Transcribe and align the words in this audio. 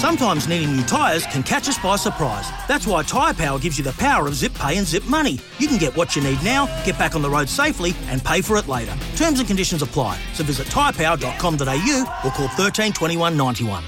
Sometimes 0.00 0.48
needing 0.48 0.74
new 0.74 0.82
tyres 0.84 1.26
can 1.26 1.42
catch 1.42 1.68
us 1.68 1.76
by 1.76 1.94
surprise. 1.96 2.48
That's 2.66 2.86
why 2.86 3.02
Tyre 3.02 3.34
Power 3.34 3.58
gives 3.58 3.76
you 3.76 3.84
the 3.84 3.92
power 3.92 4.26
of 4.26 4.34
zip 4.34 4.54
pay 4.54 4.78
and 4.78 4.86
zip 4.86 5.04
money. 5.04 5.38
You 5.58 5.68
can 5.68 5.76
get 5.76 5.94
what 5.94 6.16
you 6.16 6.22
need 6.22 6.42
now, 6.42 6.64
get 6.86 6.98
back 6.98 7.14
on 7.14 7.20
the 7.20 7.28
road 7.28 7.50
safely, 7.50 7.92
and 8.06 8.24
pay 8.24 8.40
for 8.40 8.56
it 8.56 8.66
later. 8.66 8.96
Terms 9.16 9.40
and 9.40 9.46
conditions 9.46 9.82
apply. 9.82 10.18
So 10.32 10.42
visit 10.42 10.68
tyrepower.com.au 10.68 12.20
or 12.24 12.30
call 12.30 12.48
13 12.48 12.94
21 12.94 13.36
91. 13.36 13.84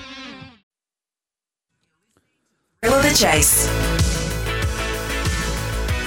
Thrill 2.83 2.92
of 2.92 3.03
the 3.03 3.17
chase. 3.17 3.67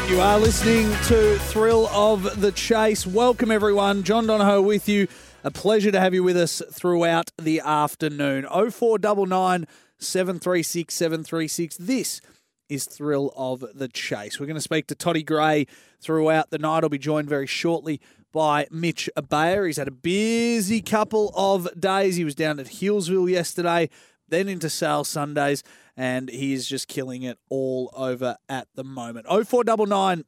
You 0.07 0.21
are 0.21 0.37
listening 0.37 0.91
to 1.07 1.39
Thrill 1.39 1.87
of 1.87 2.41
the 2.41 2.51
Chase. 2.51 3.07
Welcome, 3.07 3.49
everyone. 3.49 4.03
John 4.03 4.27
Donohoe 4.27 4.61
with 4.61 4.87
you. 4.87 5.07
A 5.43 5.49
pleasure 5.49 5.91
to 5.91 5.99
have 5.99 6.13
you 6.13 6.23
with 6.23 6.37
us 6.37 6.61
throughout 6.71 7.31
the 7.39 7.59
afternoon. 7.59 8.45
0499 8.45 9.65
736 9.99 10.93
736. 10.93 11.77
This 11.77 12.21
is 12.69 12.85
Thrill 12.85 13.31
of 13.35 13.65
the 13.73 13.87
Chase. 13.87 14.39
We're 14.39 14.47
going 14.47 14.55
to 14.55 14.61
speak 14.61 14.87
to 14.87 14.95
Toddy 14.95 15.23
Gray 15.23 15.67
throughout 16.01 16.49
the 16.49 16.57
night. 16.57 16.83
I'll 16.83 16.89
be 16.89 16.97
joined 16.97 17.29
very 17.29 17.47
shortly 17.47 18.01
by 18.31 18.67
Mitch 18.71 19.09
Ebeyer. 19.17 19.67
He's 19.67 19.77
had 19.77 19.87
a 19.87 19.91
busy 19.91 20.81
couple 20.81 21.31
of 21.35 21.69
days. 21.79 22.15
He 22.15 22.25
was 22.25 22.35
down 22.35 22.59
at 22.59 22.67
Healesville 22.67 23.29
yesterday, 23.29 23.89
then 24.27 24.49
into 24.49 24.69
Sale 24.69 25.03
Sundays, 25.03 25.63
and 25.95 26.29
he 26.29 26.53
is 26.53 26.67
just 26.67 26.87
killing 26.87 27.23
it 27.23 27.37
all 27.49 27.91
over 27.95 28.37
at 28.49 28.67
the 28.75 28.83
moment. 28.83 29.27
0499 29.27 30.25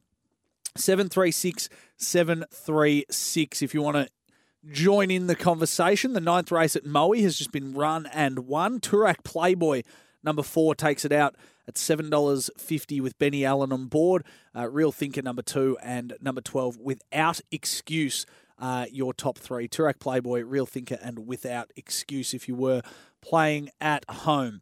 736 0.76 1.70
736 1.98 3.62
if 3.64 3.74
you 3.74 3.82
want 3.82 3.98
to 3.98 4.08
join 4.72 5.12
in 5.12 5.28
the 5.28 5.36
conversation. 5.36 6.14
The 6.14 6.22
ninth 6.22 6.52
race 6.52 6.76
at 6.76 6.86
Moe 6.86 7.14
has 7.14 7.38
just 7.38 7.52
been 7.52 7.74
run 7.74 8.06
and 8.08 8.40
won. 8.40 8.80
Turak 8.80 9.24
Playboy 9.24 9.84
number 10.24 10.44
four 10.44 10.76
takes 10.76 11.06
it 11.06 11.12
out 11.12 11.36
at 11.68 11.78
seven 11.78 12.10
dollars 12.10 12.50
fifty 12.58 13.02
with 13.02 13.18
Benny 13.18 13.46
Allen 13.46 13.72
on 13.72 13.86
board. 13.88 14.24
Uh, 14.56 14.70
Real 14.70 14.92
Thinker 14.92 15.22
number 15.22 15.42
two 15.42 15.78
and 15.82 16.14
number 16.22 16.42
twelve 16.42 16.78
without 16.78 17.42
excuse. 17.52 18.26
Uh, 18.60 18.86
your 18.92 19.14
top 19.14 19.38
three: 19.38 19.68
Turak 19.68 20.00
Playboy, 20.00 20.42
Real 20.42 20.66
Thinker, 20.66 20.98
and 21.02 21.28
Without 21.28 21.72
Excuse. 21.76 22.34
If 22.34 22.48
you 22.48 22.56
were 22.56 22.82
playing 23.22 23.70
at 23.80 24.04
home, 24.10 24.62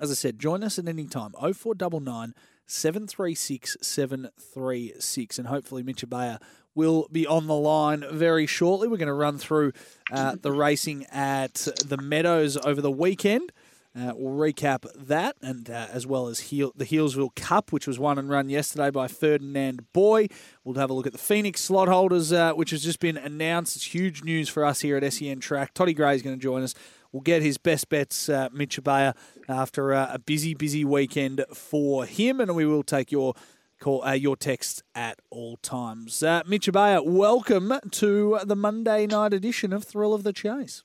as 0.00 0.10
I 0.10 0.14
said, 0.14 0.38
join 0.38 0.64
us 0.64 0.78
at 0.78 0.88
any 0.88 1.06
time. 1.06 1.32
0499 1.32 2.34
736 2.66 3.76
736. 3.80 5.38
And 5.38 5.48
hopefully, 5.48 5.82
Mitch 5.82 6.06
Ebeyer 6.06 6.40
will 6.74 7.08
be 7.12 7.26
on 7.26 7.46
the 7.46 7.54
line 7.54 8.04
very 8.10 8.46
shortly. 8.46 8.88
We're 8.88 8.96
going 8.96 9.06
to 9.06 9.14
run 9.14 9.38
through 9.38 9.72
uh, 10.12 10.36
the 10.40 10.52
racing 10.52 11.06
at 11.12 11.68
the 11.84 11.96
Meadows 11.96 12.56
over 12.56 12.80
the 12.80 12.90
weekend. 12.90 13.52
Uh, 13.96 14.12
we'll 14.16 14.34
recap 14.34 14.86
that, 14.96 15.36
and 15.40 15.70
uh, 15.70 15.86
as 15.92 16.04
well 16.04 16.26
as 16.26 16.40
Heel, 16.40 16.72
the 16.74 16.84
Healesville 16.84 17.32
Cup, 17.36 17.70
which 17.70 17.86
was 17.86 17.96
won 17.96 18.18
and 18.18 18.28
run 18.28 18.48
yesterday 18.48 18.90
by 18.90 19.06
Ferdinand 19.06 19.92
Boy. 19.92 20.26
We'll 20.64 20.74
have 20.80 20.90
a 20.90 20.92
look 20.92 21.06
at 21.06 21.12
the 21.12 21.18
Phoenix 21.18 21.60
slot 21.60 21.86
holders, 21.86 22.32
uh, 22.32 22.54
which 22.54 22.70
has 22.70 22.82
just 22.82 22.98
been 22.98 23.16
announced. 23.16 23.76
It's 23.76 23.94
huge 23.94 24.24
news 24.24 24.48
for 24.48 24.64
us 24.64 24.80
here 24.80 24.96
at 24.96 25.12
SEN 25.12 25.38
Track. 25.38 25.74
Toddy 25.74 25.94
Gray 25.94 26.16
is 26.16 26.22
going 26.22 26.34
to 26.34 26.42
join 26.42 26.64
us. 26.64 26.74
We'll 27.14 27.20
get 27.20 27.42
his 27.42 27.58
best 27.58 27.88
bets, 27.90 28.28
uh, 28.28 28.48
Mitch 28.52 28.76
Ebeyer, 28.76 29.14
after 29.48 29.94
uh, 29.94 30.08
a 30.12 30.18
busy, 30.18 30.52
busy 30.52 30.84
weekend 30.84 31.44
for 31.54 32.04
him, 32.06 32.40
and 32.40 32.56
we 32.56 32.66
will 32.66 32.82
take 32.82 33.12
your 33.12 33.34
call 33.78 34.04
uh, 34.04 34.14
your 34.14 34.34
text 34.34 34.82
at 34.96 35.20
all 35.30 35.56
times. 35.58 36.24
Uh, 36.24 36.42
Mitch 36.44 36.66
Ebeyer, 36.66 37.06
welcome 37.06 37.72
to 37.92 38.40
the 38.44 38.56
Monday 38.56 39.06
night 39.06 39.32
edition 39.32 39.72
of 39.72 39.84
Thrill 39.84 40.12
of 40.12 40.24
the 40.24 40.32
Chase. 40.32 40.82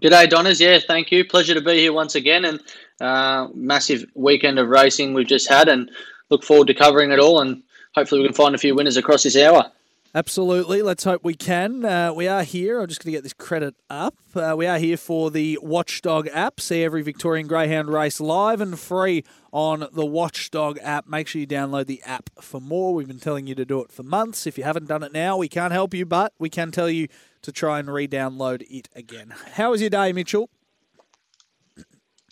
G'day, 0.00 0.30
Donners. 0.30 0.62
Yeah, 0.62 0.78
thank 0.78 1.12
you. 1.12 1.26
Pleasure 1.26 1.52
to 1.52 1.60
be 1.60 1.80
here 1.80 1.92
once 1.92 2.14
again, 2.14 2.46
and 2.46 2.60
uh, 3.02 3.48
massive 3.52 4.06
weekend 4.14 4.58
of 4.58 4.70
racing 4.70 5.12
we've 5.12 5.26
just 5.26 5.46
had, 5.46 5.68
and 5.68 5.90
look 6.30 6.42
forward 6.42 6.68
to 6.68 6.74
covering 6.74 7.12
it 7.12 7.18
all. 7.18 7.42
And 7.42 7.62
hopefully, 7.94 8.22
we 8.22 8.28
can 8.28 8.34
find 8.34 8.54
a 8.54 8.58
few 8.58 8.74
winners 8.74 8.96
across 8.96 9.24
this 9.24 9.36
hour. 9.36 9.70
Absolutely. 10.16 10.80
Let's 10.80 11.02
hope 11.02 11.24
we 11.24 11.34
can. 11.34 11.84
Uh, 11.84 12.12
we 12.12 12.28
are 12.28 12.44
here. 12.44 12.80
I'm 12.80 12.86
just 12.86 13.02
going 13.02 13.10
to 13.10 13.16
get 13.16 13.24
this 13.24 13.32
credit 13.32 13.74
up. 13.90 14.14
Uh, 14.32 14.54
we 14.56 14.64
are 14.64 14.78
here 14.78 14.96
for 14.96 15.28
the 15.28 15.58
Watchdog 15.60 16.28
app. 16.28 16.60
See 16.60 16.84
every 16.84 17.02
Victorian 17.02 17.48
Greyhound 17.48 17.88
race 17.88 18.20
live 18.20 18.60
and 18.60 18.78
free 18.78 19.24
on 19.52 19.88
the 19.92 20.06
Watchdog 20.06 20.78
app. 20.82 21.08
Make 21.08 21.26
sure 21.26 21.40
you 21.40 21.48
download 21.48 21.86
the 21.86 22.00
app 22.04 22.30
for 22.40 22.60
more. 22.60 22.94
We've 22.94 23.08
been 23.08 23.18
telling 23.18 23.48
you 23.48 23.56
to 23.56 23.64
do 23.64 23.80
it 23.80 23.90
for 23.90 24.04
months. 24.04 24.46
If 24.46 24.56
you 24.56 24.62
haven't 24.62 24.86
done 24.86 25.02
it 25.02 25.12
now, 25.12 25.36
we 25.36 25.48
can't 25.48 25.72
help 25.72 25.92
you, 25.92 26.06
but 26.06 26.32
we 26.38 26.48
can 26.48 26.70
tell 26.70 26.88
you 26.88 27.08
to 27.42 27.50
try 27.50 27.80
and 27.80 27.92
re 27.92 28.06
download 28.06 28.62
it 28.70 28.88
again. 28.94 29.34
How 29.54 29.72
was 29.72 29.80
your 29.80 29.90
day, 29.90 30.12
Mitchell? 30.12 30.48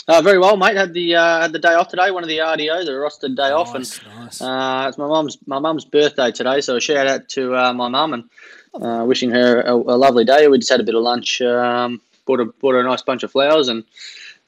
Uh, 0.09 0.21
very 0.21 0.39
well, 0.39 0.57
mate. 0.57 0.77
Had 0.77 0.93
the 0.95 1.15
uh, 1.15 1.43
had 1.43 1.53
the 1.53 1.59
day 1.59 1.75
off 1.75 1.89
today. 1.89 2.11
One 2.11 2.23
of 2.25 2.29
the 2.29 2.39
RDO, 2.39 2.85
the 2.85 2.93
rostered 2.93 3.37
day 3.37 3.51
nice, 3.51 3.53
off, 3.53 3.75
and 3.75 4.01
nice. 4.17 4.41
uh, 4.41 4.87
it's 4.89 4.99
my 4.99 5.07
mum's 5.07 5.39
my 5.47 5.59
mum's 5.61 5.85
birthday 5.85 6.33
today. 6.33 6.61
So 6.61 6.77
a 6.77 6.81
shout 6.81 7.07
out 7.07 7.29
to 7.31 7.55
uh, 7.55 7.73
my 7.73 7.89
mum 7.89 8.15
and 8.15 8.25
uh, 8.75 9.05
wishing 9.05 9.31
her 9.31 9.61
a, 9.61 9.75
a, 9.75 9.97
lovely 9.97 10.25
day. 10.25 10.49
We 10.49 10.59
just 10.59 10.71
had 10.71 10.81
a 10.81 10.85
bit 10.85 10.97
of 10.97 11.03
lunch. 11.03 11.41
Um, 11.41 12.01
bought 12.27 12.41
a 12.41 12.47
bought 12.47 12.73
her 12.73 12.81
a 12.81 12.85
nice 12.85 13.03
bunch 13.03 13.23
of 13.23 13.31
flowers 13.31 13.69
and 13.69 13.85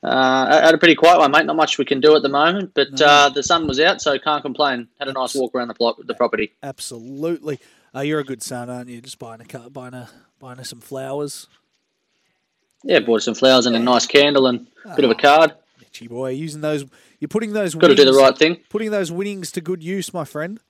uh, 0.03 0.61
had 0.61 0.75
a 0.75 0.79
pretty 0.79 0.97
quiet 0.97 1.19
one, 1.21 1.31
mate. 1.31 1.47
Not 1.47 1.57
much 1.57 1.79
we 1.79 1.85
can 1.85 2.01
do 2.01 2.17
at 2.17 2.23
the 2.23 2.29
moment, 2.29 2.73
but 2.75 2.91
No. 2.99 3.31
the 3.31 3.43
sun 3.43 3.67
was 3.69 3.79
out, 3.79 4.03
so 4.03 4.19
can't 4.19 4.43
complain. 4.43 4.89
Had 4.99 5.09
a 5.09 5.13
nice 5.13 5.35
walk 5.35 5.55
around 5.55 5.69
the 5.69 5.75
plot, 5.75 6.05
the 6.05 6.15
property. 6.15 6.53
Absolutely. 6.63 7.61
Uh, 7.95 8.01
you're 8.01 8.21
a 8.21 8.25
good 8.25 8.43
son, 8.43 8.69
aren't 8.69 8.89
you? 8.89 9.01
Just 9.01 9.21
buying 9.21 9.41
a 9.41 9.45
car, 9.45 9.71
buying 9.71 9.95
a 9.95 10.09
buying 10.41 10.59
her 10.59 10.65
some 10.65 10.81
flowers. 10.81 11.47
Yeah, 12.85 13.01
bought 13.01 13.23
some 13.23 13.35
flowers 13.35 13.67
and 13.67 13.75
a 13.75 13.79
nice 13.79 14.07
candle 14.07 14.47
and 14.47 14.67
a 14.85 14.95
bit 14.95 15.05
of 15.05 15.11
a 15.11 15.15
card. 15.15 15.53
Mitchy 15.81 16.07
boy, 16.07 16.31
using 16.31 16.61
those. 16.61 16.85
You're 17.19 17.29
putting 17.29 17.53
those. 17.53 17.75
Got 17.75 17.89
to 17.89 17.95
do 17.95 18.05
the 18.05 18.11
winnings- 18.13 18.23
right 18.23 18.39
thing. 18.39 18.57
Putting 18.69 18.91
those 18.91 19.11
winnings 19.11 19.51
to 19.53 19.61
good 19.61 19.83
use, 19.83 20.13
my 20.13 20.25
friend. 20.25 20.61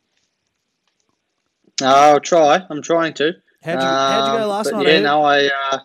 Uh, 1.83 1.87
I'll 1.87 2.21
try. 2.21 2.65
I'm 2.71 2.83
trying 2.83 3.15
to. 3.15 3.33
How'd 3.63 3.81
you, 3.81 3.87
how'd 3.87 4.33
you 4.33 4.39
go 4.39 4.43
Um, 4.45 4.49
last 4.51 4.73
night? 4.73 4.87
Yeah, 4.87 4.99
I 4.99 5.01
no, 5.01 5.23
I 5.25 5.47
uh, 5.47 5.79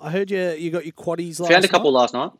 I 0.00 0.10
heard 0.10 0.30
you. 0.30 0.50
You 0.50 0.70
got 0.70 0.84
your 0.84 0.92
quaddies 0.92 1.40
last 1.40 1.50
found 1.50 1.64
a 1.64 1.68
couple 1.68 1.90
night. 1.92 1.98
last 2.00 2.14
night. 2.14 2.30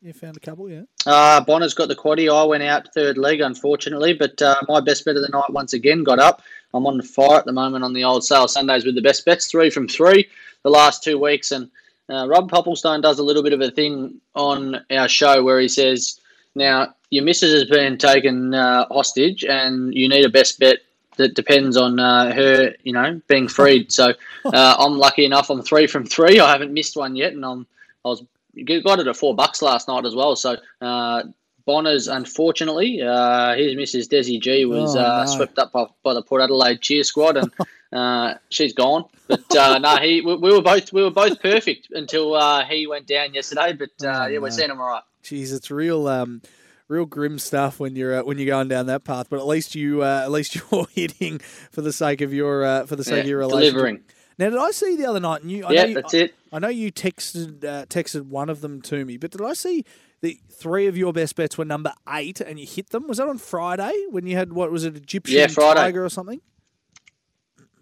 You 0.00 0.12
found 0.12 0.36
a 0.36 0.40
couple, 0.40 0.70
yeah. 0.70 0.82
Uh, 1.06 1.40
Bonner's 1.40 1.74
got 1.74 1.88
the 1.88 1.96
quaddy. 1.96 2.32
I 2.32 2.44
went 2.44 2.62
out 2.62 2.88
third 2.94 3.18
leg, 3.18 3.40
unfortunately, 3.40 4.12
but 4.14 4.40
uh, 4.40 4.54
my 4.68 4.80
best 4.80 5.04
bet 5.04 5.16
of 5.16 5.22
the 5.22 5.28
night 5.28 5.50
once 5.50 5.72
again 5.72 6.04
got 6.04 6.20
up. 6.20 6.40
I'm 6.72 6.86
on 6.86 7.02
fire 7.02 7.38
at 7.38 7.46
the 7.46 7.52
moment 7.52 7.82
on 7.84 7.92
the 7.94 8.04
old 8.04 8.24
sale 8.24 8.46
Sundays 8.46 8.84
with 8.84 8.94
the 8.94 9.02
best 9.02 9.24
bets, 9.24 9.48
three 9.48 9.70
from 9.70 9.88
three 9.88 10.28
the 10.62 10.70
last 10.70 11.02
two 11.02 11.18
weeks. 11.18 11.50
And 11.50 11.68
uh, 12.10 12.26
Rob 12.28 12.50
Popplestone 12.50 13.02
does 13.02 13.18
a 13.18 13.22
little 13.22 13.42
bit 13.42 13.52
of 13.52 13.60
a 13.60 13.70
thing 13.70 14.20
on 14.34 14.84
our 14.90 15.08
show 15.08 15.42
where 15.42 15.60
he 15.60 15.68
says, 15.68 16.20
now, 16.54 16.94
your 17.10 17.24
missus 17.24 17.52
has 17.52 17.64
been 17.64 17.98
taken 17.98 18.54
uh, 18.54 18.86
hostage 18.88 19.44
and 19.44 19.94
you 19.94 20.08
need 20.08 20.24
a 20.24 20.28
best 20.28 20.58
bet 20.58 20.78
that 21.16 21.34
depends 21.34 21.76
on 21.76 21.98
uh, 21.98 22.32
her, 22.32 22.74
you 22.82 22.92
know, 22.92 23.20
being 23.28 23.48
freed. 23.48 23.92
So 23.92 24.12
uh, 24.44 24.76
I'm 24.78 24.98
lucky 24.98 25.24
enough. 25.24 25.50
I'm 25.50 25.62
three 25.62 25.86
from 25.86 26.06
three. 26.06 26.40
I 26.40 26.50
haven't 26.50 26.72
missed 26.72 26.96
one 26.96 27.16
yet, 27.16 27.32
and 27.32 27.44
I'm 27.44 27.66
I 28.04 28.08
was 28.08 28.24
got 28.64 29.00
it 29.00 29.06
at 29.06 29.16
four 29.16 29.34
bucks 29.34 29.62
last 29.62 29.88
night 29.88 30.06
as 30.06 30.14
well. 30.14 30.36
So 30.36 30.56
uh, 30.80 31.22
Bonners, 31.68 32.08
unfortunately, 32.08 33.02
uh, 33.02 33.54
his 33.54 33.74
Mrs. 33.74 34.08
Desi 34.08 34.40
G 34.40 34.64
was 34.64 34.96
Oh, 34.96 35.00
uh, 35.00 35.26
no. 35.26 35.30
swept 35.30 35.58
up 35.58 35.70
by, 35.70 35.84
by 36.02 36.14
the 36.14 36.22
Port 36.22 36.40
Adelaide 36.40 36.80
cheer 36.80 37.04
squad, 37.04 37.36
and 37.36 37.52
uh, 37.92 38.34
she's 38.48 38.72
gone. 38.72 39.04
But 39.28 39.54
uh, 39.54 39.78
no, 39.86 39.96
he 39.98 40.22
we, 40.22 40.36
we 40.36 40.50
were 40.50 40.62
both 40.62 40.90
we 40.94 41.02
were 41.02 41.10
both 41.10 41.40
perfect 41.42 41.88
until 41.92 42.34
uh, 42.34 42.64
he 42.64 42.86
went 42.86 43.06
down 43.06 43.34
yesterday. 43.34 43.74
But 43.74 43.90
uh, 44.02 44.22
Oh, 44.22 44.26
yeah, 44.28 44.38
we're 44.38 44.50
seeing 44.50 44.70
him 44.70 44.80
all 44.80 44.88
right. 44.88 45.02
Jeez, 45.22 45.52
it's 45.54 45.70
real, 45.70 46.08
um, 46.08 46.40
real 46.88 47.04
grim 47.04 47.38
stuff 47.38 47.78
when 47.78 47.96
you're 47.96 48.20
uh, 48.20 48.24
when 48.24 48.38
you're 48.38 48.46
going 48.46 48.68
down 48.68 48.86
that 48.86 49.04
path. 49.04 49.26
But 49.28 49.38
at 49.40 49.46
least 49.46 49.74
you, 49.74 50.02
uh, 50.02 50.22
at 50.24 50.30
least 50.30 50.54
you're 50.72 50.86
hitting 50.94 51.38
for 51.70 51.82
the 51.82 51.92
sake 51.92 52.22
of 52.22 52.32
your, 52.32 52.64
uh, 52.64 52.86
for 52.86 52.96
the 52.96 53.04
sake 53.04 53.12
Yeah, 53.16 53.20
of 53.20 53.26
your 53.28 53.38
relationship. 53.40 53.74
delivering. 53.74 54.00
Now, 54.38 54.48
did 54.48 54.58
I 54.58 54.70
see 54.70 54.96
the 54.96 55.04
other 55.04 55.20
night? 55.20 55.42
And 55.42 55.50
you, 55.50 55.66
I 55.66 55.72
Yeah, 55.74 55.82
know 55.82 55.88
you, 55.88 55.94
that's 55.96 56.14
it. 56.14 56.34
I 56.50 56.58
know 56.60 56.68
you 56.68 56.90
texted 56.90 57.62
uh, 57.62 57.84
texted 57.86 58.22
one 58.22 58.48
of 58.48 58.62
them 58.62 58.80
to 58.82 59.04
me, 59.04 59.18
but 59.18 59.32
did 59.32 59.42
I 59.42 59.52
see 59.52 59.84
the 60.20 60.40
three 60.50 60.86
of 60.86 60.96
your 60.96 61.12
best 61.12 61.36
bets 61.36 61.56
were 61.56 61.64
number 61.64 61.92
eight 62.08 62.40
and 62.40 62.58
you 62.58 62.66
hit 62.66 62.90
them? 62.90 63.06
Was 63.06 63.18
that 63.18 63.28
on 63.28 63.38
Friday 63.38 63.92
when 64.10 64.26
you 64.26 64.36
had 64.36 64.52
what 64.52 64.70
was 64.70 64.84
it, 64.84 64.96
Egyptian 64.96 65.38
Yeah, 65.38 65.46
Friday. 65.46 65.80
tiger 65.80 66.04
or 66.04 66.08
something? 66.08 66.40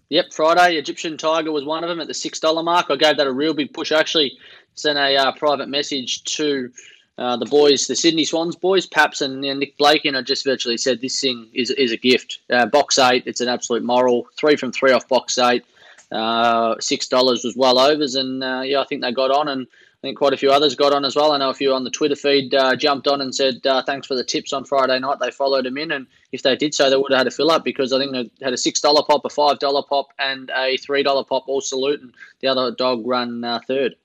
Yep, 0.09 0.33
Friday, 0.33 0.77
Egyptian 0.77 1.17
Tiger 1.17 1.51
was 1.51 1.65
one 1.65 1.83
of 1.83 1.89
them 1.89 1.99
at 2.01 2.07
the 2.07 2.15
six 2.15 2.39
dollar 2.39 2.63
mark. 2.63 2.87
I 2.91 2.97
gave 2.97 3.17
that 3.17 3.27
a 3.27 3.33
real 3.33 3.55
big 3.55 3.73
push. 3.73 3.91
I 3.91 3.99
actually 3.99 4.39
sent 4.75 4.99
a 4.99 5.17
uh, 5.17 5.33
private 5.33 5.69
message 5.69 6.23
to 6.37 6.71
uh, 7.19 7.37
the 7.37 7.47
boys, 7.47 7.89
the 7.89 7.97
Sydney 7.97 8.25
Swans 8.25 8.55
boys, 8.55 8.87
Paps 8.87 9.21
and 9.21 9.45
uh, 9.45 9.55
Nick 9.55 9.77
Blake, 9.79 10.05
and 10.05 10.17
I 10.17 10.23
just 10.23 10.45
virtually 10.45 10.77
said 10.77 11.01
this 11.01 11.21
thing 11.21 11.49
is 11.55 11.71
is 11.71 11.91
a 11.91 11.97
gift. 11.97 12.39
Uh, 12.51 12.67
box 12.67 12.99
eight, 13.01 13.25
it's 13.27 13.41
an 13.41 13.49
absolute 13.49 13.83
moral. 13.83 14.29
Three 14.37 14.55
from 14.55 14.71
three 14.71 14.93
off 14.93 15.09
box 15.09 15.39
eight. 15.39 15.65
Uh, 16.13 16.77
Six 16.79 17.09
dollars 17.09 17.43
was 17.43 17.57
well 17.57 17.79
overs, 17.81 18.15
and 18.15 18.45
uh, 18.45 18.61
yeah, 18.65 18.81
I 18.81 18.85
think 18.85 19.03
they 19.03 19.11
got 19.11 19.33
on, 19.33 19.49
and 19.49 19.67
I 20.07 20.09
think 20.11 20.19
quite 20.19 20.35
a 20.35 20.37
few 20.37 20.53
others 20.53 20.77
got 20.77 20.93
on 20.93 21.05
as 21.05 21.17
well. 21.17 21.33
I 21.33 21.39
know 21.39 21.51
a 21.51 21.55
few 21.55 21.75
on 21.75 21.83
the 21.83 21.91
Twitter 21.91 22.15
feed 22.15 22.55
uh, 22.55 22.77
jumped 22.77 23.09
on 23.09 23.21
and 23.21 23.35
said 23.35 23.67
uh, 23.67 23.83
thanks 23.83 24.07
for 24.07 24.15
the 24.15 24.23
tips 24.23 24.53
on 24.53 24.65
Friday 24.65 25.01
night. 25.01 25.19
They 25.21 25.33
followed 25.33 25.67
him 25.67 25.77
in, 25.77 25.91
and 25.91 26.07
if 26.31 26.43
they 26.43 26.55
did 26.55 26.75
so, 26.75 26.89
they 26.89 26.95
would 26.95 27.11
have 27.11 27.19
had 27.19 27.27
a 27.27 27.33
fill 27.33 27.51
up 27.51 27.65
because 27.65 27.93
I 27.93 27.99
think 27.99 28.13
they 28.13 28.31
had 28.45 28.53
a 28.53 28.57
six 28.57 28.81
dollar 28.81 29.03
pop, 29.03 29.25
a 29.25 29.29
five 29.29 29.59
dollar 29.59 29.83
pop, 29.83 30.13
and 30.21 30.49
a 30.57 30.77
three 30.77 31.03
dollar 31.03 31.25
pop 31.25 31.49
all 31.49 31.61
salute, 31.61 32.01
and 32.03 32.15
the 32.39 32.47
other 32.47 32.71
dog 32.71 33.05
run 33.05 33.43
uh, 33.43 33.59
third. 33.67 33.97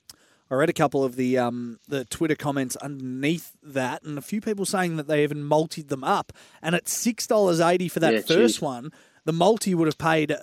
I 0.50 0.56
read 0.56 0.69
a 0.69 0.74
couple 0.74 1.03
of 1.03 1.18
the 1.18 1.38
um, 1.38 1.77
the 1.88 2.04
Twitter 2.06 2.36
comments 2.36 2.75
underneath 2.77 3.51
that, 3.62 4.01
and 4.01 4.18
a 4.18 4.24
few 4.24 4.42
people 4.42 4.65
saying 4.65 4.95
that 4.95 5.07
they 5.07 5.21
even 5.21 5.44
multied 5.44 5.89
them 5.89 6.04
up. 6.04 6.33
And 6.63 6.74
at 6.74 6.89
six 6.89 7.27
dollars 7.27 7.59
eighty 7.59 7.89
for 7.89 8.00
that 8.00 8.13
Yeah, 8.13 8.21
first 8.21 8.56
geez. 8.56 8.62
one, 8.62 8.92
the 9.24 9.33
multi 9.33 9.75
would 9.75 9.88
have 9.88 10.00
paid 10.00 10.31
uh, 10.31 10.39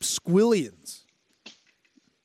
squillions. 0.00 1.00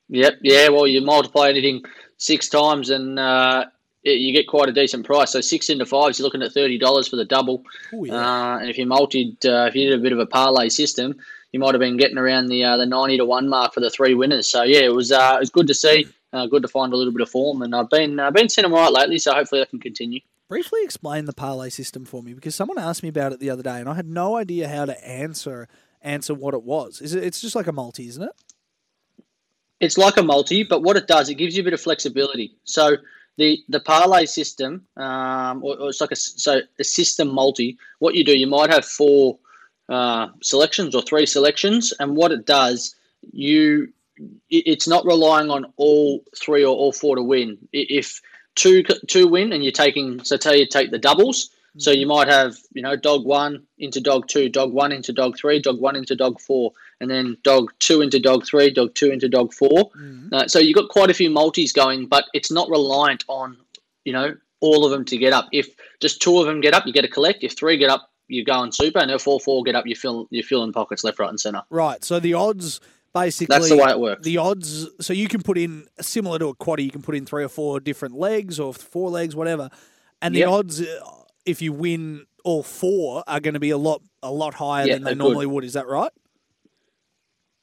Yep. 0.08 0.38
Yeah. 0.42 0.70
Well, 0.70 0.86
you 0.86 1.02
multiply 1.02 1.50
anything 1.50 1.82
six 2.18 2.48
times, 2.48 2.90
and 2.90 3.18
uh, 3.18 3.64
you 4.02 4.32
get 4.32 4.46
quite 4.46 4.68
a 4.68 4.72
decent 4.72 5.06
price. 5.06 5.32
So 5.32 5.40
six 5.40 5.70
into 5.70 5.86
fives, 5.86 6.18
you're 6.18 6.24
looking 6.24 6.42
at 6.42 6.52
thirty 6.52 6.78
dollars 6.78 7.08
for 7.08 7.16
the 7.16 7.24
double. 7.24 7.64
Oh 7.92 8.04
yeah. 8.04 8.14
Uh, 8.14 8.58
and 8.58 8.68
if 8.68 8.76
you 8.76 8.86
multied, 8.86 9.44
uh, 9.46 9.66
if 9.68 9.74
you 9.74 9.88
did 9.88 9.98
a 9.98 10.02
bit 10.02 10.12
of 10.12 10.18
a 10.18 10.26
parlay 10.26 10.68
system, 10.68 11.16
you 11.52 11.60
might 11.60 11.74
have 11.74 11.80
been 11.80 11.96
getting 11.96 12.18
around 12.18 12.48
the 12.48 12.64
uh, 12.64 12.76
the 12.76 12.86
ninety 12.86 13.16
to 13.16 13.24
one 13.24 13.48
mark 13.48 13.72
for 13.72 13.80
the 13.80 13.90
three 13.90 14.14
winners. 14.14 14.50
So 14.50 14.62
yeah, 14.62 14.80
it 14.80 14.94
was 14.94 15.10
uh, 15.10 15.34
it 15.36 15.40
was 15.40 15.50
good 15.50 15.68
to 15.68 15.74
see. 15.74 16.06
Uh, 16.30 16.46
good 16.46 16.60
to 16.60 16.68
find 16.68 16.92
a 16.92 16.96
little 16.96 17.12
bit 17.12 17.22
of 17.22 17.30
form, 17.30 17.62
and 17.62 17.74
I've 17.74 17.88
been 17.88 18.20
I've 18.20 18.34
been 18.34 18.50
seeing 18.50 18.64
them 18.64 18.74
right 18.74 18.92
lately. 18.92 19.18
So 19.18 19.32
hopefully 19.32 19.62
that 19.62 19.70
can 19.70 19.80
continue. 19.80 20.20
Briefly 20.48 20.80
explain 20.82 21.24
the 21.26 21.32
parlay 21.32 21.68
system 21.70 22.04
for 22.04 22.22
me 22.22 22.32
because 22.34 22.54
someone 22.54 22.78
asked 22.78 23.02
me 23.02 23.08
about 23.08 23.32
it 23.32 23.40
the 23.40 23.50
other 23.50 23.62
day, 23.62 23.80
and 23.80 23.88
I 23.88 23.94
had 23.94 24.06
no 24.06 24.36
idea 24.36 24.68
how 24.68 24.84
to 24.84 25.08
answer 25.08 25.68
answer 26.02 26.34
what 26.34 26.54
it 26.54 26.62
was. 26.62 27.00
Is 27.00 27.14
it? 27.14 27.24
It's 27.24 27.40
just 27.40 27.54
like 27.54 27.66
a 27.66 27.72
multi, 27.72 28.08
isn't 28.08 28.22
it? 28.22 28.30
It's 29.80 29.98
like 29.98 30.16
a 30.16 30.22
multi, 30.22 30.64
but 30.64 30.82
what 30.82 30.96
it 30.96 31.06
does, 31.06 31.28
it 31.28 31.36
gives 31.36 31.56
you 31.56 31.62
a 31.62 31.64
bit 31.64 31.72
of 31.72 31.80
flexibility. 31.80 32.56
So 32.64 32.96
the 33.36 33.58
the 33.68 33.80
parlay 33.80 34.26
system, 34.26 34.86
um, 34.96 35.62
or, 35.62 35.78
or 35.78 35.88
it's 35.90 36.00
like 36.00 36.10
a 36.10 36.16
so 36.16 36.60
a 36.78 36.84
system 36.84 37.28
multi. 37.28 37.78
What 38.00 38.14
you 38.14 38.24
do, 38.24 38.36
you 38.36 38.48
might 38.48 38.70
have 38.70 38.84
four 38.84 39.38
uh, 39.88 40.28
selections 40.42 40.94
or 40.94 41.02
three 41.02 41.26
selections, 41.26 41.92
and 42.00 42.16
what 42.16 42.32
it 42.32 42.44
does, 42.44 42.96
you 43.32 43.92
it's 44.50 44.88
not 44.88 45.06
relying 45.06 45.50
on 45.50 45.72
all 45.76 46.24
three 46.36 46.64
or 46.64 46.74
all 46.74 46.92
four 46.92 47.16
to 47.16 47.22
win. 47.22 47.56
If 47.72 48.20
two 48.56 48.82
two 48.82 49.28
win, 49.28 49.52
and 49.52 49.62
you're 49.62 49.72
taking 49.72 50.24
so 50.24 50.36
tell 50.36 50.56
you 50.56 50.66
take 50.66 50.90
the 50.90 50.98
doubles. 50.98 51.50
So 51.76 51.92
you 51.92 52.08
might 52.08 52.26
have, 52.26 52.56
you 52.72 52.82
know, 52.82 52.96
dog 52.96 53.24
one 53.24 53.62
into 53.78 54.00
dog 54.00 54.26
two, 54.26 54.48
dog 54.48 54.72
one 54.72 54.90
into 54.90 55.12
dog 55.12 55.36
three, 55.36 55.60
dog 55.60 55.80
one 55.80 55.94
into 55.94 56.16
dog 56.16 56.40
four, 56.40 56.72
and 57.00 57.10
then 57.10 57.36
dog 57.44 57.70
two 57.78 58.00
into 58.00 58.18
dog 58.18 58.44
three, 58.46 58.70
dog 58.70 58.94
two 58.94 59.10
into 59.10 59.28
dog 59.28 59.52
4 59.54 59.90
Uh, 60.32 60.46
so 60.48 60.58
you've 60.58 60.74
got 60.76 60.88
quite 60.88 61.10
a 61.10 61.14
few 61.14 61.30
multis 61.30 61.72
going, 61.72 62.06
but 62.06 62.24
it's 62.34 62.50
not 62.50 62.68
reliant 62.68 63.24
on, 63.28 63.56
you 64.04 64.12
know, 64.12 64.34
all 64.60 64.84
of 64.84 64.90
them 64.90 65.04
to 65.04 65.16
get 65.16 65.32
up. 65.32 65.48
If 65.52 65.68
just 66.00 66.20
two 66.20 66.38
of 66.38 66.46
them 66.46 66.60
get 66.60 66.74
up, 66.74 66.86
you 66.86 66.92
get 66.92 67.04
a 67.04 67.08
collect. 67.08 67.44
If 67.44 67.52
three 67.56 67.76
get 67.76 67.90
up, 67.90 68.10
you 68.26 68.44
go 68.44 68.52
on 68.52 68.72
super, 68.72 68.98
and 68.98 69.10
if 69.10 69.26
all 69.26 69.38
four 69.38 69.62
get 69.62 69.74
up, 69.74 69.86
you 69.86 69.94
fill 69.94 70.26
you 70.30 70.42
fill 70.42 70.64
in 70.64 70.72
pockets 70.72 71.04
left, 71.04 71.18
right, 71.18 71.30
and 71.30 71.40
center. 71.40 71.62
Right. 71.70 72.04
So 72.04 72.20
the 72.20 72.34
odds 72.34 72.80
basically 73.14 73.54
That's 73.56 73.68
the 73.70 73.76
way 73.76 73.90
it 73.90 73.98
works. 73.98 74.22
The 74.24 74.36
odds. 74.36 74.86
So 75.00 75.12
you 75.12 75.28
can 75.28 75.40
put 75.42 75.56
in 75.56 75.86
similar 76.00 76.38
to 76.40 76.48
a 76.48 76.54
quaddy. 76.54 76.84
You 76.84 76.90
can 76.90 77.02
put 77.02 77.14
in 77.14 77.24
three 77.24 77.42
or 77.44 77.48
four 77.48 77.80
different 77.80 78.16
legs 78.16 78.60
or 78.60 78.74
four 78.74 79.08
legs, 79.10 79.34
whatever, 79.34 79.70
and 80.20 80.34
the 80.34 80.40
Yep. 80.40 80.48
odds 80.48 80.82
uh, 80.82 81.00
if 81.46 81.62
you 81.62 81.72
win 81.72 82.26
all 82.44 82.62
four 82.62 83.24
are 83.26 83.40
going 83.40 83.54
to 83.54 83.60
be 83.60 83.70
a 83.70 83.78
lot 83.78 84.02
a 84.22 84.30
lot 84.32 84.54
higher 84.54 84.86
Yeah, 84.86 84.94
than 84.94 85.04
they 85.04 85.10
good. 85.12 85.18
normally 85.18 85.46
would. 85.46 85.64
Is 85.64 85.72
that 85.72 85.86
right? 85.86 86.12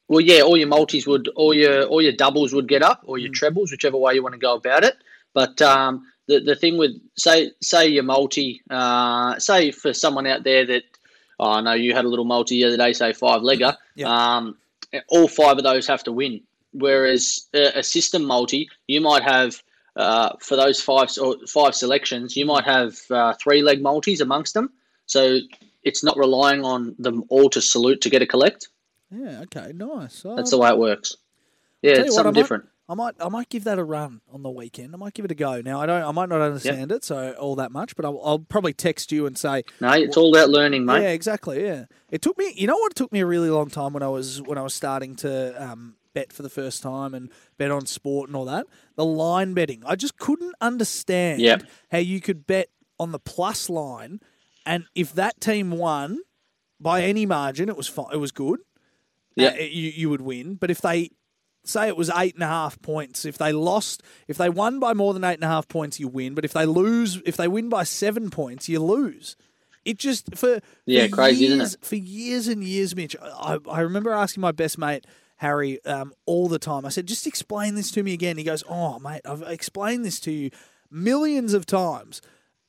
Well, 0.08 0.22
yeah, 0.22 0.42
all 0.42 0.58
your 0.58 0.68
multis 0.68 1.08
would, 1.08 1.28
all 1.30 1.54
your 1.54 1.84
all 1.86 2.02
your 2.02 2.12
doubles 2.12 2.54
would 2.54 2.68
get 2.68 2.84
up, 2.84 3.02
or 3.06 3.18
your 3.18 3.32
trebles, 3.32 3.72
whichever 3.72 3.98
way 3.98 4.14
you 4.14 4.24
want 4.24 4.34
to 4.34 4.40
go 4.40 4.56
about 4.56 4.84
it. 4.84 4.96
But 5.34 5.62
um, 5.62 6.06
the 6.28 6.40
the 6.40 6.56
thing 6.56 6.78
with 6.78 6.92
say 7.18 7.52
say 7.62 7.88
your 7.88 8.04
multi, 8.04 8.62
uh, 8.70 9.40
say 9.40 9.72
for 9.72 9.94
someone 9.94 10.28
out 10.28 10.44
there 10.44 10.66
that 10.66 10.84
oh, 11.40 11.52
I 11.52 11.62
know 11.62 11.74
you 11.74 11.94
had 11.94 12.06
a 12.06 12.10
little 12.10 12.26
multi 12.26 12.62
the 12.62 12.68
other 12.68 12.78
day, 12.78 12.94
say 12.94 13.14
five 13.14 13.42
legger. 13.42 13.76
Yeah. 13.98 14.10
Um, 14.10 14.58
all 15.08 15.30
five 15.30 15.58
of 15.58 15.64
those 15.64 15.88
have 15.88 16.04
to 16.04 16.12
win. 16.12 16.42
Whereas 16.74 17.48
a, 17.54 17.80
a 17.80 17.84
system 17.84 18.26
multi, 18.26 18.68
you 18.88 19.00
might 19.00 19.24
have 19.24 19.64
uh, 19.96 20.34
for 20.42 20.58
those 20.58 20.82
five 20.82 21.10
or 21.22 21.38
five 21.48 21.74
selections, 21.76 22.36
you 22.36 22.46
might 22.46 22.66
have 22.66 22.98
uh, 23.10 23.34
three 23.42 23.62
leg 23.62 23.82
multis 23.82 24.20
amongst 24.20 24.54
them. 24.54 24.70
So 25.06 25.40
it's 25.84 26.04
not 26.04 26.18
relying 26.18 26.66
on 26.66 26.96
them 27.00 27.24
all 27.30 27.50
to 27.52 27.62
salute 27.62 28.02
to 28.02 28.10
get 28.10 28.22
a 28.22 28.28
collect. 28.28 28.68
Yeah. 29.12 29.42
Okay. 29.44 29.72
Nice. 29.74 30.22
That's 30.24 30.52
the 30.52 30.58
way 30.58 30.70
it 30.70 30.78
works. 30.78 31.16
Yeah, 31.82 31.92
it's 31.94 32.00
what, 32.10 32.14
something 32.14 32.34
might- 32.34 32.42
different. 32.42 32.66
I 32.88 32.94
might, 32.94 33.16
I 33.20 33.30
might 33.30 33.50
give 33.50 33.64
that 33.64 33.80
a 33.80 33.84
run 33.84 34.22
on 34.32 34.44
the 34.44 34.52
weekend. 34.52 34.94
I 34.94 34.98
might 35.00 35.16
give 35.16 35.26
it 35.26 35.32
a 35.32 35.36
go. 35.36 35.60
Now, 35.60 35.82
I 35.82 35.88
don't, 35.88 36.04
I 36.04 36.12
might 36.12 36.30
not 36.30 36.42
understand 36.42 36.92
it 36.92 37.04
so 37.04 37.32
all 37.40 37.56
that 37.56 37.72
much, 37.72 37.96
but 37.96 38.06
I'll, 38.06 38.22
I'll 38.24 38.38
probably 38.38 38.74
text 38.74 39.12
you 39.12 39.26
and 39.26 39.36
say, 39.36 39.64
No, 39.82 39.92
it's 39.94 40.16
all 40.18 40.30
about 40.36 40.52
learning, 40.52 40.86
mate. 40.86 41.02
Yeah, 41.02 41.10
exactly. 41.10 41.64
Yeah, 41.66 41.86
it 42.12 42.22
took 42.22 42.38
me. 42.38 42.54
You 42.56 42.68
know 42.68 42.76
what? 42.78 42.92
It 42.92 42.96
took 42.96 43.12
me 43.12 43.22
a 43.22 43.26
really 43.26 43.50
long 43.50 43.72
time 43.72 43.94
when 43.94 44.04
I 44.04 44.08
was 44.10 44.40
when 44.44 44.60
I 44.60 44.62
was 44.62 44.76
starting 44.76 45.16
to 45.18 45.60
um, 45.64 45.96
bet 46.14 46.32
for 46.32 46.44
the 46.44 46.50
first 46.50 46.84
time 46.84 47.16
and 47.16 47.32
bet 47.58 47.72
on 47.72 47.88
sport 47.88 48.30
and 48.30 48.36
all 48.36 48.46
that. 48.46 48.68
The 48.98 49.06
line 49.06 49.56
betting, 49.56 49.82
I 49.84 49.96
just 49.96 50.20
couldn't 50.20 50.54
understand 50.62 51.42
Yep. 51.42 51.64
how 51.92 51.98
you 51.98 52.22
could 52.22 52.46
bet 52.46 52.70
on 53.00 53.12
the 53.14 53.20
plus 53.20 53.68
line, 53.68 54.20
and 54.64 54.86
if 54.94 55.12
that 55.16 55.42
team 55.42 55.72
won 55.72 56.20
by 56.80 57.02
any 57.02 57.26
margin, 57.26 57.68
it 57.68 57.76
was 57.78 57.88
fine. 57.88 58.10
It 58.14 58.18
was 58.18 58.32
good. 58.32 58.60
Yep. 59.36 59.54
Uh, 59.56 59.64
you 59.64 59.92
you 59.92 60.10
would 60.10 60.22
win. 60.22 60.56
But 60.56 60.72
if 60.72 60.82
they 60.82 61.12
say 61.64 61.88
it 61.88 61.98
was 61.98 62.12
eight 62.16 62.36
and 62.36 62.44
a 62.44 62.48
half 62.48 62.82
points, 62.82 63.26
if 63.26 63.38
they 63.38 63.52
lost, 63.52 64.04
if 64.28 64.38
they 64.38 64.50
won 64.50 64.80
by 64.80 64.94
more 64.94 65.14
than 65.14 65.24
eight 65.24 65.36
and 65.36 65.44
a 65.44 65.48
half 65.48 65.68
points, 65.68 66.00
you 66.00 66.08
win. 66.08 66.36
But 66.36 66.46
if 66.46 66.54
they 66.54 66.66
lose, 66.66 67.22
if 67.26 67.38
they 67.38 67.48
win 67.48 67.70
by 67.70 67.84
seven 67.84 68.30
points, 68.30 68.70
you 68.70 68.80
lose. 68.80 69.36
It 69.84 70.00
just 70.00 70.36
for 70.36 70.60
Yeah, 70.86 71.08
for 71.08 71.16
crazy, 71.16 71.46
isn't 71.46 71.58
years, 71.60 71.74
it? 71.76 71.86
For 71.86 71.96
years 71.96 72.48
and 72.48 72.64
years, 72.64 72.96
Mitch. 72.96 73.16
I, 73.22 73.60
I 73.70 73.82
remember 73.82 74.12
asking 74.12 74.42
my 74.42 74.52
best 74.52 74.78
mate 74.78 75.06
Harry 75.38 75.84
um, 75.86 76.14
all 76.26 76.48
the 76.48 76.60
time. 76.60 76.86
I 76.86 76.90
said, 76.90 77.08
"Just 77.08 77.28
explain 77.28 77.76
this 77.76 77.92
to 77.92 78.04
me 78.04 78.14
again." 78.14 78.38
He 78.38 78.44
goes, 78.44 78.64
"Oh, 78.70 79.00
mate, 79.00 79.22
I've 79.26 79.44
explained 79.44 80.06
this 80.06 80.20
to 80.22 80.32
you 80.32 80.50
millions 80.90 81.54
of 81.54 81.66
times." 81.66 82.22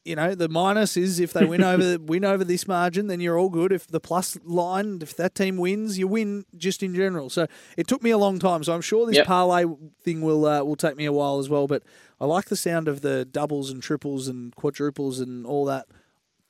You 0.06 0.14
know, 0.16 0.34
the 0.34 0.48
minus 0.48 0.96
is 0.96 1.18
if 1.18 1.32
they 1.32 1.44
win 1.44 1.62
over 1.64 1.98
win 2.00 2.24
over 2.24 2.44
this 2.44 2.68
margin, 2.68 3.08
then 3.08 3.20
you're 3.20 3.38
all 3.38 3.48
good. 3.48 3.72
If 3.72 3.88
the 3.88 3.98
plus 4.00 4.38
line, 4.44 5.00
if 5.02 5.16
that 5.16 5.34
team 5.34 5.56
wins, 5.56 5.98
you 5.98 6.06
win 6.06 6.44
just 6.56 6.82
in 6.82 6.94
general. 6.94 7.28
So 7.28 7.46
it 7.76 7.86
took 7.88 8.02
me 8.02 8.10
a 8.10 8.18
long 8.18 8.38
time. 8.38 8.62
So 8.64 8.72
I'm 8.72 8.80
sure 8.80 9.06
this 9.06 9.16
Yep. 9.16 9.26
parlay 9.26 9.64
thing 10.02 10.20
will 10.22 10.46
uh, 10.46 10.62
will 10.62 10.76
take 10.76 10.96
me 10.96 11.04
a 11.06 11.12
while 11.12 11.38
as 11.38 11.48
well. 11.48 11.66
But 11.66 11.82
I 12.20 12.26
like 12.26 12.46
the 12.46 12.56
sound 12.56 12.86
of 12.88 13.00
the 13.00 13.24
doubles 13.24 13.70
and 13.70 13.82
triples 13.82 14.28
and 14.28 14.54
quadruples 14.54 15.18
and 15.20 15.44
all 15.44 15.64
that 15.66 15.86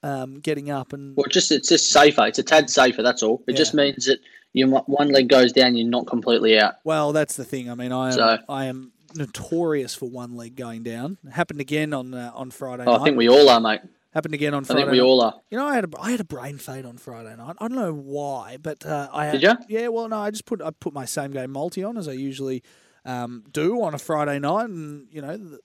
um, 0.03 0.41
getting 0.41 0.71
up 0.71 0.93
and 0.93 1.17
Well, 1.17 1.27
just 1.31 1.51
it's 1.51 1.69
just 1.71 1.91
safer. 1.91 2.27
It's 2.27 2.39
a 2.39 2.43
tad 2.43 2.69
safer. 2.71 3.03
That's 3.03 3.23
all. 3.23 3.43
It 3.49 3.57
just 3.57 3.73
means 3.75 4.05
that 4.05 4.19
you 4.53 4.69
one 4.69 5.09
leg 5.09 5.29
goes 5.29 5.53
down, 5.53 5.77
you're 5.77 5.89
not 5.89 6.07
completely 6.07 6.59
out. 6.59 6.75
Well, 6.85 7.13
that's 7.13 7.37
the 7.37 7.45
thing. 7.45 7.71
I 7.71 7.75
mean, 7.75 7.93
I 7.93 8.09
am 8.09 8.13
So- 8.13 8.39
I 8.49 8.65
am 8.67 8.93
notorious 9.15 9.95
for 9.95 10.09
one 10.09 10.37
leg 10.37 10.57
going 10.57 10.83
down. 10.83 11.19
Happened 11.31 11.61
again 11.61 11.93
on 11.93 12.15
uh, 12.15 12.33
on 12.35 12.51
Friday 12.51 12.85
Oh, 12.87 12.93
night. 12.93 13.01
I 13.01 13.05
think 13.05 13.17
we 13.17 13.29
all 13.29 13.49
are, 13.49 13.61
mate. 13.61 13.81
Happened 14.13 14.35
again 14.35 14.55
on 14.55 14.65
Friday. 14.65 14.81
I 14.81 14.85
think 14.85 14.93
we 14.93 15.01
all 15.03 15.21
are. 15.21 15.35
You 15.51 15.59
know, 15.59 15.67
I 15.67 15.75
had 15.75 15.85
a 15.85 15.89
I 16.01 16.11
had 16.11 16.21
a 16.21 16.25
brain 16.25 16.57
fade 16.59 16.87
on 16.87 16.97
Friday 16.97 17.37
night. 17.37 17.57
I 17.61 17.69
don't 17.69 17.77
know 17.77 17.93
why, 17.93 18.57
but 18.61 18.85
uh, 18.87 19.09
I 19.13 19.27
had, 19.27 19.33
Did 19.33 19.43
ya? 19.43 19.57
Yeah, 19.69 19.89
well, 19.89 20.09
no, 20.09 20.17
I 20.19 20.31
just 20.31 20.47
put 20.47 20.63
I 20.63 20.71
put 20.71 20.93
my 20.95 21.05
same 21.05 21.33
game 21.33 21.51
multi 21.51 21.85
on 21.85 21.97
as 21.99 22.09
I 22.09 22.13
usually 22.13 22.63
um, 23.05 23.45
do 23.53 23.83
on 23.83 23.95
a 23.95 23.99
Friday 23.99 24.39
night, 24.39 24.71
and 24.71 25.07
you 25.11 25.21
know, 25.21 25.37
the, 25.37 25.59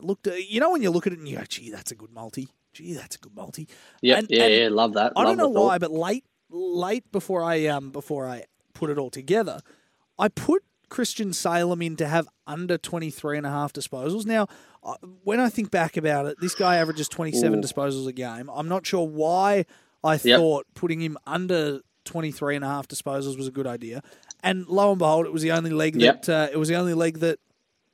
looked. 0.00 0.26
At, 0.26 0.48
you 0.48 0.60
know, 0.60 0.70
when 0.70 0.82
you 0.82 0.90
look 0.90 1.06
at 1.06 1.12
it 1.12 1.18
and 1.18 1.28
you 1.28 1.36
go, 1.36 1.44
"Gee, 1.48 1.70
that's 1.70 1.90
a 1.90 1.94
good 1.94 2.10
multi." 2.12 2.48
Gee, 2.72 2.94
that's 2.94 3.14
a 3.16 3.18
good 3.20 3.36
multi. 3.36 3.68
Yeah, 4.02 4.18
And- 4.18 4.26
yeah, 4.30 4.44
and 4.44 4.54
yeah. 4.54 4.68
Love 4.70 4.94
that. 4.94 5.12
I 5.14 5.20
love 5.22 5.36
don't 5.36 5.54
know 5.54 5.60
why, 5.62 5.78
but 5.78 5.92
late 5.92 6.24
late 6.50 7.10
before 7.12 7.42
I 7.42 7.66
um 7.66 7.90
before 7.90 8.26
I 8.28 8.44
put 8.72 8.88
it 8.90 8.98
all 8.98 9.10
together, 9.10 9.60
I 10.18 10.28
put 10.28 10.64
Christian 10.94 11.32
Salem 11.32 11.82
in 11.82 11.96
to 11.96 12.06
have 12.06 12.28
under 12.46 12.78
23 12.78 13.36
and 13.38 13.44
a 13.44 13.50
half 13.50 13.72
disposals. 13.72 14.26
Now, 14.26 14.46
uh, 14.84 14.94
when 15.24 15.40
I 15.40 15.48
think 15.48 15.72
back 15.72 15.96
about 15.96 16.26
it, 16.26 16.36
this 16.40 16.54
guy 16.54 16.76
averages 16.76 17.08
27 17.08 17.58
Ooh. 17.58 17.60
disposals 17.60 18.06
a 18.06 18.12
game. 18.12 18.48
I'm 18.54 18.68
not 18.68 18.86
sure 18.86 19.04
why 19.04 19.66
I 20.04 20.20
Yep. 20.22 20.38
thought 20.38 20.66
putting 20.76 21.00
him 21.00 21.18
under 21.26 21.80
23 22.04 22.54
and 22.54 22.64
a 22.64 22.68
half 22.68 22.86
disposals 22.86 23.36
was 23.36 23.48
a 23.48 23.50
good 23.50 23.66
idea. 23.66 24.02
And 24.44 24.68
lo 24.68 24.90
and 24.90 24.98
behold, 25.00 25.26
it 25.26 25.32
was 25.32 25.42
the 25.42 25.50
only 25.50 25.70
leg 25.70 26.00
Yep. 26.00 26.22
that 26.22 26.28
uh, 26.32 26.52
it 26.52 26.58
was 26.58 26.68
the 26.68 26.76
only 26.76 26.94
leg 26.94 27.18
that 27.18 27.40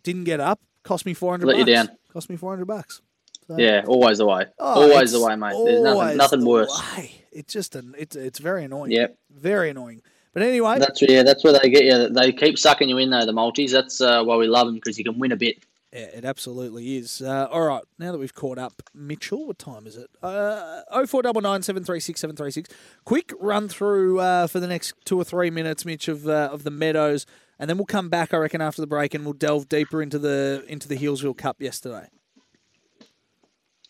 didn't 0.02 0.24
get 0.24 0.38
up. 0.40 0.60
Cost 0.82 1.06
me 1.06 1.14
400 1.14 1.46
Let 1.46 1.56
you 1.56 1.64
bucks. 1.64 1.88
down. 1.88 1.96
Cost 2.12 2.28
me 2.28 2.36
400 2.36 2.66
bucks. 2.66 3.00
So- 3.46 3.56
Yeah, 3.56 3.82
always 3.86 4.18
the 4.18 4.26
way. 4.26 4.44
Oh, 4.58 4.82
always 4.90 5.12
the 5.12 5.24
way, 5.24 5.36
mate. 5.36 5.54
There's 5.64 5.82
nothing, 5.82 6.16
nothing 6.18 6.44
worse. 6.44 6.82
way. 6.98 7.12
It's 7.32 7.50
just 7.54 7.74
an 7.76 7.94
it's 7.96 8.14
it's 8.14 8.38
very 8.40 8.62
annoying. 8.64 8.90
Yep. 8.92 9.16
Very 9.30 9.70
annoying. 9.70 10.02
But 10.32 10.42
anyway, 10.42 10.78
That's 10.78 11.02
yeah. 11.02 11.22
That's 11.22 11.42
where 11.42 11.52
they 11.52 11.68
get 11.70 11.84
you. 11.84 12.08
They 12.08 12.32
keep 12.32 12.58
sucking 12.58 12.88
you 12.88 12.98
in 12.98 13.10
though. 13.10 13.26
The 13.26 13.32
multis. 13.32 13.72
That's 13.72 14.00
uh, 14.00 14.22
why 14.22 14.36
we 14.36 14.46
love 14.46 14.66
them 14.66 14.76
because 14.76 14.96
you 14.96 15.04
can 15.04 15.18
win 15.18 15.32
a 15.32 15.36
bit. 15.36 15.64
yeah, 15.92 16.00
it 16.00 16.24
absolutely 16.24 16.96
is. 16.98 17.20
Uh, 17.20 17.48
all 17.50 17.62
right, 17.62 17.82
now 17.98 18.12
that 18.12 18.18
we've 18.18 18.34
caught 18.34 18.56
up, 18.58 18.80
Mitchell, 18.94 19.46
what 19.46 19.58
time 19.58 19.88
is 19.88 19.96
it? 19.96 20.08
Uh, 20.22 20.82
oh 20.90 21.04
four 21.06 21.22
double 21.22 21.40
nine 21.40 21.62
seven 21.62 21.82
three 21.82 21.98
six 21.98 22.20
seven 22.20 22.36
three 22.36 22.52
six. 22.52 22.68
Quick 23.04 23.32
run 23.40 23.68
through 23.68 24.20
uh, 24.20 24.46
for 24.46 24.60
the 24.60 24.68
next 24.68 24.94
two 25.04 25.18
or 25.18 25.24
three 25.24 25.50
minutes, 25.50 25.84
Mitch, 25.84 26.06
of 26.06 26.28
uh, 26.28 26.48
of 26.52 26.62
the 26.62 26.70
Meadows, 26.70 27.26
and 27.58 27.68
then 27.68 27.76
we'll 27.76 27.86
come 27.86 28.08
back. 28.08 28.32
I 28.32 28.36
reckon 28.36 28.60
after 28.60 28.80
the 28.80 28.86
break, 28.86 29.14
and 29.14 29.24
we'll 29.24 29.32
delve 29.32 29.68
deeper 29.68 30.00
into 30.00 30.20
the 30.20 30.64
into 30.68 30.86
the 30.86 30.96
Healesville 30.96 31.36
Cup 31.36 31.60
yesterday. 31.60 32.08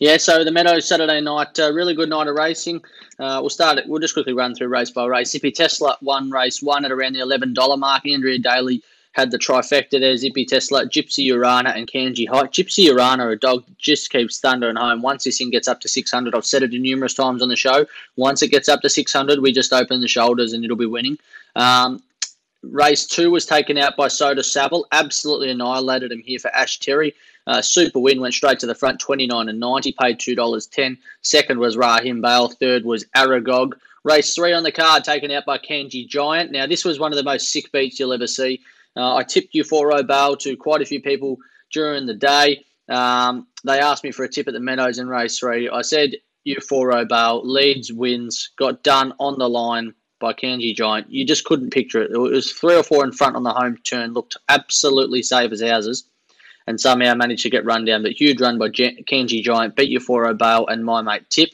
Yeah, 0.00 0.16
so 0.16 0.42
the 0.44 0.50
Meadows 0.50 0.88
Saturday 0.88 1.20
night, 1.20 1.58
uh, 1.58 1.70
really 1.74 1.94
good 1.94 2.08
night 2.08 2.26
of 2.26 2.34
racing. 2.34 2.82
Uh, 3.18 3.36
we'll 3.42 3.50
start 3.50 3.76
it. 3.76 3.86
We'll 3.86 4.00
just 4.00 4.14
quickly 4.14 4.32
run 4.32 4.54
through 4.54 4.68
race 4.68 4.90
by 4.90 5.04
race. 5.04 5.30
Zippy 5.30 5.52
Tesla 5.52 5.98
won 6.00 6.30
race 6.30 6.62
one 6.62 6.86
at 6.86 6.90
around 6.90 7.12
the 7.12 7.20
eleven 7.20 7.52
dollar 7.52 7.76
mark. 7.76 8.06
Andrea 8.06 8.38
Daly 8.38 8.82
had 9.12 9.30
the 9.30 9.36
trifecta 9.36 10.00
there: 10.00 10.16
Zippy 10.16 10.46
Tesla, 10.46 10.86
Gypsy 10.86 11.26
Urana, 11.26 11.74
and 11.76 11.86
Kanji 11.86 12.26
Height. 12.26 12.50
Gypsy 12.50 12.86
Urana, 12.86 13.28
a 13.28 13.36
dog 13.36 13.62
just 13.76 14.10
keeps 14.10 14.40
thundering 14.40 14.76
home. 14.76 15.02
Once 15.02 15.24
this 15.24 15.36
thing 15.36 15.50
gets 15.50 15.68
up 15.68 15.80
to 15.80 15.88
600, 15.88 16.34
I've 16.34 16.46
said 16.46 16.62
it 16.62 16.72
numerous 16.72 17.12
times 17.12 17.42
on 17.42 17.50
the 17.50 17.56
show. 17.56 17.84
Once 18.16 18.40
it 18.40 18.48
gets 18.48 18.70
up 18.70 18.80
to 18.80 18.88
600, 18.88 19.40
we 19.40 19.52
just 19.52 19.70
open 19.70 20.00
the 20.00 20.08
shoulders 20.08 20.54
and 20.54 20.64
it'll 20.64 20.78
be 20.78 20.86
winning. 20.86 21.18
Um, 21.56 22.02
race 22.62 23.04
two 23.04 23.30
was 23.30 23.44
taken 23.44 23.76
out 23.76 23.98
by 23.98 24.08
Soda 24.08 24.42
Saville. 24.42 24.86
Absolutely 24.92 25.50
annihilated 25.50 26.10
him 26.10 26.20
here 26.20 26.38
for 26.38 26.48
Ash 26.54 26.78
Terry. 26.78 27.14
Uh, 27.46 27.62
super 27.62 27.98
win 27.98 28.20
went 28.20 28.34
straight 28.34 28.58
to 28.60 28.66
the 28.66 28.74
front, 28.74 29.00
29 29.00 29.48
and 29.48 29.58
90, 29.60 29.92
paid 30.00 30.18
$2.10. 30.18 30.98
Second 31.22 31.58
was 31.58 31.76
Rahim 31.76 32.20
Bale. 32.20 32.48
Third 32.48 32.84
was 32.84 33.04
Aragog. 33.16 33.72
Race 34.02 34.34
three 34.34 34.52
on 34.52 34.62
the 34.62 34.72
card, 34.72 35.04
taken 35.04 35.30
out 35.30 35.44
by 35.44 35.58
Kanji 35.58 36.08
Giant. 36.08 36.52
Now, 36.52 36.66
this 36.66 36.84
was 36.84 36.98
one 36.98 37.12
of 37.12 37.16
the 37.16 37.24
most 37.24 37.50
sick 37.50 37.70
beats 37.70 38.00
you'll 38.00 38.14
ever 38.14 38.26
see. 38.26 38.60
Uh, 38.96 39.16
I 39.16 39.24
tipped 39.24 39.54
Euphorio 39.54 40.06
Bale 40.06 40.36
to 40.38 40.56
quite 40.56 40.80
a 40.80 40.86
few 40.86 41.02
people 41.02 41.38
during 41.72 42.06
the 42.06 42.14
day. 42.14 42.64
Um, 42.88 43.46
they 43.64 43.78
asked 43.78 44.02
me 44.02 44.10
for 44.10 44.24
a 44.24 44.28
tip 44.28 44.48
at 44.48 44.54
the 44.54 44.60
Meadows 44.60 44.98
in 44.98 45.08
race 45.08 45.38
three. 45.38 45.68
I 45.68 45.82
said 45.82 46.14
Euphorio 46.46 47.04
Bale 47.04 47.42
leads, 47.44 47.92
wins, 47.92 48.50
got 48.56 48.82
done 48.82 49.12
on 49.18 49.38
the 49.38 49.48
line 49.48 49.94
by 50.18 50.32
Kanji 50.32 50.74
Giant. 50.74 51.10
You 51.10 51.26
just 51.26 51.44
couldn't 51.44 51.70
picture 51.72 52.02
it. 52.02 52.10
It 52.10 52.18
was 52.18 52.52
three 52.52 52.76
or 52.76 52.82
four 52.82 53.04
in 53.04 53.12
front 53.12 53.36
on 53.36 53.42
the 53.42 53.52
home 53.52 53.76
turn, 53.84 54.12
looked 54.12 54.36
absolutely 54.48 55.22
safe 55.22 55.52
as 55.52 55.62
houses, 55.62 56.04
and 56.70 56.80
somehow 56.80 57.14
managed 57.14 57.42
to 57.42 57.50
get 57.50 57.64
run 57.66 57.84
down. 57.84 58.02
But 58.02 58.12
huge 58.12 58.40
run 58.40 58.58
by 58.58 58.68
Kanji 58.70 59.42
Giant, 59.42 59.76
beat 59.76 59.90
Euphorio 59.90 60.32
Bale 60.38 60.66
and 60.68 60.84
my 60.84 61.02
mate 61.02 61.28
Tip. 61.28 61.50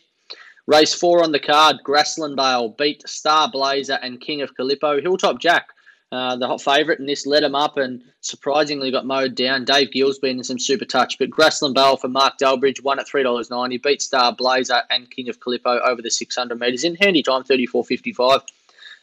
Race 0.66 0.94
four 0.94 1.24
on 1.24 1.32
the 1.32 1.40
card, 1.40 1.76
Grassland 1.82 2.36
Bale 2.36 2.68
beat 2.68 3.08
Star 3.08 3.50
Blazer 3.50 3.98
and 4.02 4.20
King 4.20 4.42
of 4.42 4.54
Calippo. 4.56 5.00
Hilltop 5.00 5.40
Jack, 5.40 5.68
uh, 6.12 6.36
the 6.36 6.46
hot 6.46 6.60
favourite, 6.60 6.98
and 6.98 7.08
this 7.08 7.24
led 7.24 7.44
him 7.44 7.54
up 7.54 7.76
and 7.76 8.02
surprisingly 8.20 8.90
got 8.90 9.06
mowed 9.06 9.34
down. 9.34 9.64
Dave 9.64 9.92
Gill's 9.92 10.18
been 10.18 10.38
in 10.38 10.44
some 10.44 10.58
super 10.58 10.84
touch, 10.84 11.18
but 11.18 11.30
Grassland 11.30 11.74
Bale 11.74 11.96
for 11.96 12.08
Mark 12.08 12.34
Delbridge 12.38 12.82
won 12.82 12.98
at 12.98 13.06
$3.90, 13.06 13.82
beat 13.82 14.02
Star 14.02 14.34
Blazer 14.34 14.82
and 14.90 15.10
King 15.10 15.28
of 15.28 15.40
Calippo 15.40 15.80
over 15.86 16.02
the 16.02 16.10
600 16.10 16.58
metres 16.58 16.84
in 16.84 16.96
handy 16.96 17.22
time, 17.22 17.44
34.55. 17.44 18.42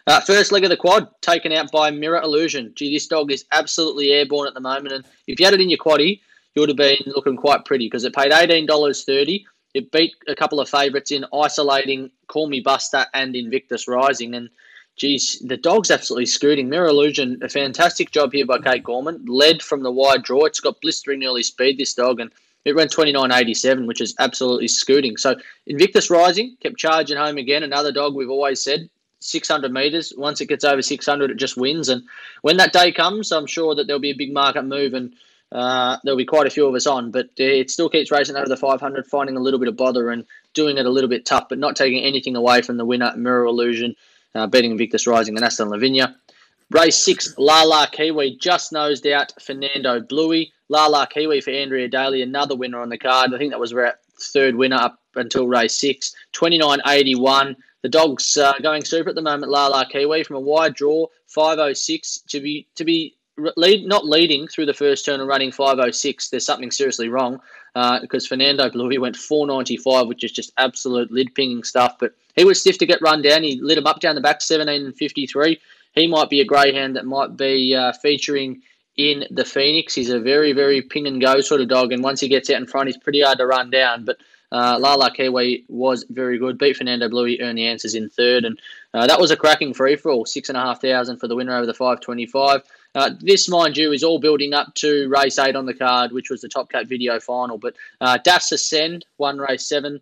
Uh, 0.06 0.20
first 0.20 0.52
leg 0.52 0.64
of 0.64 0.70
the 0.70 0.78
quad, 0.78 1.08
taken 1.22 1.52
out 1.52 1.72
by 1.72 1.90
Mirror 1.90 2.22
Illusion. 2.22 2.74
Gee, 2.76 2.94
this 2.94 3.08
dog 3.08 3.32
is 3.32 3.46
absolutely 3.52 4.12
airborne 4.12 4.48
at 4.48 4.54
the 4.54 4.60
moment, 4.60 4.94
and 4.94 5.06
if 5.28 5.40
you 5.40 5.46
had 5.46 5.54
it 5.54 5.62
in 5.62 5.70
your 5.70 5.78
quaddy, 5.78 6.20
you 6.56 6.62
would 6.62 6.70
have 6.70 6.78
been 6.78 6.98
looking 7.08 7.38
quite 7.38 7.66
pretty 7.66 7.86
because 7.86 8.04
it 8.04 8.14
paid 8.14 8.32
$18.30 8.32 9.46
it 9.74 9.92
beat 9.92 10.14
a 10.28 10.36
couple 10.36 10.60
of 10.60 10.70
favourites 10.70 11.12
in 11.12 11.26
isolating 11.34 12.12
Call 12.28 12.48
Me 12.48 12.60
Buster 12.60 13.06
and 13.14 13.36
Invictus 13.36 13.88
Rising. 13.88 14.36
And 14.36 14.50
geez, 14.98 15.40
the 15.40 15.58
dog's 15.58 15.90
absolutely 15.90 16.28
scooting. 16.28 16.70
Mirror 16.70 16.88
Illusion, 16.88 17.40
a 17.42 17.50
fantastic 17.50 18.12
job 18.12 18.34
here 18.34 18.46
by 18.46 18.60
Kate 18.60 18.84
Gorman. 18.84 19.26
Led 19.26 19.62
from 19.62 19.82
the 19.82 19.92
wide 19.92 20.24
draw. 20.24 20.46
It's 20.46 20.60
got 20.60 20.82
blistering 20.82 21.24
early 21.24 21.44
speed, 21.44 21.78
this 21.78 21.96
dog, 21.96 22.20
and 22.20 22.32
it 22.66 22.76
ran 22.76 22.88
29.87, 22.88 23.88
which 23.88 24.00
is 24.00 24.16
absolutely 24.20 24.68
scooting. 24.68 25.18
So 25.18 25.36
Invictus 25.66 26.10
Rising 26.10 26.56
kept 26.62 26.78
charging 26.78 27.18
home 27.18 27.38
again. 27.38 27.64
Another 27.64 27.92
dog 27.92 28.14
we've 28.14 28.30
always 28.30 28.64
said 28.64 28.90
600 29.24 29.72
metres. 29.72 30.14
Once 30.18 30.42
it 30.42 30.48
gets 30.48 30.64
over 30.64 30.82
600, 30.82 31.32
it 31.32 31.38
just 31.38 31.58
wins. 31.58 31.90
And 31.90 32.04
when 32.42 32.58
that 32.58 32.74
day 32.74 32.92
comes, 32.92 33.32
I'm 33.32 33.48
sure 33.48 33.74
that 33.76 33.88
there'll 33.88 34.00
be 34.00 34.12
a 34.12 34.16
big 34.16 34.34
market 34.34 34.64
move 34.64 34.94
and 34.94 35.14
uh, 35.52 35.98
there'll 36.04 36.18
be 36.18 36.26
quite 36.26 36.48
a 36.48 36.50
few 36.50 36.68
of 36.68 36.74
us 36.74 36.88
on, 36.88 37.12
but 37.12 37.30
it 37.38 37.70
still 37.70 37.88
keeps 37.88 38.12
racing 38.12 38.36
over 38.36 38.50
the 38.50 38.58
500, 38.58 39.06
finding 39.06 39.38
a 39.38 39.40
little 39.40 39.60
bit 39.60 39.70
of 39.70 39.78
bother 39.78 40.10
and 40.10 40.26
doing 40.54 40.78
it 40.78 40.86
a 40.86 40.90
little 40.90 41.10
bit 41.10 41.26
tough, 41.26 41.48
but 41.48 41.60
not 41.60 41.76
taking 41.76 42.04
anything 42.04 42.36
away 42.36 42.62
from 42.62 42.78
the 42.78 42.86
winner, 42.86 43.16
Mirror 43.16 43.46
Illusion, 43.46 43.96
uh, 44.36 44.48
beating 44.48 44.72
Invictus 44.72 45.06
Rising 45.06 45.36
and 45.36 45.46
Aston 45.46 45.70
Lavinia. 45.70 46.16
Race 46.72 46.98
six, 46.98 47.36
Lala 47.38 47.88
Kiwi 47.92 48.36
just 48.38 48.72
nosed 48.72 49.06
out 49.06 49.32
Fernando 49.40 50.00
Bluey. 50.02 50.52
Lala 50.70 51.08
Kiwi 51.08 51.40
for 51.40 51.52
Andrea 51.52 51.88
Daly, 51.88 52.24
another 52.24 52.56
winner 52.56 52.82
on 52.82 52.90
the 52.90 52.98
card. 52.98 53.32
I 53.32 53.38
think 53.38 53.52
that 53.52 53.60
was 53.60 53.74
our 53.74 53.94
third 54.20 54.56
winner 54.56 54.78
up 54.78 55.00
until 55.16 55.48
race 55.48 55.78
six. 55.78 56.16
29.81. 56.34 57.56
The 57.84 57.90
dog's 57.90 58.38
uh, 58.38 58.54
going 58.62 58.84
super 58.84 59.10
at 59.10 59.16
the 59.16 59.22
moment, 59.22 59.52
Lala 59.52 59.86
Kiwi, 59.86 60.24
from 60.24 60.38
a 60.38 60.40
wide 60.40 60.74
draw, 60.74 61.08
506 61.28 62.24
to 62.30 62.40
be 62.40 62.68
to 62.76 62.84
be 62.84 63.16
lead, 63.56 63.86
not 63.86 64.06
leading 64.06 64.48
through 64.48 64.66
the 64.66 64.74
first 64.74 65.06
turn 65.06 65.20
and 65.20 65.28
running 65.28 65.52
506, 65.52 66.30
there's 66.30 66.46
something 66.46 66.72
seriously 66.72 67.10
wrong 67.10 67.40
uh, 67.76 68.00
because 68.00 68.28
Fernando 68.28 68.70
Bluey 68.70 68.98
went 68.98 69.16
495, 69.16 70.08
which 70.08 70.24
is 70.24 70.32
just 70.32 70.52
absolute 70.58 71.12
lid 71.12 71.34
pinging 71.36 71.64
stuff. 71.64 71.96
But 72.00 72.14
he 72.36 72.46
was 72.46 72.60
stiff 72.60 72.78
to 72.80 72.86
get 72.86 73.02
run 73.02 73.22
down. 73.22 73.44
He 73.44 73.60
lit 73.62 73.78
him 73.78 73.88
up 73.88 74.00
down 74.00 74.16
the 74.16 74.22
back, 74.22 74.42
1753. 74.42 75.60
He 75.94 76.08
might 76.08 76.30
be 76.30 76.42
a 76.42 76.46
greyhound 76.46 76.96
that 76.96 77.06
might 77.06 77.38
be 77.38 77.76
uh, 77.76 77.94
featuring 77.94 78.62
in 78.98 79.26
the 79.32 79.46
Phoenix. 79.46 79.96
He's 79.96 80.10
a 80.10 80.20
very, 80.20 80.54
very 80.54 80.82
ping 80.82 81.08
and 81.08 81.22
go 81.22 81.42
sort 81.42 81.62
of 81.62 81.68
dog, 81.68 81.92
and 81.92 82.04
once 82.04 82.20
he 82.20 82.28
gets 82.28 82.50
out 82.50 82.58
in 82.58 82.68
front, 82.68 82.88
he's 82.88 82.98
pretty 82.98 83.22
hard 83.22 83.40
to 83.40 83.48
run 83.48 83.70
down. 83.70 84.06
But 84.06 84.18
uh, 84.54 84.78
Lala 84.80 85.12
Kiwi 85.12 85.66
was 85.68 86.06
very 86.10 86.38
good. 86.38 86.60
Beat 86.60 86.78
Fernando 86.78 87.10
Bluey, 87.10 87.42
earned 87.42 87.58
the 87.58 87.68
answers 87.68 87.96
in 87.96 88.08
third, 88.08 88.46
and 88.46 88.60
uh, 88.94 89.08
that 89.08 89.20
was 89.20 89.32
a 89.32 89.36
cracking 89.36 89.74
free 89.74 89.96
for 89.96 90.12
all. 90.12 90.26
Six 90.26 90.48
and 90.48 90.58
a 90.58 90.62
half 90.62 90.80
thousand 90.80 91.18
for 91.18 91.28
the 91.28 91.36
winner 91.36 91.56
over 91.56 91.66
the 91.66 91.74
525. 91.74 92.62
Uh, 92.96 93.10
this, 93.20 93.50
mind 93.50 93.76
you, 93.76 93.92
is 93.92 94.04
all 94.04 94.20
building 94.20 94.54
up 94.54 94.74
to 94.76 95.10
race 95.10 95.40
eight 95.40 95.56
on 95.56 95.66
the 95.66 95.74
card, 95.74 96.12
which 96.12 96.30
was 96.30 96.42
the 96.42 96.48
Top 96.48 96.72
Cat 96.72 96.88
video 96.88 97.20
final. 97.20 97.58
But 97.58 97.74
uh, 98.00 98.20
Das 98.24 98.52
Ascend 98.52 99.06
won 99.18 99.40
race 99.40 99.68
seven. 99.68 100.00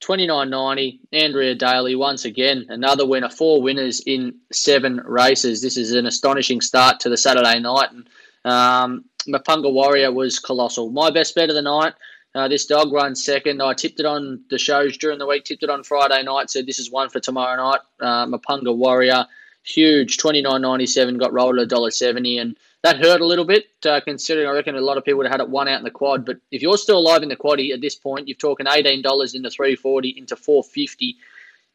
29.90. 0.00 1.00
Andrea 1.12 1.54
Daly, 1.56 1.96
once 1.96 2.24
again, 2.24 2.66
another 2.68 3.04
winner. 3.04 3.28
Four 3.28 3.62
winners 3.62 4.00
in 4.06 4.36
seven 4.52 5.00
races. 5.04 5.60
This 5.60 5.76
is 5.76 5.92
an 5.92 6.06
astonishing 6.06 6.60
start 6.60 7.00
to 7.00 7.08
the 7.08 7.16
Saturday 7.16 7.58
night. 7.58 7.88
And 7.90 8.08
um, 8.44 9.06
Mapunga 9.26 9.72
Warrior 9.72 10.12
was 10.12 10.38
colossal. 10.38 10.90
My 10.90 11.10
best 11.10 11.34
bet 11.34 11.48
of 11.48 11.56
the 11.56 11.62
night. 11.62 11.94
Uh, 12.38 12.46
this 12.46 12.66
dog 12.66 12.92
runs 12.92 13.24
second. 13.24 13.60
I 13.60 13.74
tipped 13.74 13.98
it 13.98 14.06
on 14.06 14.44
the 14.48 14.58
shows 14.58 14.96
during 14.96 15.18
the 15.18 15.26
week, 15.26 15.42
tipped 15.42 15.64
it 15.64 15.70
on 15.70 15.82
Friday 15.82 16.22
night, 16.22 16.50
said 16.50 16.66
this 16.66 16.78
is 16.78 16.88
one 16.88 17.08
for 17.08 17.18
tomorrow 17.18 17.56
night. 17.56 17.80
Uh, 18.00 18.26
Mapunga 18.26 18.72
Warrior 18.76 19.26
huge. 19.64 20.18
Twenty 20.18 20.40
nine 20.40 20.62
ninety 20.62 20.86
seven 20.86 21.18
got 21.18 21.32
rolled 21.32 21.56
at 21.56 21.64
a 21.64 21.66
dollar 21.66 21.90
seventy, 21.90 22.38
and 22.38 22.56
that 22.84 22.98
hurt 22.98 23.20
a 23.20 23.26
little 23.26 23.44
bit. 23.44 23.64
Uh, 23.84 24.00
considering 24.00 24.46
I 24.46 24.52
reckon 24.52 24.76
a 24.76 24.80
lot 24.80 24.96
of 24.96 25.04
people 25.04 25.18
would 25.18 25.26
have 25.26 25.40
had 25.40 25.40
it 25.40 25.50
one 25.50 25.66
out 25.66 25.78
in 25.78 25.84
the 25.84 25.90
quad. 25.90 26.24
But 26.24 26.36
if 26.52 26.62
you're 26.62 26.78
still 26.78 26.98
alive 26.98 27.24
in 27.24 27.28
the 27.28 27.34
quaddy 27.34 27.74
at 27.74 27.80
this 27.80 27.96
point, 27.96 28.28
you're 28.28 28.36
talking 28.36 28.68
eighteen 28.68 29.02
dollars 29.02 29.34
into 29.34 29.50
three 29.50 29.74
forty 29.74 30.10
into 30.16 30.36
four 30.36 30.62
fifty. 30.62 31.16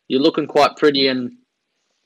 You're 0.08 0.22
looking 0.22 0.48
quite 0.48 0.77
pretty 0.77 1.08
and. 1.08 1.38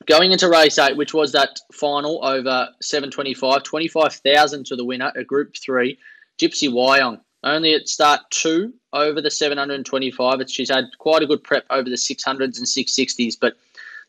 Going 0.06 0.32
into 0.32 0.48
race 0.48 0.80
eight, 0.80 0.96
which 0.96 1.14
was 1.14 1.34
that 1.34 1.60
final 1.74 2.24
over 2.24 2.70
725, 2.82 3.64
25,000 3.64 4.66
to 4.68 4.76
the 4.78 4.86
winner, 4.86 5.12
a 5.16 5.24
group 5.24 5.58
three, 5.58 5.98
Gypsy 6.40 6.70
Wyong. 6.70 7.20
Only 7.44 7.74
at 7.74 7.88
start 7.88 8.22
two 8.30 8.74
over 8.94 9.22
the 9.22 9.32
725. 9.32 10.50
She's 10.50 10.70
had 10.70 10.86
quite 10.98 11.22
a 11.22 11.28
good 11.28 11.44
prep 11.44 11.66
over 11.70 11.90
the 11.90 11.96
600s 11.96 12.58
and 12.58 12.66
660s, 12.66 13.38
but 13.40 13.56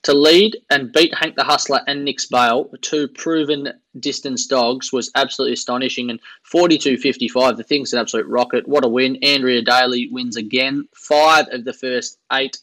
to 0.05 0.15
lead 0.15 0.57
and 0.71 0.93
beat 0.93 1.13
Hank 1.15 1.35
the 1.35 1.45
Hustler 1.45 1.81
and 1.87 2.05
Nick's 2.05 2.27
Bale, 2.27 2.71
two 2.81 3.09
proven 3.09 3.73
distance 3.99 4.47
dogs, 4.47 4.93
was 4.93 5.11
absolutely 5.17 5.55
astonishing. 5.55 6.11
And 6.11 6.21
42.55, 6.53 7.57
the 7.57 7.65
thing's 7.65 7.93
an 7.93 7.99
absolute 7.99 8.27
rocket. 8.27 8.69
What 8.69 8.85
a 8.85 8.89
win. 8.89 9.17
Andrea 9.25 9.63
Daly 9.63 10.09
wins 10.11 10.37
again. 10.37 10.89
Five 10.95 11.49
of 11.51 11.65
the 11.65 11.73
first 11.73 12.19
eight 12.33 12.59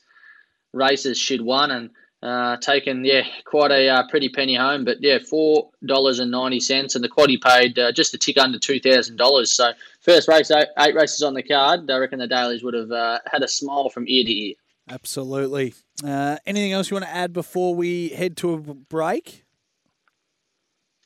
races 0.72 1.18
she'd 1.18 1.42
won 1.42 1.72
and 1.72 1.90
uh, 2.24 2.58
taken, 2.58 3.04
yeah, 3.04 3.24
quite 3.44 3.72
a 3.72 3.90
uh, 3.90 4.08
pretty 4.08 4.30
penny 4.30 4.56
home. 4.56 4.86
But 4.86 5.02
yeah, 5.02 5.20
$4.90 5.20 6.96
and 6.96 7.04
the 7.04 7.10
quaddy 7.10 7.42
paid 7.42 7.78
uh, 7.78 7.92
just 7.92 8.14
a 8.14 8.18
tick 8.18 8.38
under 8.38 8.58
$2,000. 8.58 9.48
So 9.48 9.72
first 10.06 10.28
race, 10.28 10.52
eight, 10.52 10.68
eight, 10.80 10.96
races 10.96 11.24
on 11.24 11.34
the 11.34 11.44
card. 11.44 11.90
I 11.90 11.98
reckon 11.98 12.20
the 12.20 12.28
Dailies 12.28 12.64
would 12.64 12.76
have 12.76 12.92
uh, 12.92 13.20
had 13.30 13.44
a 13.44 13.48
smile 13.48 13.90
from 13.90 14.06
ear 14.08 14.24
to 14.24 14.32
ear. 14.32 14.56
Absolutely. 14.90 15.74
Uh, 16.06 16.38
anything 16.46 16.72
else 16.72 16.90
you 16.90 16.96
want 16.96 17.06
to 17.06 17.14
add 17.14 17.34
before 17.34 17.74
we 17.74 18.10
head 18.10 18.38
to 18.38 18.54
a 18.54 18.58
break? 18.58 19.44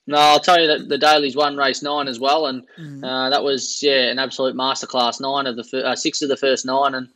No, 0.06 0.18
I'll 0.18 0.40
tell 0.40 0.60
you 0.60 0.68
that 0.68 0.90
the 0.90 0.98
Dailies 0.98 1.36
won 1.36 1.56
race 1.56 1.84
nine 1.84 2.08
as 2.08 2.20
well, 2.20 2.48
and 2.48 2.66
mm. 2.80 3.04
uh, 3.04 3.30
that 3.30 3.44
was 3.44 3.82
yeah 3.84 4.10
an 4.10 4.18
absolute 4.18 4.56
masterclass. 4.56 5.22
Nine 5.22 5.46
of 5.46 5.56
the 5.56 5.64
fir- 5.64 5.86
uh, 5.86 5.96
six 5.96 6.24
of 6.24 6.30
the 6.30 6.36
first 6.36 6.66
nine, 6.66 6.96
and 6.96 7.10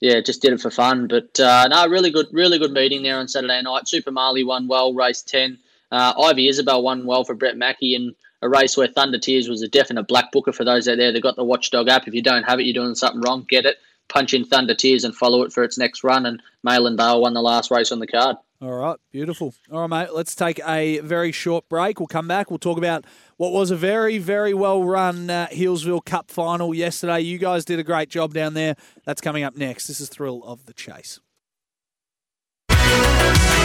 yeah, 0.00 0.20
just 0.20 0.42
did 0.42 0.52
it 0.52 0.60
for 0.60 0.70
fun. 0.70 1.06
But 1.06 1.38
uh, 1.38 1.68
no, 1.68 1.86
really 1.86 2.10
good, 2.10 2.26
really 2.32 2.58
good 2.58 2.72
meeting 2.72 3.04
there 3.04 3.18
on 3.18 3.28
Saturday 3.28 3.62
night. 3.62 3.86
Super 3.86 4.10
Marley 4.10 4.42
won 4.42 4.66
well, 4.66 4.92
race 4.92 5.22
ten. 5.22 5.58
Uh, 5.92 6.12
Ivy 6.22 6.48
Isabel 6.48 6.82
won 6.82 7.06
well 7.06 7.22
for 7.22 7.36
Brett 7.36 7.56
Mackey, 7.56 7.94
and 7.94 8.16
a 8.44 8.48
race 8.48 8.76
where 8.76 8.86
Thunder 8.86 9.18
Tears 9.18 9.48
was 9.48 9.62
a 9.62 9.68
definite 9.68 10.06
black 10.06 10.30
booker 10.30 10.52
for 10.52 10.64
those 10.64 10.86
out 10.86 10.98
there 10.98 11.10
that 11.10 11.22
got 11.22 11.34
the 11.34 11.44
Watchdog 11.44 11.88
app. 11.88 12.06
If 12.06 12.14
you 12.14 12.22
don't 12.22 12.44
have 12.44 12.60
it, 12.60 12.64
you're 12.64 12.74
doing 12.74 12.94
something 12.94 13.22
wrong. 13.22 13.46
Get 13.48 13.64
it 13.64 13.78
punch 14.08 14.34
in 14.34 14.44
Thunder 14.44 14.74
Tears 14.74 15.02
and 15.02 15.14
follow 15.14 15.42
it 15.42 15.52
for 15.52 15.64
its 15.64 15.78
next 15.78 16.04
run. 16.04 16.26
And 16.26 16.42
Malin 16.62 16.94
Bale 16.94 17.22
won 17.22 17.32
the 17.32 17.40
last 17.40 17.70
race 17.70 17.90
on 17.90 18.00
the 18.00 18.06
card. 18.06 18.36
All 18.60 18.72
right, 18.72 18.96
beautiful. 19.10 19.54
All 19.72 19.86
right, 19.86 20.06
mate, 20.06 20.14
let's 20.14 20.34
take 20.34 20.60
a 20.66 21.00
very 21.00 21.32
short 21.32 21.68
break. 21.70 21.98
We'll 22.00 22.06
come 22.06 22.28
back. 22.28 22.50
We'll 22.50 22.58
talk 22.58 22.78
about 22.78 23.06
what 23.38 23.52
was 23.52 23.70
a 23.70 23.76
very, 23.76 24.18
very 24.18 24.52
well 24.52 24.84
run 24.84 25.30
uh, 25.30 25.48
Healesville 25.50 26.04
Cup 26.04 26.30
final 26.30 26.74
yesterday. 26.74 27.20
You 27.20 27.38
guys 27.38 27.64
did 27.64 27.78
a 27.78 27.82
great 27.82 28.10
job 28.10 28.34
down 28.34 28.52
there. 28.52 28.76
That's 29.04 29.20
coming 29.20 29.42
up 29.42 29.56
next. 29.56 29.86
This 29.86 30.00
is 30.00 30.08
Thrill 30.08 30.42
of 30.44 30.66
the 30.66 30.72
Chase. 30.72 31.20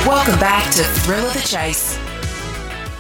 Welcome 0.05 0.39
back 0.39 0.73
to 0.73 0.83
Thrill 0.83 1.25
of 1.25 1.33
the 1.33 1.41
Chase. 1.41 1.97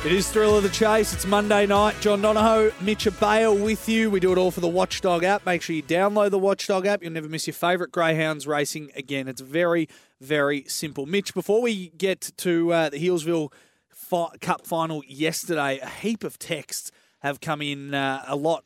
It 0.05 0.13
is 0.13 0.31
Thrill 0.31 0.55
of 0.55 0.63
the 0.63 0.69
Chase. 0.69 1.13
It's 1.13 1.25
Monday 1.25 1.65
night. 1.65 1.93
John 1.99 2.21
Donohoe, 2.21 2.71
Mitch 2.79 3.05
Bale 3.19 3.53
with 3.53 3.89
you. 3.89 4.09
We 4.09 4.21
do 4.21 4.31
it 4.31 4.37
all 4.37 4.49
for 4.49 4.61
the 4.61 4.67
Watchdog 4.67 5.25
app. 5.25 5.45
Make 5.45 5.61
sure 5.61 5.75
you 5.75 5.83
download 5.83 6.31
the 6.31 6.39
Watchdog 6.39 6.85
app. 6.85 7.03
You'll 7.03 7.11
never 7.11 7.27
miss 7.27 7.47
your 7.47 7.53
favourite 7.53 7.91
greyhounds 7.91 8.47
racing 8.47 8.91
again. 8.95 9.27
It's 9.27 9.41
very, 9.41 9.89
very 10.21 10.63
simple. 10.69 11.05
Mitch, 11.05 11.33
before 11.33 11.61
we 11.61 11.89
get 11.89 12.31
to 12.37 12.71
uh, 12.71 12.89
the 12.89 13.05
Healesville 13.05 13.51
fi- 13.89 14.37
Cup 14.39 14.65
final 14.65 15.03
yesterday, 15.05 15.79
a 15.79 15.89
heap 15.89 16.23
of 16.23 16.39
texts 16.39 16.91
have 17.19 17.41
come 17.41 17.61
in, 17.61 17.93
uh, 17.93 18.23
a 18.25 18.37
lot 18.37 18.63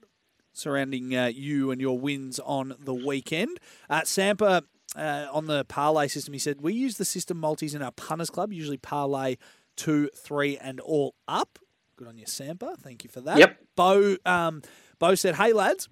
surrounding 0.53 1.15
uh, 1.15 1.31
you 1.33 1.71
and 1.71 1.81
your 1.81 1.97
wins 1.97 2.39
on 2.41 2.75
the 2.79 2.93
weekend. 2.93 3.59
Uh, 3.89 4.01
Sampa 4.01 4.61
uh, 4.95 5.27
on 5.31 5.47
the 5.47 5.65
parlay 5.65 6.07
system, 6.07 6.33
he 6.33 6.39
said, 6.39 6.61
We 6.61 6.75
use 6.75 6.97
the 6.97 7.05
system 7.05 7.39
multis 7.39 7.73
in 7.73 7.81
our 7.81 7.91
punters 7.91 8.29
club, 8.29 8.53
usually 8.53 8.77
parlay 8.77 9.37
two, 9.75 10.09
three, 10.15 10.57
and 10.57 10.79
all 10.79 11.15
up. 11.27 11.59
Good 11.95 12.07
on 12.07 12.17
you, 12.17 12.25
Sampa. 12.25 12.77
Thank 12.79 13.03
you 13.03 13.09
for 13.09 13.21
that. 13.21 13.37
Yep. 13.37 13.57
Bo, 13.75 14.17
um, 14.25 14.61
Bo 14.99 15.15
said, 15.15 15.35
Hey, 15.35 15.53
lads, 15.53 15.89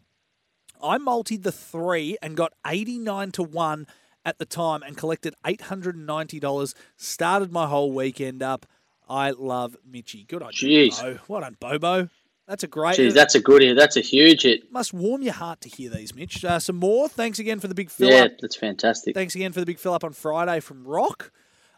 I 0.84 0.98
multied 0.98 1.44
the 1.44 1.52
three 1.52 2.18
and 2.22 2.36
got 2.36 2.54
89 2.66 3.32
to 3.34 3.44
1 3.44 3.88
at 4.26 4.38
the 4.40 4.46
time 4.46 4.82
and 4.84 4.98
collected 4.98 5.36
$890. 5.46 6.74
Started 6.98 7.52
my 7.52 7.68
whole 7.68 7.92
weekend 7.92 8.42
up. 8.44 8.66
I 9.08 9.32
love 9.32 9.76
Mitchy. 9.86 10.24
Good 10.24 10.42
on 10.42 10.52
you, 10.56 10.90
Jeez. 10.90 11.02
Bo. 11.02 11.20
Well 11.28 11.42
done, 11.42 11.58
Bobo. 11.60 12.10
That's 12.48 12.64
a 12.64 12.68
great. 12.68 12.96
Geez, 12.96 13.14
that's 13.14 13.36
a 13.36 13.40
good 13.40 13.62
hit. 13.62 13.78
That's 13.78 13.96
a 13.98 14.02
huge 14.02 14.42
hit. 14.44 14.72
must 14.72 14.94
warm 14.94 15.22
your 15.22 15.34
heart 15.34 15.62
to 15.62 15.70
hear 15.70 15.90
these, 15.90 16.14
Mitch. 16.16 16.44
Uh, 16.44 16.60
some 16.60 16.78
more. 16.78 17.08
Thanks 17.08 17.40
again 17.40 17.60
for 17.60 17.68
the 17.68 17.76
big 17.76 17.90
fill 17.90 18.10
Yeah, 18.10 18.24
up. 18.26 18.32
that's 18.42 18.56
fantastic. 18.56 19.14
Thanks 19.14 19.36
again 19.36 19.52
for 19.54 19.60
the 19.60 19.66
big 19.66 19.80
fill 19.80 19.94
up 19.94 20.04
on 20.04 20.14
Friday 20.14 20.60
from 20.60 20.86
Rock. 20.86 21.32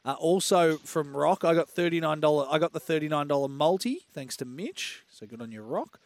Uh, 0.06 0.14
also 0.20 0.78
from 0.78 1.16
Rock, 1.16 1.46
I 1.46 1.54
got 1.54 1.70
thirty 1.70 2.00
nine 2.02 2.20
dollar. 2.20 2.46
I 2.50 2.60
got 2.60 2.74
the 2.74 2.80
thirty 2.80 3.08
nine 3.08 3.28
dollar 3.28 3.48
multi. 3.48 4.06
Thanks 4.14 4.36
to 4.38 4.46
Mitch. 4.46 5.04
So 5.10 5.26
good 5.26 5.42
on 5.42 5.52
your 5.52 5.64
Rock. 5.64 6.00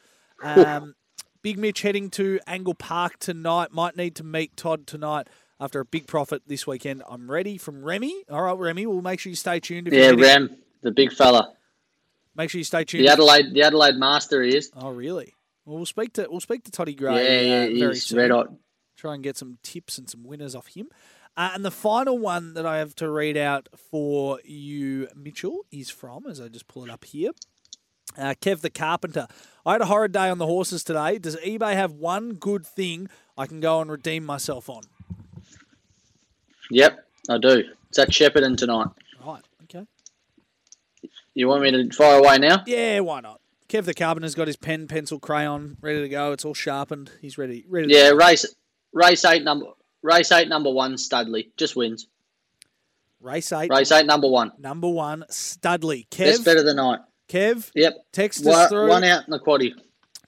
Um, 0.44 0.94
big 1.42 1.58
Mitch 1.58 1.82
heading 1.82 2.10
to 2.12 2.39
Angle 2.46 2.75
Park 2.75 3.18
tonight. 3.20 3.72
Might 3.72 3.98
need 3.98 4.16
to 4.18 4.24
meet 4.24 4.56
Todd 4.56 4.86
tonight 4.86 5.27
after 5.60 5.80
a 5.80 5.86
big 5.86 6.06
profit 6.06 6.44
this 6.46 6.68
weekend. 6.68 7.01
I'm 7.10 7.30
ready 7.32 7.58
from 7.58 7.84
Remy. 7.84 8.25
All 8.30 8.44
right, 8.44 8.58
Remy. 8.58 8.86
We'll 8.86 9.01
make 9.01 9.20
sure 9.20 9.32
you 9.32 9.36
stay 9.36 9.60
tuned. 9.60 9.88
If 9.88 9.94
Yeah, 9.96 10.12
you're 10.12 10.27
heading- 10.27 10.58
the 10.84 10.92
big 10.92 11.12
fella, 11.12 11.54
Make 12.36 12.51
sure 12.51 12.60
you 12.60 12.63
stay 12.66 12.84
tuned. 12.84 13.04
the 13.04 13.12
Adelaide, 13.12 13.51
the 13.51 13.63
Adelaide 13.63 13.96
master 13.96 14.44
he 14.44 14.56
is. 14.56 14.70
Oh, 14.77 14.92
really? 14.92 15.34
Well, 15.66 15.77
we'll 15.77 15.88
speak 15.88 16.13
to 16.13 16.27
we'll 16.30 16.39
speak 16.39 16.63
to 16.66 16.72
Toddy 16.72 16.94
Gray. 16.94 17.13
Yeah, 17.16 17.63
uh, 17.63 17.68
yeah, 17.68 17.80
very 17.80 17.94
he's 17.96 18.06
soon. 18.06 18.20
red 18.20 18.30
hot. 18.30 18.54
try 18.96 19.16
and 19.16 19.24
get 19.24 19.36
some 19.38 19.58
tips 19.63 19.98
and 19.98 20.08
some 20.08 20.24
winners 20.24 20.54
off 20.54 20.68
him. 20.68 20.88
Uh, 21.38 21.51
and 21.53 21.63
the 21.63 21.72
final 21.72 22.17
one 22.17 22.56
that 22.56 22.65
I 22.65 22.79
have 22.79 22.96
to 22.96 23.10
read 23.10 23.38
out 23.38 23.70
for 23.91 24.39
you, 24.44 25.08
Mitchell, 25.15 25.65
is 25.72 25.91
from, 25.91 26.25
as 26.25 26.41
I 26.41 26.48
just 26.48 26.67
pull 26.67 26.84
it 26.84 26.89
up 26.89 27.06
here, 27.06 27.29
uh, 28.17 28.34
Kev 28.41 28.62
the 28.62 28.72
Carpenter. 28.72 29.27
I 29.63 29.74
had 29.74 29.82
a 29.82 29.86
horrid 29.86 30.13
day 30.13 30.29
on 30.29 30.39
the 30.39 30.48
horses 30.48 30.84
today. 30.84 31.20
Does 31.20 31.36
Ebeyer 31.38 31.75
have 31.75 31.94
one 31.94 32.34
good 32.34 32.65
thing 32.65 33.08
I 33.38 33.46
can 33.46 33.60
go 33.60 33.79
and 33.79 33.91
redeem 33.91 34.25
myself 34.25 34.67
on? 34.67 34.82
Yep, 36.72 37.06
I 37.29 37.38
do. 37.38 37.63
It's 37.89 38.00
at 38.00 38.10
Shepparton 38.10 38.58
tonight. 38.58 38.88
Right, 39.24 39.44
okay. 39.65 39.86
You 41.36 41.48
want 41.50 41.62
me 41.62 41.70
to 41.72 41.96
fire 41.96 42.17
away 42.17 42.39
now? 42.39 42.63
Yeah, 42.65 43.01
why 43.01 43.22
not? 43.22 43.41
Kev 43.70 43.86
the 43.86 43.94
Carpenter's 43.94 44.34
got 44.34 44.48
his 44.48 44.58
pen, 44.58 44.88
pencil, 44.88 45.20
crayon 45.20 45.77
ready 45.82 46.01
to 46.01 46.10
go. 46.10 46.32
It's 46.32 46.46
all 46.46 46.56
sharpened. 46.56 47.12
He's 47.22 47.38
ready. 47.38 47.63
Ready. 47.70 47.89
To 47.89 47.94
Yeah, 47.94 48.10
race 48.10 48.46
race 48.91 49.24
eight 49.25 49.44
number 49.44 49.67
race 50.08 50.32
eight 50.32 50.48
number 50.50 50.72
one 50.72 50.98
Studley 50.98 51.52
just 51.58 51.76
wins. 51.76 52.08
Race 53.20 53.52
eight, 53.52 53.70
Race 53.72 53.92
eight 53.92 54.06
number 54.06 54.28
one. 54.28 54.52
number 54.60 54.88
one, 54.90 55.26
Studley. 55.30 56.08
Kev, 56.12 56.46
bet 56.46 56.58
of 56.58 56.66
the 56.66 56.74
night. 56.74 57.00
Kev, 57.28 57.72
Yep. 57.76 57.94
text 58.14 58.40
us 58.42 58.46
One, 58.46 58.70
through. 58.70 58.88
one 58.90 59.04
out 59.04 59.26
in 59.26 59.32
the 59.32 59.40
quaddy. 59.40 59.74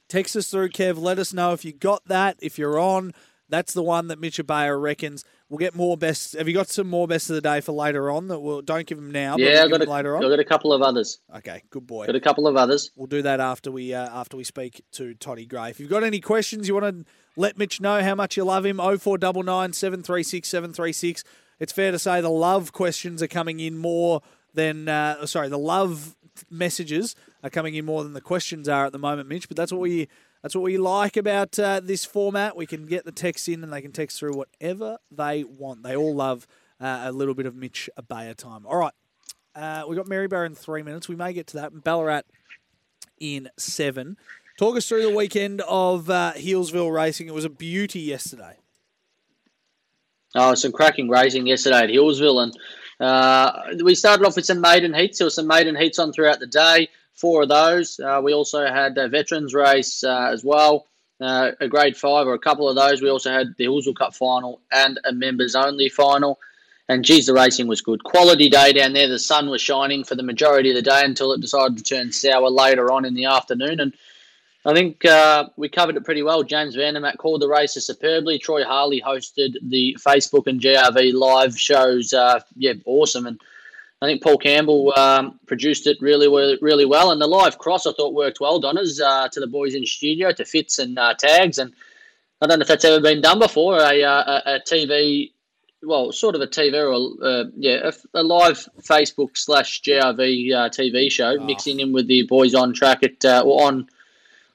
Text 0.09 0.35
us 0.35 0.47
through, 0.49 0.69
Kev. 0.69 0.97
Let 0.97 1.19
us 1.19 1.33
know 1.33 1.53
if 1.53 1.63
you 1.63 1.71
got 1.71 2.03
that. 2.07 2.37
If 2.41 2.57
you're 2.57 2.79
on, 2.79 3.13
that's 3.47 3.73
the 3.73 3.83
one 3.83 4.07
that 4.07 4.19
Mitch 4.19 4.37
Ebeyer 4.37 4.81
reckons. 4.81 5.23
We'll 5.49 5.59
get 5.59 5.75
more 5.75 5.97
best. 5.97 6.33
Have 6.33 6.47
you 6.47 6.53
got 6.53 6.67
some 6.67 6.87
more 6.87 7.07
best 7.07 7.29
of 7.29 7.35
the 7.35 7.41
day 7.41 7.61
for 7.61 7.71
later 7.73 8.09
on? 8.11 8.27
That 8.27 8.39
we'll 8.39 8.61
don't 8.63 8.85
give 8.87 8.97
them 8.97 9.11
now. 9.11 9.33
but 9.35 9.41
Yeah, 9.43 9.63
we'll 9.65 9.75
I 9.75 9.77
got 9.77 9.87
a, 9.87 9.91
later 9.91 10.15
I 10.15 10.23
on. 10.23 10.29
got 10.29 10.39
a 10.39 10.43
couple 10.43 10.73
of 10.73 10.81
others. 10.81 11.19
Okay, 11.37 11.63
good 11.69 11.85
boy. 11.87 12.05
Got 12.07 12.15
a 12.15 12.19
couple 12.19 12.47
of 12.47 12.55
others. 12.57 12.91
We'll 12.95 13.07
do 13.07 13.21
that 13.21 13.39
after 13.39 13.71
we 13.71 13.93
uh, 13.93 14.09
after 14.19 14.35
we 14.35 14.43
speak 14.43 14.81
to 14.93 15.13
Toddy 15.13 15.45
Gray. 15.45 15.69
If 15.69 15.79
you've 15.79 15.89
got 15.91 16.03
any 16.03 16.19
questions, 16.19 16.67
you 16.67 16.73
want 16.75 17.05
to 17.05 17.11
let 17.35 17.57
Mitch 17.57 17.79
know 17.79 18.01
how 18.01 18.15
much 18.15 18.37
you 18.37 18.43
love 18.43 18.65
him. 18.65 18.79
Oh 18.79 18.97
four 18.97 19.17
double 19.17 19.43
nine 19.43 19.73
seven 19.73 20.03
three 20.03 20.23
six 20.23 20.49
seven 20.49 20.73
three 20.73 20.93
six. 20.93 21.23
It's 21.59 21.73
fair 21.73 21.91
to 21.91 21.99
say 21.99 22.21
the 22.21 22.29
love 22.29 22.71
questions 22.71 23.21
are 23.21 23.27
coming 23.27 23.59
in 23.59 23.77
more 23.77 24.21
than 24.53 24.87
uh, 24.87 25.25
sorry, 25.25 25.49
the 25.49 25.57
love 25.57 26.15
messages 26.49 27.15
are 27.43 27.49
coming 27.49 27.75
in 27.75 27.85
more 27.85 28.03
than 28.03 28.13
the 28.13 28.21
questions 28.21 28.69
are 28.69 28.85
at 28.85 28.91
the 28.91 28.99
moment, 28.99 29.29
Mitch. 29.29 29.47
But 29.47 29.57
that's 29.57 29.71
what 29.71 29.81
we 29.81 30.07
that's 30.41 30.55
what 30.55 30.63
we 30.63 30.77
like 30.77 31.17
about 31.17 31.59
uh, 31.59 31.81
this 31.81 32.05
format. 32.05 32.55
We 32.55 32.65
can 32.65 32.85
get 32.85 33.05
the 33.05 33.11
text 33.11 33.49
in 33.49 33.63
and 33.63 33.73
they 33.73 33.81
can 33.81 33.91
text 33.91 34.19
through 34.19 34.33
whatever 34.33 34.97
they 35.11 35.43
want. 35.43 35.83
They 35.83 35.95
all 35.95 36.15
love 36.15 36.47
uh, 36.79 37.01
a 37.03 37.11
little 37.11 37.33
bit 37.33 37.45
of 37.45 37.55
Mitch 37.55 37.89
Ebeyer 37.99 38.35
time. 38.35 38.65
All 38.65 38.77
right. 38.77 38.93
Uh, 39.55 39.83
we 39.87 39.95
got 39.95 40.07
Maryborough 40.07 40.45
in 40.45 40.55
three 40.55 40.83
minutes. 40.83 41.09
We 41.09 41.17
may 41.17 41.33
get 41.33 41.47
to 41.47 41.57
that. 41.57 41.83
Ballarat 41.83 42.21
in 43.19 43.49
seven. 43.57 44.15
Talk 44.59 44.75
us 44.75 44.89
through 44.89 45.03
the 45.03 45.15
weekend 45.15 45.61
of 45.69 46.09
uh, 46.09 46.33
racing. 46.35 47.27
It 47.27 47.33
was 47.33 47.45
a 47.45 47.49
beauty 47.49 48.01
yesterday. 48.01 48.57
Oh, 50.35 50.53
some 50.53 50.73
cracking 50.73 51.07
racing 51.07 51.47
yesterday 51.47 51.77
at 51.77 51.89
Healesville, 51.89 52.43
and 52.43 52.57
uh, 52.99 53.53
we 53.85 53.95
started 53.95 54.25
off 54.25 54.35
with 54.35 54.43
some 54.45 54.59
maiden 54.59 54.93
heats. 54.93 55.17
There 55.19 55.27
were 55.27 55.31
some 55.31 55.47
maiden 55.47 55.77
heats 55.77 55.97
on 55.97 56.11
throughout 56.11 56.41
the 56.41 56.47
day. 56.47 56.89
Four 57.13 57.43
of 57.43 57.47
those. 57.47 58.01
Uh, 58.01 58.19
we 58.21 58.33
also 58.33 58.65
had 58.65 58.97
a 58.97 59.07
veterans 59.07 59.53
race 59.53 60.03
uh, 60.03 60.29
as 60.29 60.43
well, 60.43 60.87
uh, 61.21 61.51
a 61.61 61.69
grade 61.69 61.95
five 61.95 62.27
or 62.27 62.33
a 62.33 62.39
couple 62.39 62.67
of 62.67 62.75
those. 62.75 63.01
We 63.01 63.09
also 63.09 63.31
had 63.31 63.55
the 63.57 63.67
Healesville 63.67 63.95
Cup 63.95 64.13
final 64.13 64.59
and 64.73 64.99
a 65.05 65.13
members 65.13 65.55
only 65.55 65.87
final. 65.87 66.37
And 66.89 67.05
geez, 67.05 67.27
the 67.27 67.33
racing 67.33 67.67
was 67.67 67.79
good. 67.79 68.03
Quality 68.03 68.49
day 68.49 68.73
down 68.73 68.91
there. 68.91 69.07
The 69.07 69.19
sun 69.19 69.49
was 69.49 69.61
shining 69.61 70.03
for 70.03 70.15
the 70.15 70.23
majority 70.23 70.71
of 70.71 70.75
the 70.75 70.81
day 70.81 71.05
until 71.05 71.31
it 71.31 71.39
decided 71.39 71.77
to 71.77 71.83
turn 71.83 72.11
sour 72.11 72.49
later 72.49 72.91
on 72.91 73.05
in 73.05 73.13
the 73.13 73.23
afternoon. 73.23 73.79
And 73.79 73.93
I 74.69 74.73
think 74.73 75.03
uh, 75.05 75.49
we 75.57 75.69
covered 75.69 75.97
it 75.97 76.05
pretty 76.05 76.23
well. 76.23 76.43
James 76.43 76.75
Vandermatt 76.75 77.17
called 77.17 77.41
the 77.41 77.47
races 77.47 77.87
superbly. 77.87 78.37
Troy 78.39 78.63
Harley 78.63 79.01
hosted 79.01 79.55
the 79.61 79.97
Facebook 79.99 80.47
and 80.47 80.61
GRV 80.61 81.13
live 81.13 81.57
shows. 81.59 82.13
Uh, 82.13 82.39
yeah, 82.55 82.73
awesome. 82.85 83.25
And 83.25 83.39
I 84.01 84.05
think 84.05 84.21
Paul 84.23 84.37
Campbell 84.37 84.93
um, 84.97 85.39
produced 85.47 85.87
it 85.87 85.97
really, 86.01 86.27
well, 86.27 86.55
really 86.61 86.85
well. 86.85 87.11
And 87.11 87.21
the 87.21 87.27
live 87.27 87.57
cross 87.57 87.85
I 87.85 87.93
thought 87.93 88.13
worked 88.13 88.39
well, 88.39 88.59
Donners, 88.59 89.01
uh, 89.01 89.27
to 89.29 89.39
the 89.39 89.47
boys 89.47 89.75
in 89.75 89.85
studio, 89.85 90.31
to 90.31 90.45
Fitz 90.45 90.79
and 90.79 90.97
uh, 90.97 91.13
tags. 91.15 91.57
And 91.57 91.73
I 92.41 92.47
don't 92.47 92.59
know 92.59 92.63
if 92.63 92.67
that's 92.69 92.85
ever 92.85 93.01
been 93.01 93.21
done 93.21 93.39
before. 93.39 93.77
A, 93.77 94.03
uh, 94.03 94.41
a, 94.45 94.55
a 94.55 94.59
TV, 94.61 95.31
well, 95.83 96.11
sort 96.11 96.35
of 96.35 96.41
a 96.41 96.47
TV 96.47 96.73
or 96.75 97.25
uh, 97.25 97.45
yeah, 97.57 97.89
a, 98.13 98.19
a 98.19 98.23
live 98.23 98.67
Facebook 98.81 99.31
slash 99.37 99.81
GRV 99.81 100.53
uh, 100.53 100.69
TV 100.69 101.11
show, 101.11 101.35
Oh. 101.39 101.43
mixing 101.45 101.79
in 101.79 101.91
with 101.91 102.07
the 102.07 102.23
boys 102.23 102.55
on 102.55 102.73
track 102.73 103.03
at 103.03 103.23
uh, 103.25 103.41
or 103.45 103.65
on 103.67 103.87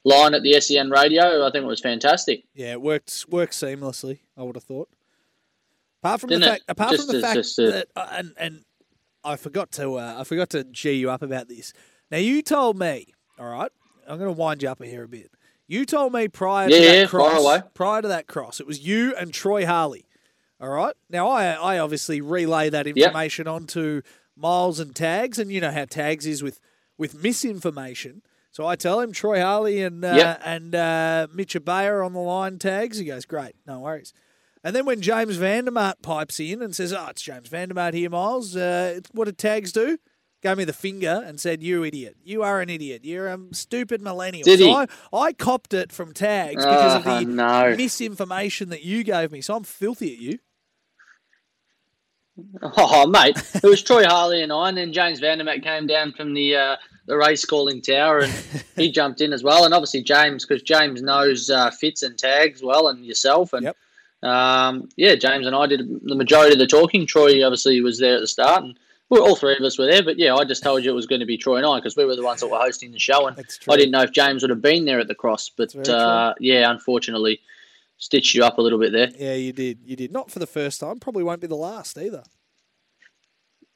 line 0.04 0.34
at 0.34 0.42
the 0.42 0.60
SEN 0.60 0.90
radio. 0.90 1.46
I 1.46 1.50
think 1.50 1.64
it 1.64 1.68
was 1.68 1.80
fantastic. 1.80 2.44
Yeah, 2.54 2.72
it 2.72 2.82
worked 2.82 3.26
worked 3.28 3.52
seamlessly. 3.54 4.20
I 4.36 4.42
would 4.42 4.56
have 4.56 4.64
thought. 4.64 4.88
Apart 6.02 6.20
from 6.20 6.30
Didn't 6.30 6.42
the 6.42 6.46
it? 6.46 6.50
fact, 6.50 6.64
apart 6.68 6.90
Just 6.92 7.10
from 7.10 7.20
the 7.20 7.26
as- 7.26 7.34
fact 7.34 7.72
that, 7.72 7.88
uh, 7.96 8.08
and 8.12 8.32
and 8.38 8.64
I 9.24 9.36
forgot 9.36 9.72
to 9.72 9.94
uh, 9.94 10.16
I 10.18 10.24
forgot 10.24 10.50
to 10.50 10.64
g 10.64 10.92
you 10.92 11.10
up 11.10 11.22
about 11.22 11.48
this. 11.48 11.72
Now 12.10 12.18
you 12.18 12.42
told 12.42 12.78
me, 12.78 13.14
all 13.38 13.48
right. 13.48 13.70
I'm 14.06 14.18
going 14.18 14.28
to 14.28 14.38
wind 14.38 14.62
you 14.62 14.68
up 14.68 14.82
here 14.82 15.04
a 15.04 15.08
bit. 15.08 15.30
You 15.66 15.86
told 15.86 16.12
me 16.12 16.28
prior 16.28 16.68
to 16.68 16.74
that 16.74 16.82
yeah, 16.82 17.06
cross, 17.06 17.62
prior 17.72 18.02
to 18.02 18.08
that 18.08 18.26
cross, 18.26 18.60
it 18.60 18.66
was 18.66 18.86
you 18.86 19.14
and 19.16 19.32
Troy 19.32 19.64
Harley. 19.64 20.04
All 20.60 20.68
right. 20.68 20.94
Now 21.08 21.28
I 21.30 21.46
I 21.52 21.78
obviously 21.78 22.20
relay 22.20 22.68
that 22.68 22.86
information 22.86 23.48
onto 23.48 24.02
Miles 24.36 24.78
and 24.78 24.94
Tags, 24.94 25.38
and 25.38 25.50
you 25.50 25.62
know 25.62 25.70
how 25.70 25.86
Tags 25.86 26.26
is 26.26 26.42
with 26.42 26.60
with 26.98 27.22
misinformation. 27.22 28.20
So 28.54 28.68
I 28.68 28.76
tell 28.76 29.00
him 29.00 29.10
Troy 29.10 29.40
Harley 29.40 29.82
and 29.82 30.04
uh, 30.04 30.14
Yep. 30.14 30.42
and 30.44 30.74
uh, 30.76 31.26
Mitch 31.34 31.54
Ebeyer 31.54 32.06
on 32.06 32.12
the 32.12 32.20
line 32.20 32.60
tags. 32.60 32.98
He 32.98 33.04
goes, 33.04 33.24
great, 33.24 33.56
no 33.66 33.80
worries. 33.80 34.12
And 34.62 34.76
then 34.76 34.86
when 34.86 35.00
James 35.02 35.36
Vandermart 35.38 36.02
pipes 36.02 36.38
in 36.38 36.62
and 36.62 36.74
says, 36.74 36.92
"Oh, 36.92 37.08
it's 37.10 37.20
James 37.20 37.48
Vandermart 37.48 37.94
here, 37.94 38.08
Miles," 38.08 38.54
uh, 38.54 39.00
what 39.10 39.24
did 39.24 39.38
tags 39.38 39.72
do? 39.72 39.98
Gave 40.40 40.56
me 40.56 40.64
the 40.64 40.72
finger 40.72 41.20
and 41.26 41.40
said, 41.40 41.64
"You 41.64 41.82
idiot! 41.82 42.16
You 42.22 42.44
are 42.44 42.60
an 42.60 42.70
idiot! 42.70 43.04
You're 43.04 43.26
a 43.26 43.38
stupid 43.50 44.00
millennial." 44.00 44.44
Did 44.44 44.60
so 44.60 44.66
he? 44.66 44.72
I, 44.72 44.86
I 45.12 45.32
copped 45.32 45.74
it 45.74 45.90
from 45.90 46.14
tags 46.14 46.64
because 46.64 46.94
of 46.94 47.04
the 47.04 47.24
no. 47.26 47.74
misinformation 47.76 48.68
that 48.68 48.84
you 48.84 49.02
gave 49.02 49.32
me. 49.32 49.40
So 49.40 49.56
I'm 49.56 49.64
filthy 49.64 50.14
at 50.14 50.20
you. 50.20 50.38
Oh, 52.62 53.06
mate, 53.08 53.36
it 53.54 53.64
was 53.64 53.82
Troy 53.82 54.04
Harley 54.04 54.42
and 54.42 54.52
I, 54.52 54.68
and 54.68 54.78
then 54.78 54.92
James 54.92 55.20
Vandermatt 55.20 55.62
came 55.62 55.86
down 55.86 56.12
from 56.12 56.34
the 56.34 56.56
uh, 56.56 56.76
the 57.06 57.16
race 57.16 57.44
calling 57.44 57.80
tower, 57.82 58.20
and 58.20 58.32
he 58.76 58.90
jumped 58.90 59.20
in 59.20 59.32
as 59.32 59.42
well. 59.42 59.64
And 59.64 59.74
obviously 59.74 60.02
James, 60.02 60.44
because 60.46 60.62
James 60.62 61.02
knows 61.02 61.50
uh, 61.50 61.70
Fitz 61.70 62.02
and 62.02 62.16
tags 62.18 62.62
well, 62.62 62.88
and 62.88 63.04
yourself, 63.04 63.52
and 63.52 63.64
Yep. 63.64 63.76
um, 64.22 64.88
yeah, 64.96 65.14
James 65.14 65.46
and 65.46 65.54
I 65.54 65.66
did 65.66 65.80
the 66.04 66.14
majority 66.16 66.52
of 66.54 66.58
the 66.58 66.66
talking. 66.66 67.06
Troy 67.06 67.44
obviously 67.44 67.80
was 67.80 67.98
there 67.98 68.14
at 68.16 68.20
the 68.20 68.26
start, 68.26 68.62
and 68.64 68.78
Well, 69.10 69.22
all 69.22 69.36
three 69.36 69.54
of 69.56 69.62
us 69.62 69.78
were 69.78 69.86
there, 69.86 70.02
but 70.02 70.18
yeah, 70.18 70.34
I 70.34 70.44
just 70.44 70.62
told 70.62 70.82
you 70.82 70.90
it 70.90 70.94
was 70.94 71.06
going 71.06 71.20
to 71.20 71.26
be 71.26 71.36
Troy 71.36 71.56
and 71.56 71.66
I 71.66 71.76
because 71.78 71.96
we 71.96 72.04
were 72.06 72.16
the 72.16 72.22
ones 72.24 72.40
that 72.40 72.48
were 72.48 72.58
hosting 72.58 72.90
the 72.90 72.98
show, 72.98 73.26
and 73.26 73.38
I 73.68 73.76
didn't 73.76 73.90
know 73.92 74.02
if 74.02 74.12
James 74.12 74.42
would 74.42 74.50
have 74.50 74.62
been 74.62 74.86
there 74.86 74.98
at 75.00 75.08
the 75.08 75.14
cross. 75.14 75.50
But 75.50 75.88
uh, 75.88 76.32
yeah, 76.40 76.70
unfortunately, 76.70 77.40
stitched 77.98 78.34
you 78.34 78.44
up 78.44 78.56
a 78.58 78.62
little 78.62 78.78
bit 78.78 78.92
there. 78.92 79.10
Yeah, 79.18 79.34
you 79.34 79.52
did. 79.52 79.80
You 79.84 79.94
did. 79.94 80.10
Not 80.10 80.30
for 80.30 80.38
the 80.38 80.46
first 80.46 80.80
time. 80.80 80.98
Probably 81.00 81.22
won't 81.22 81.40
be 81.42 81.46
the 81.46 81.54
last 81.54 81.98
either. 81.98 82.22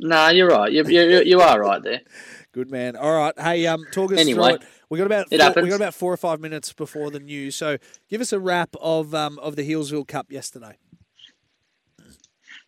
No, 0.01 0.29
you're 0.29 0.49
right. 0.49 0.73
You, 0.73 0.85
you, 0.85 1.23
you 1.23 1.41
are 1.41 1.61
right 1.61 1.83
there. 1.83 2.01
Good 2.53 2.71
man. 2.71 2.97
All 2.97 3.15
right. 3.15 3.39
Hey, 3.39 3.67
um, 3.67 3.85
talk 3.93 4.13
us 4.13 4.19
Anyway, 4.19 4.53
through 4.53 4.57
it. 4.57 4.63
We 4.89 4.99
got 4.99 5.07
about 5.07 5.27
it 5.31 5.55
four, 5.55 5.63
we 5.63 5.69
got 5.69 5.77
about 5.77 5.95
four 5.95 6.13
or 6.13 6.17
five 6.17 6.41
minutes 6.41 6.73
before 6.73 7.11
the 7.11 7.21
news. 7.21 7.55
So 7.57 7.77
give 8.09 8.21
us 8.21 8.33
a 8.33 8.41
wrap 8.41 8.75
of 8.81 9.15
um 9.15 9.39
of 9.41 9.55
the 9.55 9.71
Healesville 9.71 10.09
Cup 10.09 10.33
yesterday. 10.33 10.79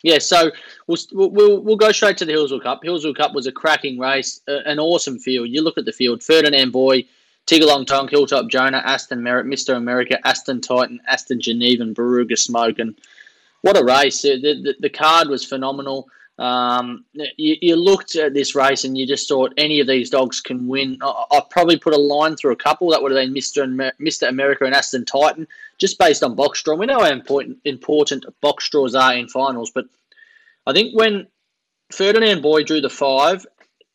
Yeah, 0.03 0.19
so 0.19 0.51
we'll, 0.87 0.99
we'll 1.13 1.61
we'll 1.61 1.77
go 1.77 1.93
straight 1.93 2.19
to 2.19 2.25
the 2.25 2.33
Healesville 2.33 2.63
Cup. 2.63 2.83
Healesville 2.83 3.17
Cup 3.17 3.35
was 3.35 3.47
a 3.47 3.53
cracking 3.53 3.99
race, 3.99 4.41
uh, 4.49 4.61
an 4.67 4.79
awesome 4.79 5.19
field. 5.19 5.49
You 5.49 5.63
look 5.63 5.79
at 5.79 5.87
the 5.87 5.93
field: 5.93 6.23
Ferdinand 6.23 6.73
Boy, 6.73 7.05
Tiggerlong 7.47 7.87
Tonk, 7.87 8.11
Hilltop 8.11 8.49
Jonah, 8.49 8.83
Aston 8.85 9.23
Merritt, 9.23 9.47
Mister 9.47 9.75
America, 9.75 10.19
Aston 10.27 10.61
Titan, 10.61 11.01
Aston 11.07 11.41
Geneva, 11.41 11.83
and 11.83 11.97
Baruga 11.97 12.39
Smoke. 12.39 12.79
And 12.79 12.95
what 13.63 13.79
a 13.79 13.85
race! 13.85 14.23
The, 14.23 14.39
the, 14.41 14.75
the 14.79 14.91
card 14.91 15.29
was 15.29 15.45
phenomenal. 15.45 16.09
Um, 16.41 17.05
you, 17.37 17.57
you 17.61 17.77
looked 17.77 18.17
at 18.17 18.33
this 18.33 18.55
race 18.55 18.85
and 18.85 18.97
you 18.97 19.07
just 19.07 19.29
thought 19.29 19.53
any 19.59 19.79
of 19.81 19.87
these 19.87 20.09
dogs 20.09 20.41
can 20.41 20.67
win. 20.67 20.97
I, 21.03 21.25
I 21.33 21.41
probably 21.51 21.77
put 21.77 21.93
a 21.93 21.99
line 21.99 22.35
through 22.35 22.53
a 22.53 22.57
couple. 22.57 22.89
That 22.89 23.03
would 23.03 23.13
have 23.13 23.23
been 23.23 23.35
Mister 23.35 23.65
Amer- 23.65 23.93
Mister 23.99 24.27
America 24.27 24.65
and 24.65 24.75
Aston 24.75 25.05
Titan, 25.05 25.47
just 25.77 25.99
based 25.99 26.23
on 26.25 26.35
box 26.35 26.63
draw. 26.63 26.77
We 26.77 26.87
know 26.87 27.01
how 27.01 27.13
important 27.13 27.59
important 27.67 28.25
box 28.41 28.71
draws 28.71 28.95
are 28.95 29.15
in 29.15 29.29
finals, 29.29 29.71
but 29.71 29.85
I 30.67 30.73
think 30.73 30.97
when 30.97 31.27
Ferdinand 31.93 32.41
Boy 32.41 32.65
drew 32.65 32.81
the 32.81 32.89
five, 32.89 33.45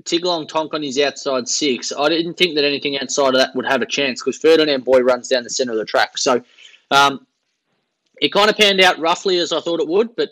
Tiggerlong 0.04 0.48
Tonk 0.48 0.76
on 0.76 0.84
his 0.84 1.00
outside 1.00 1.48
six, 1.48 1.92
I 1.98 2.10
didn't 2.10 2.36
think 2.36 2.54
that 2.56 2.64
anything 2.64 3.00
outside 3.00 3.30
of 3.30 3.40
that 3.40 3.56
would 3.56 3.66
have 3.66 3.82
a 3.82 3.88
chance 3.88 4.22
because 4.22 4.38
Ferdinand 4.38 4.86
Boy 4.86 5.00
runs 5.00 5.30
down 5.30 5.42
the 5.44 5.50
centre 5.50 5.72
of 5.72 5.80
the 5.80 5.86
track. 5.86 6.20
So 6.20 6.44
um, 6.92 7.26
it 8.22 8.32
kind 8.32 8.52
of 8.52 8.56
panned 8.56 8.82
out 8.82 9.00
roughly 9.00 9.40
as 9.40 9.52
I 9.52 9.62
thought 9.62 9.80
it 9.80 9.88
would, 9.88 10.16
but 10.16 10.30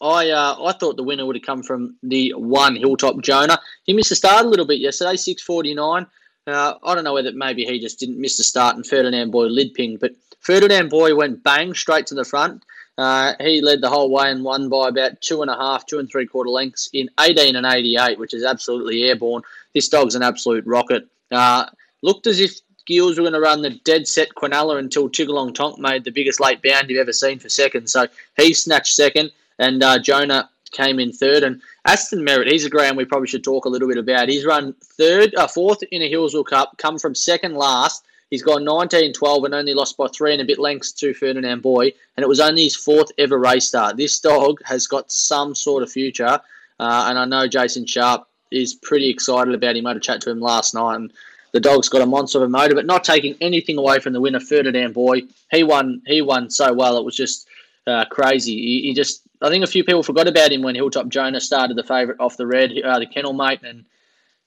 I 0.00 0.30
uh, 0.30 0.56
I 0.64 0.72
thought 0.72 0.96
the 0.96 1.02
winner 1.02 1.24
would 1.24 1.36
have 1.36 1.44
come 1.44 1.62
from 1.62 1.96
the 2.02 2.32
one 2.34 2.76
Hilltop 2.76 3.20
Jonah. 3.22 3.58
He 3.84 3.92
missed 3.92 4.10
the 4.10 4.16
start 4.16 4.44
a 4.44 4.48
little 4.48 4.66
bit 4.66 4.80
yesterday, 4.80 5.16
six 5.16 5.42
forty 5.42 5.74
nine. 5.74 6.06
Uh, 6.46 6.74
I 6.84 6.94
don't 6.94 7.04
know 7.04 7.14
whether 7.14 7.32
maybe 7.32 7.64
he 7.64 7.80
just 7.80 7.98
didn't 7.98 8.20
miss 8.20 8.36
the 8.36 8.44
start 8.44 8.76
and 8.76 8.86
Ferdinand 8.86 9.30
Boy 9.30 9.46
lid 9.46 9.74
pinged, 9.74 9.98
but 9.98 10.12
Ferdinand 10.40 10.90
Boy 10.90 11.14
went 11.14 11.42
bang 11.42 11.74
straight 11.74 12.06
to 12.08 12.14
the 12.14 12.24
front. 12.24 12.62
Uh, 12.98 13.34
he 13.40 13.60
led 13.60 13.80
the 13.80 13.90
whole 13.90 14.10
way 14.10 14.30
and 14.30 14.44
won 14.44 14.68
by 14.68 14.88
about 14.88 15.20
two 15.20 15.42
and 15.42 15.50
a 15.50 15.56
half, 15.56 15.84
two 15.84 15.98
and 15.98 16.08
three 16.10 16.26
quarter 16.26 16.50
lengths 16.50 16.88
in 16.92 17.10
18 17.20 17.56
and 17.56 17.66
88, 17.66 18.18
which 18.18 18.32
is 18.32 18.44
absolutely 18.44 19.02
airborne. 19.02 19.42
This 19.74 19.88
dog's 19.88 20.14
an 20.14 20.22
absolute 20.22 20.64
rocket. 20.66 21.06
Uh, 21.30 21.66
looked 22.02 22.26
as 22.26 22.40
if 22.40 22.60
Gills 22.86 23.18
were 23.18 23.24
going 23.24 23.34
to 23.34 23.40
run 23.40 23.62
the 23.62 23.70
dead 23.84 24.06
set 24.06 24.28
Quinella 24.34 24.78
until 24.78 25.10
Tiggerlong 25.10 25.54
Tonk 25.54 25.78
made 25.78 26.04
the 26.04 26.12
biggest 26.12 26.40
late 26.40 26.62
bound 26.62 26.88
you've 26.88 27.00
ever 27.00 27.12
seen 27.12 27.38
for 27.38 27.48
second. 27.48 27.90
So 27.90 28.06
he 28.36 28.54
snatched 28.54 28.94
second, 28.94 29.32
and 29.58 29.82
uh, 29.82 29.98
Jonah 29.98 30.50
came 30.72 30.98
in 30.98 31.12
third. 31.12 31.42
And 31.42 31.60
Aston 31.84 32.22
Merritt, 32.22 32.50
he's 32.50 32.64
a 32.64 32.70
ground 32.70 32.96
we 32.96 33.04
probably 33.04 33.28
should 33.28 33.44
talk 33.44 33.64
a 33.64 33.68
little 33.68 33.88
bit 33.88 33.98
about. 33.98 34.28
He's 34.28 34.44
run 34.44 34.74
third, 34.82 35.34
uh, 35.34 35.46
fourth 35.46 35.82
in 35.90 36.02
a 36.02 36.10
Healesville 36.10 36.46
Cup, 36.46 36.76
come 36.78 36.98
from 36.98 37.14
second 37.14 37.54
last. 37.54 38.04
He's 38.30 38.42
gone 38.42 38.64
19 38.64 39.12
12 39.12 39.44
and 39.44 39.54
only 39.54 39.72
lost 39.72 39.96
by 39.96 40.08
three 40.08 40.32
and 40.32 40.42
a 40.42 40.44
bit 40.44 40.58
lengths 40.58 40.90
to 40.92 41.14
Ferdinand 41.14 41.62
Boy. 41.62 41.92
And 42.16 42.24
it 42.24 42.28
was 42.28 42.40
only 42.40 42.64
his 42.64 42.74
fourth 42.74 43.10
ever 43.18 43.38
race 43.38 43.66
start. 43.66 43.96
This 43.96 44.18
dog 44.18 44.60
has 44.64 44.86
got 44.86 45.12
some 45.12 45.54
sort 45.54 45.82
of 45.82 45.92
future. 45.92 46.40
Uh, 46.78 47.06
and 47.08 47.18
I 47.18 47.24
know 47.24 47.46
Jason 47.46 47.86
Sharp 47.86 48.26
is 48.50 48.74
pretty 48.74 49.08
excited 49.08 49.54
about 49.54 49.76
him. 49.76 49.86
I 49.86 49.90
had 49.90 49.96
a 49.96 50.00
chat 50.00 50.20
to 50.22 50.30
him 50.30 50.40
last 50.40 50.74
night. 50.74 50.96
And 50.96 51.12
the 51.52 51.60
dog's 51.60 51.88
got 51.88 52.02
a 52.02 52.06
monster 52.06 52.38
of 52.38 52.44
a 52.44 52.48
motor, 52.48 52.74
but 52.74 52.84
not 52.84 53.04
taking 53.04 53.36
anything 53.40 53.78
away 53.78 54.00
from 54.00 54.12
the 54.12 54.20
winner, 54.20 54.40
Ferdinand 54.40 54.92
Boy. 54.92 55.22
He 55.52 55.62
won. 55.62 56.02
He 56.06 56.20
won 56.20 56.50
so 56.50 56.72
well. 56.72 56.98
It 56.98 57.04
was 57.04 57.16
just 57.16 57.48
uh, 57.86 58.04
crazy. 58.06 58.54
He, 58.54 58.82
he 58.82 58.94
just. 58.94 59.22
I 59.42 59.50
think 59.50 59.64
a 59.64 59.66
few 59.68 59.84
people 59.84 60.02
forgot 60.02 60.28
about 60.28 60.52
him 60.52 60.62
when 60.62 60.74
Hilltop 60.74 61.08
Jonah 61.08 61.40
started 61.40 61.76
the 61.76 61.82
favourite 61.84 62.20
off 62.20 62.38
the 62.38 62.46
red, 62.46 62.72
uh, 62.82 62.98
the 62.98 63.06
kennel 63.06 63.34
mate, 63.34 63.60
and 63.62 63.84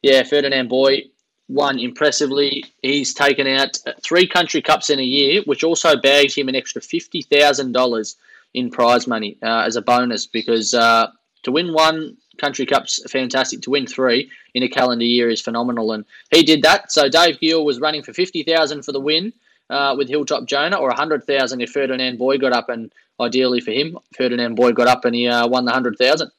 yeah, 0.01 0.23
Ferdinand 0.23 0.67
Boy 0.67 1.03
won 1.47 1.79
impressively. 1.79 2.65
He's 2.81 3.13
taken 3.13 3.47
out 3.47 3.77
three 4.03 4.27
country 4.27 4.61
cups 4.61 4.89
in 4.89 4.99
a 4.99 5.03
year, 5.03 5.41
which 5.45 5.63
also 5.63 5.95
bags 5.95 6.35
him 6.35 6.49
an 6.49 6.55
extra 6.55 6.81
fifty 6.81 7.21
thousand 7.21 7.71
dollars 7.71 8.15
in 8.53 8.71
prize 8.71 9.07
money 9.07 9.37
uh, 9.43 9.63
as 9.65 9.75
a 9.75 9.81
bonus. 9.81 10.25
Because 10.25 10.73
uh, 10.73 11.07
to 11.43 11.51
win 11.51 11.73
one 11.73 12.17
country 12.39 12.65
cup's 12.65 12.99
fantastic. 13.11 13.61
To 13.61 13.71
win 13.71 13.85
three 13.85 14.31
in 14.53 14.63
a 14.63 14.69
calendar 14.69 15.05
year 15.05 15.29
is 15.29 15.41
phenomenal, 15.41 15.91
and 15.91 16.05
he 16.31 16.43
did 16.43 16.63
that. 16.63 16.91
So 16.91 17.09
Dave 17.09 17.39
Gill 17.39 17.65
was 17.65 17.79
running 17.79 18.03
for 18.03 18.13
fifty 18.13 18.43
thousand 18.43 18.83
for 18.83 18.91
the 18.91 18.99
win. 18.99 19.33
Uh, 19.69 19.93
with 19.95 20.09
Hilltop 20.09 20.45
Jonah, 20.45 20.77
or 20.77 20.89
a 20.89 20.95
hundred 20.95 21.25
thousand 21.25 21.61
if 21.61 21.71
Ferdinand 21.71 22.17
Boy 22.17 22.37
got 22.37 22.53
up, 22.53 22.69
and 22.69 22.91
ideally 23.19 23.61
for 23.61 23.71
him, 23.71 23.99
Ferdinand 24.15 24.55
Boy 24.55 24.71
got 24.71 24.87
up 24.87 25.05
and 25.05 25.13
he 25.13 25.27
uh, 25.27 25.47
won 25.47 25.65
the 25.65 25.71
hundred 25.71 25.97
thousand. 25.97 26.31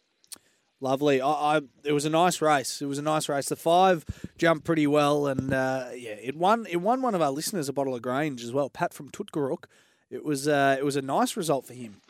Lovely. 0.80 1.20
I, 1.20 1.28
I 1.30 1.60
it 1.84 1.92
was 1.92 2.06
a 2.06 2.10
nice 2.10 2.40
race. 2.40 2.80
It 2.80 2.86
was 2.86 2.98
a 2.98 3.02
nice 3.02 3.28
race. 3.28 3.48
The 3.48 3.56
five 3.56 4.04
jumped 4.38 4.64
pretty 4.64 4.86
well, 4.86 5.26
and 5.26 5.52
uh, 5.52 5.88
yeah, 5.94 6.12
it 6.12 6.36
won. 6.36 6.66
It 6.68 6.78
won 6.78 7.02
one 7.02 7.14
of 7.14 7.22
our 7.22 7.30
listeners 7.30 7.68
a 7.68 7.72
bottle 7.72 7.94
of 7.94 8.02
Grange 8.02 8.42
as 8.42 8.52
well. 8.52 8.70
Pat 8.70 8.94
from 8.94 9.10
Tutgaruk. 9.10 9.64
It 10.10 10.24
was 10.24 10.48
uh, 10.48 10.76
it 10.78 10.84
was 10.84 10.96
a 10.96 11.02
nice 11.02 11.36
result 11.36 11.66
for 11.66 11.74
him. 11.74 12.00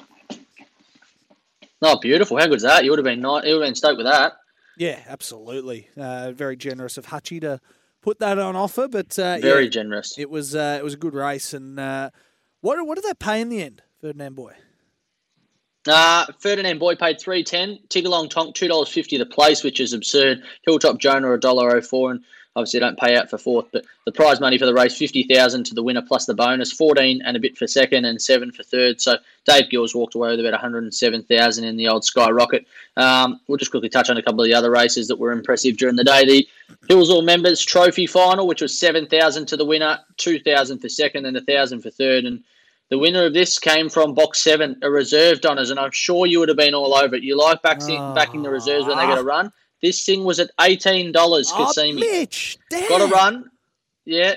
Oh, 1.82 1.98
beautiful! 1.98 2.38
How 2.38 2.46
good's 2.46 2.62
that? 2.62 2.84
You 2.84 2.90
would 2.90 2.98
have 2.98 3.04
been 3.04 3.20
nice. 3.20 3.44
You 3.44 3.54
would 3.54 3.62
have 3.62 3.68
been 3.68 3.74
stoked 3.74 3.98
with 3.98 4.06
that. 4.06 4.34
Yeah, 4.78 5.00
absolutely. 5.06 5.88
Uh, 5.96 6.32
very 6.32 6.56
generous 6.56 6.96
of 6.96 7.06
Hutchie 7.06 7.40
to 7.40 7.60
put 8.02 8.18
that 8.20 8.38
on 8.38 8.56
offer, 8.56 8.88
but 8.88 9.18
uh, 9.18 9.38
Very 9.38 9.64
yeah, 9.64 9.70
generous. 9.70 10.18
it 10.18 10.30
was 10.30 10.54
uh, 10.54 10.76
it 10.78 10.84
was 10.84 10.94
a 10.94 10.98
good 10.98 11.14
race. 11.14 11.52
And 11.54 11.78
uh, 11.78 12.10
what 12.60 12.84
what 12.86 12.96
did 12.96 13.04
they 13.04 13.14
pay 13.14 13.40
in 13.40 13.48
the 13.48 13.62
end, 13.62 13.82
Ferdinand 14.00 14.34
Boy? 14.34 14.54
Uh, 15.88 16.26
Ferdinand 16.38 16.78
Boy 16.78 16.94
paid 16.94 17.20
three 17.20 17.42
ten. 17.42 17.78
Tiggerlong 17.88 18.28
Tonk 18.30 18.54
two 18.54 18.68
dollars 18.68 18.88
fifty 18.88 19.16
the 19.16 19.26
place, 19.26 19.62
which 19.64 19.80
is 19.80 19.92
absurd. 19.92 20.42
Hilltop 20.66 20.98
Jonah 20.98 21.32
a 21.32 21.38
dollar 21.38 21.76
oh 21.76 21.80
four, 21.80 22.10
and 22.10 22.20
obviously 22.56 22.80
don't 22.80 22.98
pay 22.98 23.16
out 23.16 23.30
for 23.30 23.38
fourth. 23.38 23.66
But 23.72 23.84
the 24.06 24.12
prize 24.12 24.40
money 24.40 24.58
for 24.58 24.66
the 24.66 24.74
race 24.74 24.96
fifty 24.96 25.22
thousand 25.24 25.64
to 25.66 25.74
the 25.74 25.82
winner 25.82 26.02
plus 26.02 26.26
the 26.26 26.34
bonus 26.34 26.72
fourteen 26.72 27.22
and 27.24 27.36
a 27.36 27.40
bit 27.40 27.56
for 27.56 27.66
second 27.66 28.04
and 28.04 28.20
seven 28.20 28.52
for 28.52 28.62
third. 28.62 29.00
So 29.00 29.16
Dave 29.46 29.70
Gills 29.70 29.94
walked 29.94 30.14
away 30.14 30.30
with 30.30 30.40
about 30.40 30.52
one 30.52 30.60
hundred 30.60 30.82
and 30.82 30.94
seven 30.94 31.22
thousand 31.22 31.64
in 31.64 31.76
the 31.76 31.88
old 31.88 32.04
Skyrocket. 32.04 32.66
Um, 32.96 33.40
we'll 33.46 33.58
just 33.58 33.70
quickly 33.70 33.88
touch 33.88 34.10
on 34.10 34.16
a 34.16 34.22
couple 34.22 34.40
of 34.40 34.46
the 34.46 34.54
other 34.54 34.70
races 34.70 35.08
that 35.08 35.18
were 35.18 35.32
impressive 35.32 35.76
during 35.76 35.96
the 35.96 36.04
day. 36.04 36.24
The 36.24 36.48
Healesville 36.88 37.24
Members 37.24 37.62
Trophy 37.62 38.06
Final, 38.06 38.46
which 38.46 38.62
was 38.62 38.78
seven 38.78 39.06
thousand 39.06 39.46
to 39.46 39.56
the 39.56 39.64
winner, 39.64 39.98
two 40.16 40.38
thousand 40.38 40.80
for 40.80 40.88
second, 40.88 41.26
and 41.26 41.36
a 41.36 41.40
thousand 41.42 41.82
for 41.82 41.90
third, 41.90 42.24
and 42.24 42.42
the 42.90 42.98
winner 42.98 43.26
of 43.26 43.34
this 43.34 43.60
came 43.60 43.88
from 43.88 44.14
box 44.14 44.42
seven, 44.42 44.76
a 44.82 44.90
reserve 44.90 45.40
Donners, 45.40 45.70
and 45.70 45.78
I'm 45.78 45.92
sure 45.92 46.26
you 46.26 46.40
would 46.40 46.48
have 46.48 46.58
been 46.58 46.74
all 46.74 46.92
over 46.92 47.14
it. 47.14 47.22
You 47.22 47.38
like 47.38 47.62
backing, 47.62 48.14
backing 48.14 48.42
the 48.42 48.50
reserves 48.50 48.86
when 48.86 48.98
they 48.98 49.06
get 49.06 49.18
a 49.18 49.22
run. 49.22 49.52
This 49.82 50.04
thing 50.04 50.24
was 50.24 50.40
at 50.40 50.50
eighteen 50.60 51.12
dollars. 51.12 51.50
Oh, 51.54 51.72
Mitch, 51.76 52.58
damn. 52.68 52.88
got 52.88 53.00
a 53.00 53.06
run. 53.06 53.50
Yeah, 54.04 54.34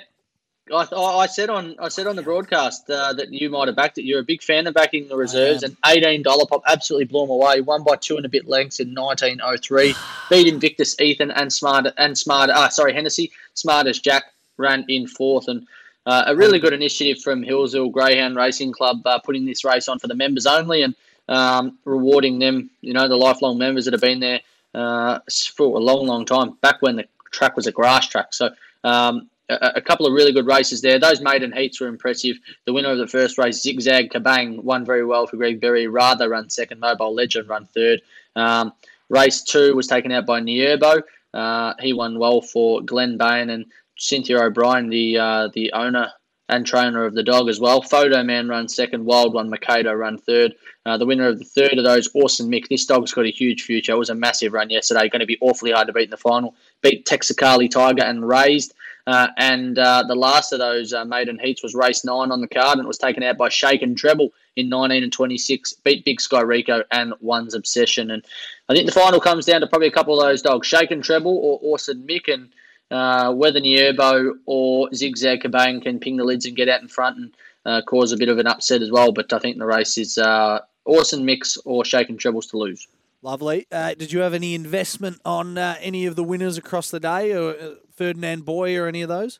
I, 0.71 0.87
I 0.95 1.01
I 1.23 1.25
said 1.25 1.49
on 1.49 1.75
I 1.79 1.89
said 1.89 2.07
on 2.07 2.15
the 2.15 2.21
broadcast 2.21 2.89
uh, 2.89 3.13
that 3.13 3.33
you 3.33 3.49
might 3.49 3.67
have 3.67 3.75
backed 3.75 3.97
it. 3.97 4.03
You're 4.03 4.21
a 4.21 4.25
big 4.25 4.41
fan 4.41 4.67
of 4.67 4.73
backing 4.73 5.07
the 5.09 5.17
reserves, 5.17 5.63
and 5.63 5.75
eighteen 5.85 6.23
dollar 6.23 6.45
pop 6.45 6.63
absolutely 6.67 7.05
blew 7.05 7.21
them 7.21 7.31
away. 7.31 7.59
Won 7.59 7.83
by 7.83 7.97
two 7.97 8.15
and 8.15 8.25
a 8.25 8.29
bit 8.29 8.47
lengths 8.47 8.79
in 8.79 8.93
nineteen 8.93 9.41
oh 9.43 9.57
three. 9.57 9.93
Beat 10.29 10.47
Invictus 10.47 10.99
Ethan 10.99 11.31
and 11.31 11.51
Smart 11.51 11.87
and 11.97 12.17
Smart. 12.17 12.49
Ah, 12.49 12.69
sorry 12.69 12.93
Hennessy. 12.93 13.31
Smart 13.53 13.87
as 13.87 13.99
Jack 13.99 14.25
ran 14.57 14.85
in 14.87 15.07
fourth 15.07 15.47
and. 15.47 15.67
Uh, 16.05 16.25
a 16.27 16.35
really 16.35 16.59
good 16.59 16.73
initiative 16.73 17.23
from 17.23 17.41
Healesville 17.41 17.89
Greyhound 17.89 18.35
Racing 18.35 18.73
Club, 18.73 19.07
uh, 19.07 19.19
putting 19.19 19.45
this 19.45 19.63
race 19.63 19.87
on 19.87 19.99
for 19.99 20.07
the 20.07 20.15
members 20.15 20.45
only 20.45 20.81
and 20.81 20.93
um, 21.29 21.77
rewarding 21.85 22.39
them, 22.39 22.69
you 22.81 22.91
know, 22.91 23.07
the 23.07 23.15
lifelong 23.15 23.57
members 23.57 23.85
that 23.85 23.93
have 23.93 24.01
been 24.01 24.19
there 24.19 24.41
uh, 24.73 25.19
for 25.55 25.77
a 25.77 25.79
long, 25.79 26.07
long 26.07 26.25
time, 26.25 26.57
back 26.61 26.81
when 26.81 26.95
the 26.95 27.05
track 27.31 27.55
was 27.55 27.67
a 27.67 27.71
grass 27.71 28.07
track. 28.07 28.33
So 28.33 28.49
um, 28.83 29.29
a, 29.49 29.73
a 29.75 29.81
couple 29.81 30.05
of 30.05 30.13
really 30.13 30.31
good 30.31 30.47
races 30.47 30.81
there. 30.81 30.99
Those 30.99 31.21
maiden 31.21 31.51
heats 31.51 31.79
were 31.79 31.87
impressive. 31.87 32.37
The 32.65 32.73
winner 32.73 32.91
of 32.91 32.97
the 32.97 33.07
first 33.07 33.37
race, 33.37 33.61
Zigzag 33.61 34.11
Kabang, 34.11 34.63
won 34.63 34.85
very 34.85 35.05
well 35.05 35.27
for 35.27 35.37
Greg 35.37 35.59
Berry. 35.59 35.87
Rather 35.87 36.29
run 36.29 36.49
second. 36.49 36.79
Mobile 36.79 37.13
Legend 37.13 37.49
run 37.49 37.65
third. 37.65 38.01
Um, 38.35 38.73
race 39.09 39.43
two 39.43 39.75
was 39.75 39.87
taken 39.87 40.11
out 40.11 40.25
by 40.25 40.41
Nierbo. 40.41 41.01
Uh, 41.33 41.73
he 41.79 41.93
won 41.93 42.19
well 42.19 42.41
for 42.41 42.81
Glenn 42.81 43.17
Bain 43.17 43.49
and 43.49 43.65
Cynthia 43.97 44.39
O'Brien, 44.39 44.89
the 44.89 45.17
uh, 45.17 45.49
the 45.53 45.71
owner 45.73 46.11
and 46.49 46.65
trainer 46.65 47.05
of 47.05 47.13
the 47.13 47.23
dog 47.23 47.49
as 47.49 47.59
well. 47.59 47.81
Photo 47.81 48.21
Man 48.23 48.47
run 48.47 48.67
second, 48.67 49.05
Wild 49.05 49.33
One 49.33 49.49
Makado 49.49 49.97
run 49.97 50.17
third. 50.17 50.53
Uh, 50.85 50.97
the 50.97 51.05
winner 51.05 51.27
of 51.27 51.39
the 51.39 51.45
third 51.45 51.77
of 51.77 51.83
those, 51.83 52.09
Awesome 52.13 52.49
Mick. 52.51 52.67
This 52.67 52.85
dog's 52.85 53.13
got 53.13 53.25
a 53.25 53.31
huge 53.31 53.63
future. 53.63 53.93
It 53.93 53.97
was 53.97 54.09
a 54.09 54.15
massive 54.15 54.53
run 54.53 54.69
yesterday. 54.69 55.07
Going 55.09 55.21
to 55.21 55.25
be 55.25 55.37
awfully 55.41 55.71
hard 55.71 55.87
to 55.87 55.93
beat 55.93 56.03
in 56.03 56.09
the 56.09 56.17
final. 56.17 56.55
Beat 56.81 57.05
Texacali 57.05 57.71
Tiger 57.71 58.03
and 58.03 58.27
Raised. 58.27 58.73
Uh, 59.05 59.27
and 59.37 59.77
uh, 59.79 60.03
the 60.07 60.15
last 60.15 60.53
of 60.53 60.59
those 60.59 60.93
uh, 60.93 61.03
maiden 61.03 61.37
heats 61.37 61.61
was 61.61 61.75
race 61.75 62.05
nine 62.05 62.31
on 62.31 62.39
the 62.39 62.47
card 62.47 62.77
and 62.77 62.85
it 62.85 62.87
was 62.87 62.97
taken 62.97 63.21
out 63.21 63.37
by 63.37 63.49
Shake 63.49 63.81
and 63.81 63.97
Treble. 63.97 64.31
in 64.55 64.69
19 64.69 65.03
and 65.03 65.11
26, 65.11 65.73
beat 65.83 66.05
Big 66.05 66.21
Sky 66.21 66.41
Rico 66.41 66.83
and 66.91 67.13
One's 67.19 67.53
Obsession. 67.53 68.11
And 68.11 68.23
I 68.69 68.73
think 68.73 68.85
the 68.85 68.93
final 68.93 69.19
comes 69.19 69.45
down 69.45 69.59
to 69.61 69.67
probably 69.67 69.87
a 69.87 69.91
couple 69.91 70.19
of 70.19 70.25
those 70.25 70.41
dogs, 70.41 70.67
Shake 70.67 70.91
and 70.91 71.03
Treble 71.03 71.35
or 71.37 71.59
Orson 71.61 72.05
Mick, 72.07 72.33
and 72.33 72.49
uh, 72.91 73.33
whether 73.33 73.59
Nierbo 73.59 74.33
or 74.45 74.89
Zigzag 74.93 75.41
Cabane 75.41 75.81
can 75.81 75.99
ping 75.99 76.17
the 76.17 76.23
lids 76.23 76.45
and 76.45 76.55
get 76.55 76.69
out 76.69 76.81
in 76.81 76.87
front 76.87 77.17
and 77.17 77.37
uh, 77.65 77.81
cause 77.81 78.11
a 78.11 78.17
bit 78.17 78.29
of 78.29 78.37
an 78.37 78.47
upset 78.47 78.81
as 78.81 78.91
well. 78.91 79.11
But 79.11 79.31
I 79.33 79.39
think 79.39 79.57
the 79.57 79.65
race 79.65 79.97
is 79.97 80.17
uh, 80.17 80.59
Orson 80.85 81.25
Mix 81.25 81.57
or 81.65 81.85
Shake 81.85 82.09
and 82.09 82.19
Trebles 82.19 82.47
to 82.47 82.57
lose. 82.57 82.87
Lovely. 83.21 83.67
Uh, 83.71 83.93
did 83.93 84.11
you 84.11 84.19
have 84.19 84.33
any 84.33 84.53
investment 84.53 85.21
on 85.23 85.57
uh, 85.57 85.77
any 85.79 86.05
of 86.05 86.17
the 86.17 86.23
winners 86.23 86.57
across 86.57 86.91
the 86.91 86.99
day, 86.99 87.33
or 87.33 87.51
uh, 87.51 87.75
Ferdinand 87.95 88.43
Boy, 88.43 88.77
or 88.77 88.85
any 88.85 89.01
of 89.01 89.07
those? 89.07 89.39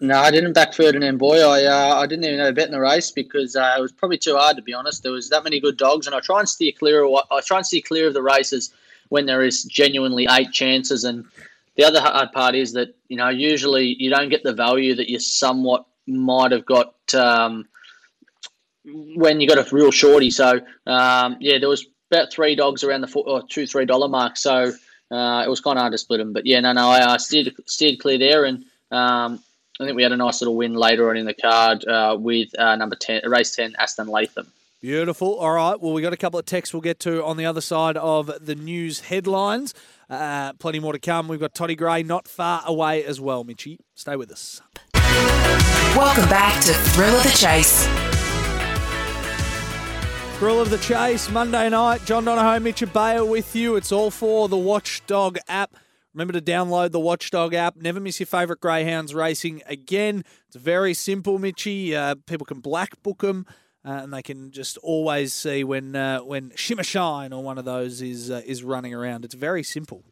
No, 0.00 0.18
I 0.18 0.30
didn't 0.30 0.54
back 0.54 0.72
Ferdinand 0.72 1.18
Boy. 1.18 1.40
I 1.40 1.64
uh, 1.64 1.96
I 1.96 2.06
didn't 2.06 2.24
even 2.24 2.38
know 2.38 2.52
bet 2.52 2.66
in 2.66 2.72
the 2.72 2.80
race 2.80 3.10
because 3.10 3.54
uh, 3.54 3.74
it 3.76 3.80
was 3.80 3.92
probably 3.92 4.16
too 4.16 4.36
hard 4.36 4.56
to 4.56 4.62
be 4.62 4.72
honest. 4.72 5.02
There 5.02 5.12
was 5.12 5.28
that 5.28 5.44
many 5.44 5.60
good 5.60 5.76
dogs, 5.76 6.06
and 6.06 6.16
I 6.16 6.20
try 6.20 6.40
and 6.40 6.48
steer 6.48 6.72
clear 6.72 7.04
of 7.04 7.10
what 7.10 7.26
I 7.30 7.40
try 7.40 7.58
and 7.58 7.66
steer 7.66 7.82
clear 7.86 8.08
of 8.08 8.14
the 8.14 8.22
races 8.22 8.72
when 9.10 9.26
there 9.26 9.42
is 9.42 9.64
genuinely 9.64 10.26
eight 10.30 10.52
chances. 10.52 11.04
And 11.04 11.26
the 11.78 11.86
other 11.86 12.00
hard 12.00 12.32
part 12.32 12.54
is 12.54 12.72
that 12.72 12.94
you 13.08 13.16
know 13.16 13.28
usually 13.28 13.96
you 13.98 14.10
don't 14.10 14.28
get 14.28 14.42
the 14.42 14.52
value 14.52 14.96
that 14.96 15.08
you 15.08 15.18
somewhat 15.20 15.86
might 16.06 16.52
have 16.52 16.66
got 16.66 16.92
um, 17.14 17.66
when 18.84 19.40
you 19.40 19.48
got 19.48 19.58
a 19.58 19.74
real 19.74 19.92
shorty. 19.92 20.30
So 20.30 20.60
um, 20.86 21.36
yeah, 21.40 21.58
there 21.58 21.68
was 21.68 21.86
about 22.10 22.32
three 22.32 22.56
dogs 22.56 22.82
around 22.82 23.02
the 23.02 23.06
four, 23.06 23.26
or 23.26 23.46
two 23.46 23.66
three 23.66 23.86
dollar 23.86 24.08
mark. 24.08 24.36
So 24.36 24.72
uh, 25.10 25.42
it 25.46 25.48
was 25.48 25.60
kind 25.60 25.78
of 25.78 25.82
hard 25.82 25.92
to 25.92 25.98
split 25.98 26.18
them. 26.18 26.32
But 26.32 26.46
yeah, 26.46 26.60
no, 26.60 26.72
no, 26.72 26.90
I 26.90 27.00
uh, 27.00 27.18
steered 27.18 27.54
steered 27.66 28.00
clear 28.00 28.18
there, 28.18 28.44
and 28.44 28.64
um, 28.90 29.40
I 29.80 29.84
think 29.84 29.96
we 29.96 30.02
had 30.02 30.12
a 30.12 30.16
nice 30.16 30.40
little 30.40 30.56
win 30.56 30.74
later 30.74 31.08
on 31.10 31.16
in 31.16 31.26
the 31.26 31.34
card 31.34 31.86
uh, 31.86 32.16
with 32.18 32.58
uh, 32.58 32.74
number 32.74 32.96
ten, 32.96 33.22
race 33.24 33.54
ten, 33.54 33.76
Aston 33.78 34.08
Latham. 34.08 34.50
Beautiful. 34.80 35.34
All 35.38 35.52
right. 35.52 35.80
Well, 35.80 35.92
we 35.92 36.02
got 36.02 36.12
a 36.12 36.16
couple 36.16 36.38
of 36.38 36.46
texts 36.46 36.72
we'll 36.72 36.82
get 36.82 37.00
to 37.00 37.24
on 37.24 37.36
the 37.36 37.46
other 37.46 37.60
side 37.60 37.96
of 37.96 38.30
the 38.40 38.54
news 38.54 39.00
headlines. 39.00 39.74
Uh, 40.10 40.54
plenty 40.54 40.80
more 40.80 40.92
to 40.92 40.98
come. 40.98 41.28
We've 41.28 41.40
got 41.40 41.54
Toddy 41.54 41.74
Gray 41.74 42.02
not 42.02 42.28
far 42.28 42.62
away 42.66 43.04
as 43.04 43.20
well, 43.20 43.44
Mitchy. 43.44 43.78
Stay 43.94 44.16
with 44.16 44.30
us. 44.30 44.62
Welcome 44.94 46.28
back 46.28 46.62
to 46.64 46.72
Thrill 46.72 47.14
of 47.14 47.22
the 47.22 47.30
Chase. 47.30 47.86
Thrill 50.38 50.60
of 50.60 50.70
the 50.70 50.78
Chase, 50.78 51.28
Monday 51.30 51.68
night. 51.68 52.04
John 52.04 52.24
Donohoe, 52.24 52.60
Mitch 52.60 52.80
Ebeyer 52.80 53.28
with 53.28 53.56
you. 53.56 53.74
It's 53.76 53.90
all 53.90 54.10
for 54.10 54.48
the 54.48 54.56
Watchdog 54.56 55.36
app. 55.48 55.74
Remember 56.14 56.32
to 56.32 56.40
download 56.40 56.92
the 56.92 57.00
Watchdog 57.00 57.54
app. 57.54 57.76
Never 57.76 58.00
miss 58.00 58.20
your 58.20 58.28
favourite 58.28 58.60
greyhounds 58.60 59.14
racing 59.14 59.62
again. 59.66 60.24
It's 60.46 60.56
very 60.56 60.94
simple, 60.94 61.38
Mitchy. 61.38 61.94
Uh, 61.94 62.14
people 62.26 62.46
can 62.46 62.60
black 62.60 63.02
book 63.02 63.20
them, 63.20 63.46
uh, 63.88 64.02
and 64.02 64.12
they 64.12 64.22
can 64.22 64.50
just 64.50 64.76
always 64.78 65.32
see 65.32 65.64
when 65.64 65.96
uh, 65.96 66.18
when 66.18 66.52
Shimmer 66.54 66.82
Shine 66.82 67.32
or 67.32 67.42
one 67.42 67.56
of 67.56 67.64
those 67.64 68.02
is 68.02 68.30
uh, 68.30 68.42
is 68.44 68.62
running 68.62 68.92
around. 68.92 69.24
It's 69.24 69.34
very 69.34 69.62
simple. 69.62 70.04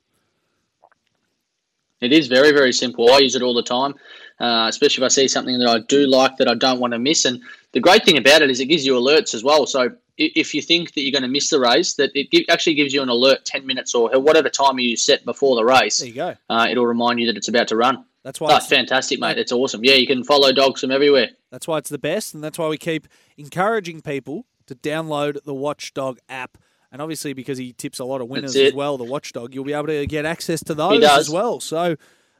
It 2.00 2.12
is 2.12 2.26
very, 2.26 2.52
very 2.52 2.72
simple. 2.72 3.10
I 3.10 3.18
use 3.18 3.34
it 3.34 3.42
all 3.42 3.54
the 3.54 3.62
time, 3.62 3.94
uh, 4.38 4.66
especially 4.68 5.02
if 5.02 5.06
I 5.06 5.08
see 5.08 5.28
something 5.28 5.58
that 5.58 5.68
I 5.68 5.78
do 5.80 6.06
like 6.06 6.36
that 6.36 6.48
I 6.48 6.54
don't 6.54 6.78
want 6.78 6.92
to 6.92 6.98
miss. 6.98 7.24
And 7.24 7.42
the 7.72 7.80
great 7.80 8.04
thing 8.04 8.18
about 8.18 8.42
it 8.42 8.50
is 8.50 8.60
it 8.60 8.66
gives 8.66 8.84
you 8.84 8.94
alerts 8.94 9.34
as 9.34 9.42
well. 9.42 9.66
So 9.66 9.90
if 10.18 10.54
you 10.54 10.60
think 10.60 10.92
that 10.92 11.00
you're 11.02 11.12
going 11.12 11.22
to 11.22 11.28
miss 11.28 11.48
the 11.48 11.58
race, 11.58 11.94
that 11.94 12.10
it 12.14 12.48
actually 12.50 12.74
gives 12.74 12.92
you 12.92 13.02
an 13.02 13.08
alert 13.08 13.46
10 13.46 13.66
minutes 13.66 13.94
or 13.94 14.10
whatever 14.20 14.50
time 14.50 14.78
you 14.78 14.94
set 14.96 15.24
before 15.24 15.56
the 15.56 15.64
race. 15.64 15.98
There 15.98 16.08
you 16.08 16.14
go. 16.14 16.34
Uh, 16.50 16.66
it'll 16.70 16.86
remind 16.86 17.18
you 17.18 17.26
that 17.26 17.36
it's 17.36 17.48
about 17.48 17.68
to 17.68 17.76
run. 17.76 18.04
That's 18.26 18.40
why. 18.40 18.56
Oh, 18.56 18.58
fantastic, 18.58 19.20
mate. 19.20 19.38
It's 19.38 19.52
awesome. 19.52 19.84
Yeah, 19.84 19.94
you 19.94 20.06
can 20.08 20.24
follow 20.24 20.50
dogs 20.52 20.80
from 20.80 20.90
everywhere. 20.90 21.28
That's 21.52 21.68
why 21.68 21.78
it's 21.78 21.90
the 21.90 21.96
best, 21.96 22.34
and 22.34 22.42
that's 22.42 22.58
why 22.58 22.66
we 22.66 22.76
keep 22.76 23.06
encouraging 23.36 24.00
people 24.00 24.46
to 24.66 24.74
download 24.74 25.44
the 25.44 25.54
Watchdog 25.54 26.18
app. 26.28 26.58
And 26.90 27.00
obviously, 27.00 27.34
because 27.34 27.56
he 27.56 27.72
tips 27.72 28.00
a 28.00 28.04
lot 28.04 28.20
of 28.20 28.28
winners 28.28 28.56
as 28.56 28.74
well, 28.74 28.98
the 28.98 29.04
Watchdog, 29.04 29.54
you'll 29.54 29.62
be 29.62 29.74
able 29.74 29.86
to 29.86 30.08
get 30.08 30.24
access 30.24 30.60
to 30.64 30.74
those 30.74 31.04
as 31.04 31.30
well. 31.30 31.60
So, 31.60 31.94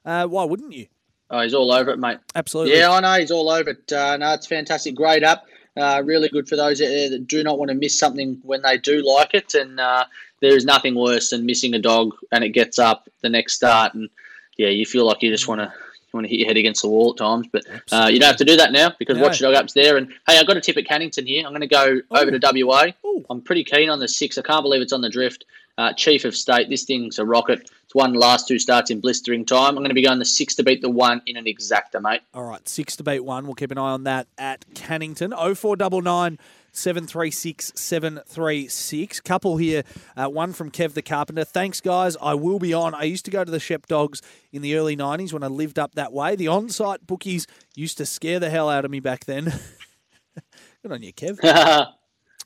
uh, 0.05 0.27
why 0.27 0.43
wouldn't 0.43 0.73
you? 0.73 0.89
Oh, 1.31 1.41
he's 1.43 1.55
all 1.55 1.73
over 1.73 1.93
it, 1.93 2.01
mate. 2.01 2.19
Absolutely. 2.35 2.77
Yeah, 2.77 2.91
I 2.91 2.99
know 2.99 3.21
he's 3.21 3.31
all 3.31 3.49
over 3.49 3.71
it. 3.71 3.93
Uh, 3.93 4.17
no, 4.17 4.33
it's 4.33 4.49
fantastic. 4.49 4.97
Great 4.97 5.23
app. 5.23 5.45
Uh, 5.77 6.03
really 6.05 6.29
good 6.29 6.49
for 6.49 6.57
those 6.57 6.79
that 6.79 7.27
do 7.29 7.45
not 7.45 7.61
want 7.61 7.69
to 7.69 7.77
miss 7.77 7.97
something 7.97 8.41
when 8.43 8.63
they 8.63 8.77
do 8.77 9.07
like 9.07 9.35
it. 9.35 9.55
And 9.55 9.79
uh, 9.79 10.07
there 10.41 10.57
is 10.57 10.65
nothing 10.65 10.97
worse 10.97 11.31
than 11.31 11.47
missing 11.47 11.75
a 11.75 11.79
dog 11.79 12.13
and 12.33 12.43
it 12.43 12.51
gets 12.51 12.81
up 12.81 13.09
the 13.23 13.29
next 13.29 13.53
start, 13.55 13.95
and 13.95 14.09
yeah, 14.57 14.69
you 14.69 14.87
feel 14.87 15.07
like 15.07 15.23
you 15.23 15.31
just 15.31 15.49
want 15.49 15.61
to 15.61 15.73
want 16.17 16.25
to 16.25 16.31
hit 16.31 16.41
your 16.41 16.49
head 16.49 16.57
against 16.57 16.83
the 16.83 16.89
wall 16.89 17.11
at 17.11 17.19
times. 17.19 17.47
But 17.53 17.65
uh, 17.93 18.09
you 18.11 18.19
don't 18.19 18.29
have 18.29 18.37
to 18.37 18.45
do 18.45 18.57
that 18.57 18.73
now 18.73 18.93
because 18.99 19.17
no. 19.17 19.23
Watchdog 19.23 19.55
app's 19.55 19.75
there. 19.75 19.97
And 19.97 20.09
hey, 20.27 20.39
I've 20.39 20.47
got 20.47 20.57
a 20.57 20.61
tip 20.61 20.77
at 20.77 20.85
Cannington 20.85 21.27
here. 21.27 21.45
I'm 21.47 21.53
going 21.53 21.61
to 21.61 21.67
go 21.67 21.87
Ooh. 21.87 22.03
over 22.11 22.37
to 22.37 22.65
WA. 22.65 22.87
Ooh. 23.05 23.25
I'm 23.31 23.41
pretty 23.41 23.65
keen 23.65 23.91
on 23.91 24.01
the 24.01 24.09
six. 24.09 24.39
I 24.39 24.43
can't 24.43 24.63
believe 24.63 24.83
it's 24.83 24.93
on 24.93 25.03
the 25.03 25.11
drift. 25.11 25.45
Uh, 25.79 25.93
Chief 25.93 26.25
of 26.25 26.35
Staff. 26.35 26.69
This 26.71 26.85
thing's 26.85 27.19
a 27.19 27.25
rocket. 27.25 27.71
It's 27.85 27.95
won 27.95 28.15
last 28.15 28.49
two 28.49 28.59
starts 28.59 28.91
in 28.91 29.01
blistering 29.01 29.45
time. 29.45 29.71
I'm 29.71 29.77
going 29.77 29.91
to 29.91 29.95
be 29.95 30.03
going 30.03 30.19
the 30.19 30.25
six 30.25 30.55
to 30.55 30.63
beat 30.63 30.81
the 30.81 30.89
one 30.89 31.21
in 31.27 31.37
an 31.37 31.45
exacta, 31.45 32.01
mate. 32.01 32.23
All 32.33 32.45
right, 32.45 32.67
six 32.67 32.97
to 32.97 33.03
beat 33.03 33.21
one. 33.21 33.45
We'll 33.45 33.55
keep 33.55 33.71
an 33.71 33.79
eye 33.79 33.91
on 33.91 34.05
that 34.05 34.27
at 34.39 34.65
Cannington. 34.73 35.33
0499 35.37 36.39
736 36.77 37.73
736. 37.75 39.21
Couple 39.21 39.57
here, 39.57 39.83
uh, 40.17 40.29
one 40.29 40.53
from 40.53 40.71
Kev 40.71 40.93
the 40.95 41.03
Carpenter. 41.03 41.45
Thanks, 41.45 41.81
guys. 41.81 42.17
I 42.21 42.35
will 42.35 42.59
be 42.59 42.75
on. 42.75 42.95
I 42.95 43.05
used 43.05 43.25
to 43.25 43.31
go 43.31 43.45
to 43.45 43.51
the 43.51 43.61
Shep 43.61 43.87
Dogs 43.87 44.23
in 44.53 44.63
the 44.63 44.77
early 44.77 44.97
90s 44.97 45.33
when 45.33 45.43
I 45.43 45.49
lived 45.49 45.79
up 45.79 45.95
that 45.95 46.13
way. 46.13 46.37
The 46.37 46.49
on 46.49 46.69
site 46.69 47.07
bookies 47.07 47.47
used 47.75 47.99
to 47.99 48.07
scare 48.07 48.39
the 48.39 48.51
hell 48.51 48.69
out 48.69 48.85
of 48.85 48.91
me 48.91 49.01
back 49.01 49.25
then. 49.25 49.45
Good 50.83 50.93
on 50.93 51.03
you, 51.03 51.13
Kev. 51.13 51.39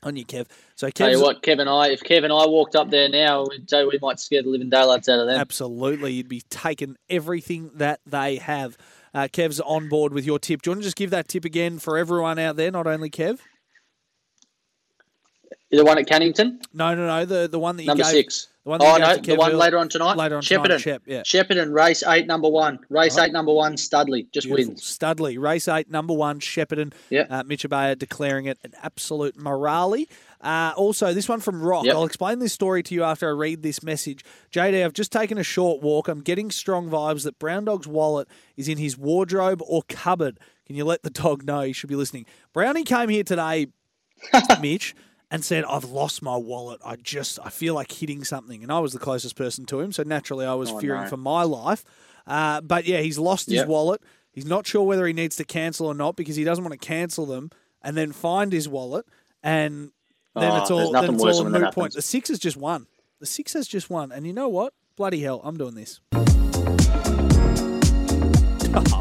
on 0.03 0.15
you, 0.15 0.25
Kev. 0.25 0.47
So, 0.75 0.87
Kev's, 0.87 0.93
tell 0.93 1.11
you 1.11 1.21
what, 1.21 1.43
Kev 1.43 1.59
and 1.59 1.69
I, 1.69 1.89
if 1.89 2.01
Kev 2.01 2.23
and 2.23 2.33
I 2.33 2.45
walked 2.47 2.75
up 2.75 2.89
there 2.89 3.09
now, 3.09 3.45
we'd 3.47 3.69
we 3.71 3.99
might 4.01 4.19
scare 4.19 4.41
the 4.41 4.49
living 4.49 4.69
daylights 4.69 5.09
out 5.09 5.19
of 5.19 5.27
them. 5.27 5.39
Absolutely, 5.39 6.13
you'd 6.13 6.29
be 6.29 6.41
taking 6.49 6.95
everything 7.09 7.71
that 7.75 7.99
they 8.05 8.37
have. 8.37 8.77
Uh, 9.13 9.27
Kev's 9.31 9.59
on 9.59 9.89
board 9.89 10.13
with 10.13 10.25
your 10.25 10.39
tip. 10.39 10.61
Do 10.61 10.69
you 10.69 10.71
want 10.71 10.81
to 10.81 10.85
just 10.85 10.95
give 10.95 11.09
that 11.09 11.27
tip 11.27 11.43
again 11.43 11.79
for 11.79 11.97
everyone 11.97 12.39
out 12.39 12.55
there, 12.55 12.71
not 12.71 12.87
only 12.87 13.09
Kev? 13.09 13.39
The 15.71 15.85
one 15.85 15.97
at 15.97 16.05
Cannington? 16.05 16.61
No, 16.73 16.93
no, 16.93 17.07
no. 17.07 17.25
The 17.25 17.47
the 17.47 17.59
one 17.59 17.77
that 17.77 17.83
you 17.83 17.87
number 17.87 18.03
gave, 18.03 18.11
six. 18.11 18.49
The 18.65 18.69
one 18.69 18.81
oh 18.83 18.97
no, 18.97 19.15
the 19.15 19.35
one 19.35 19.57
later 19.57 19.77
on 19.77 19.87
tonight. 19.87 20.17
Later 20.17 20.35
on 20.35 20.43
Shepparton. 20.43 20.63
tonight. 20.63 20.81
Shep, 20.81 21.03
yeah. 21.05 21.21
Shepparton 21.21 21.73
race 21.73 22.03
eight 22.05 22.27
number 22.27 22.49
one. 22.49 22.79
Race 22.89 23.17
right. 23.17 23.27
eight 23.27 23.33
number 23.33 23.53
one. 23.53 23.77
Studley 23.77 24.27
just 24.33 24.47
Beautiful. 24.47 24.73
wins. 24.73 24.83
Studley 24.83 25.37
race 25.37 25.69
eight 25.69 25.89
number 25.89 26.13
one. 26.13 26.41
Shepparton. 26.41 26.93
Yeah. 27.09 27.25
Uh, 27.29 27.43
Mitch 27.43 27.63
Ebeyer 27.63 27.97
declaring 27.97 28.45
it 28.47 28.59
an 28.63 28.73
absolute 28.83 29.37
morale. 29.37 30.03
Uh, 30.41 30.73
also, 30.75 31.13
this 31.13 31.29
one 31.29 31.39
from 31.39 31.61
Rock. 31.61 31.85
Yep. 31.85 31.95
I'll 31.95 32.03
explain 32.03 32.39
this 32.39 32.51
story 32.51 32.83
to 32.83 32.93
you 32.93 33.03
after 33.03 33.29
I 33.29 33.31
read 33.31 33.63
this 33.63 33.81
message. 33.81 34.25
JD, 34.51 34.83
I've 34.83 34.93
just 34.93 35.13
taken 35.13 35.37
a 35.37 35.43
short 35.43 35.81
walk. 35.81 36.09
I'm 36.09 36.21
getting 36.21 36.51
strong 36.51 36.89
vibes 36.89 37.23
that 37.23 37.39
Brown 37.39 37.65
Dog's 37.65 37.87
wallet 37.87 38.27
is 38.57 38.67
in 38.67 38.77
his 38.77 38.97
wardrobe 38.97 39.61
or 39.65 39.83
cupboard. 39.87 40.37
Can 40.67 40.75
you 40.75 40.83
let 40.83 41.03
the 41.03 41.09
dog 41.09 41.45
know 41.45 41.61
he 41.61 41.73
should 41.73 41.89
be 41.89 41.95
listening? 41.95 42.25
Brownie 42.53 42.83
came 42.83 43.09
here 43.09 43.23
today, 43.23 43.67
Mitch 44.61 44.95
and 45.31 45.45
said, 45.45 45.63
I've 45.63 45.85
lost 45.85 46.21
my 46.21 46.35
wallet. 46.35 46.81
I 46.85 46.97
just, 46.97 47.39
I 47.43 47.49
feel 47.49 47.73
like 47.73 47.91
hitting 47.91 48.25
something. 48.25 48.61
And 48.61 48.71
I 48.71 48.79
was 48.79 48.91
the 48.91 48.99
closest 48.99 49.37
person 49.37 49.65
to 49.67 49.79
him. 49.79 49.93
So 49.93 50.03
naturally, 50.03 50.45
I 50.45 50.53
was 50.53 50.69
oh, 50.69 50.79
fearing 50.79 51.03
no. 51.03 51.07
for 51.07 51.17
my 51.17 51.43
life. 51.43 51.85
Uh, 52.27 52.59
but 52.59 52.85
yeah, 52.85 52.99
he's 52.99 53.17
lost 53.17 53.49
his 53.49 53.65
wallet. 53.65 54.01
He's 54.33 54.45
not 54.45 54.67
sure 54.67 54.83
whether 54.83 55.07
he 55.07 55.13
needs 55.13 55.37
to 55.37 55.45
cancel 55.45 55.87
or 55.87 55.93
not 55.93 56.17
because 56.17 56.35
he 56.35 56.43
doesn't 56.43 56.63
want 56.63 56.79
to 56.79 56.85
cancel 56.85 57.25
them 57.25 57.49
and 57.81 57.97
then 57.97 58.11
find 58.11 58.51
his 58.51 58.67
wallet. 58.67 59.05
And 59.41 59.91
then 60.35 60.51
Oh, 60.51 60.61
it's 60.61 60.69
all, 60.69 60.91
nothing 60.91 61.17
then 61.17 61.27
it's 61.27 61.39
all 61.39 61.47
a 61.47 61.49
that 61.49 61.61
moot 61.61 61.73
point. 61.73 61.93
The 61.93 62.01
six 62.01 62.29
has 62.29 62.37
just 62.37 62.57
won. 62.57 62.85
The 63.19 63.25
six 63.25 63.53
has 63.53 63.67
just 63.67 63.89
won. 63.89 64.11
And 64.11 64.27
you 64.27 64.33
know 64.33 64.49
what? 64.49 64.73
Bloody 64.97 65.21
hell, 65.21 65.41
I'm 65.43 65.57
doing 65.57 65.75
this. 65.75 66.01
Oh, 66.13 66.19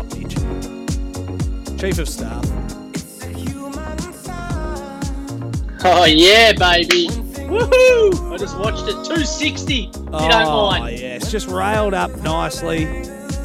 bitch. 0.08 1.80
Chief 1.80 1.98
of 1.98 2.08
Staff. 2.08 2.59
Oh 5.82 6.04
yeah, 6.04 6.52
baby. 6.52 7.08
Woohoo! 7.08 8.32
I 8.32 8.36
just 8.36 8.58
watched 8.58 8.82
it. 8.86 8.92
260. 8.92 9.74
If 9.74 9.94
you 9.96 10.02
don't 10.02 10.46
Oh, 10.46 10.70
mind. 10.70 10.98
yeah, 10.98 11.16
it's 11.16 11.30
just 11.30 11.48
railed 11.48 11.94
up 11.94 12.14
nicely. 12.22 12.84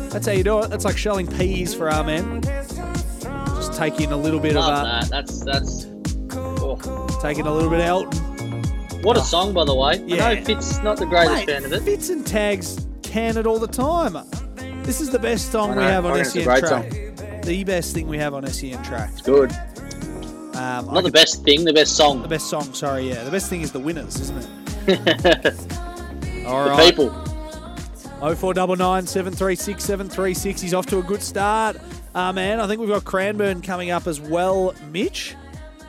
That's 0.10 0.28
how 0.28 0.34
you 0.34 0.44
do 0.44 0.60
it. 0.60 0.70
That's 0.70 0.86
like 0.86 0.98
shelling 0.98 1.28
peas 1.28 1.74
for 1.74 1.90
our 1.90 2.04
men. 2.04 2.42
Just 2.42 3.74
taking 3.74 4.12
a 4.12 4.18
little 4.18 4.40
bit 4.40 4.56
of 4.58 4.64
uh, 4.64 4.84
that. 4.84 5.10
That's 5.10 5.44
that's. 5.44 5.88
Oh. 6.32 7.08
taking 7.22 7.48
a 7.48 7.54
little 7.54 7.70
bit 7.70 7.80
of 7.80 7.86
Elton. 7.86 8.64
What 9.02 9.18
a 9.18 9.22
song, 9.22 9.54
by 9.54 9.66
the 9.66 9.74
way. 9.76 10.04
Yeah. 10.06 10.28
I 10.28 10.36
know 10.36 10.44
Fitz 10.44 10.82
not 10.84 10.98
the 10.98 11.06
greatest 11.06 11.36
Mate, 11.36 11.50
fan 11.50 11.66
of 11.66 11.74
it. 11.74 11.84
Fitz 11.84 12.10
and 12.10 12.26
tags 12.26 12.86
can 13.02 13.38
it 13.38 13.46
all 13.48 13.60
the 13.60 13.68
time. 13.68 14.14
This 14.84 15.00
is 15.00 15.10
the 15.10 15.20
best 15.20 15.52
song 15.52 15.76
we 15.76 15.84
have 15.84 16.06
on 16.06 16.14
reckon 16.14 16.26
it's 16.26 16.36
a 16.36 16.44
SEN 16.44 16.60
track. 16.60 17.42
The 17.44 17.64
best 17.64 17.94
thing 17.94 18.08
we 18.08 18.18
have 18.18 18.34
on 18.34 18.46
SEN 18.48 18.84
track. 18.84 19.10
It's 19.14 19.22
Good. 19.22 19.56
Um, 20.66 20.94
Not 20.94 21.04
the 21.04 21.12
best 21.12 21.44
thing, 21.44 21.64
the 21.64 21.74
best 21.74 21.96
song. 21.96 22.22
the 22.22 22.28
best 22.28 22.48
song. 22.50 22.74
Sorry, 22.74 23.10
yeah. 23.10 23.24
The 23.24 23.32
best 23.32 23.50
thing 23.50 23.62
is 23.62 23.72
the 23.72 23.80
winners, 23.80 24.20
isn't 24.20 24.48
it? 24.88 26.46
All 26.48 26.68
right. 26.70 26.90
people. 26.90 27.10
0499 28.20 29.06
736 29.06 29.84
736. 29.84 30.62
He's 30.62 30.74
off 30.74 30.86
to 30.88 31.00
a 31.00 31.04
good 31.04 31.22
start. 31.22 31.78
Uh, 32.16 32.32
man, 32.32 32.60
I 32.60 32.68
think 32.68 32.80
we've 32.80 32.90
got 32.90 33.04
Cranbourne 33.04 33.62
coming 33.62 33.92
up 33.92 34.08
as 34.08 34.20
well, 34.22 34.74
Mitch. 34.92 35.36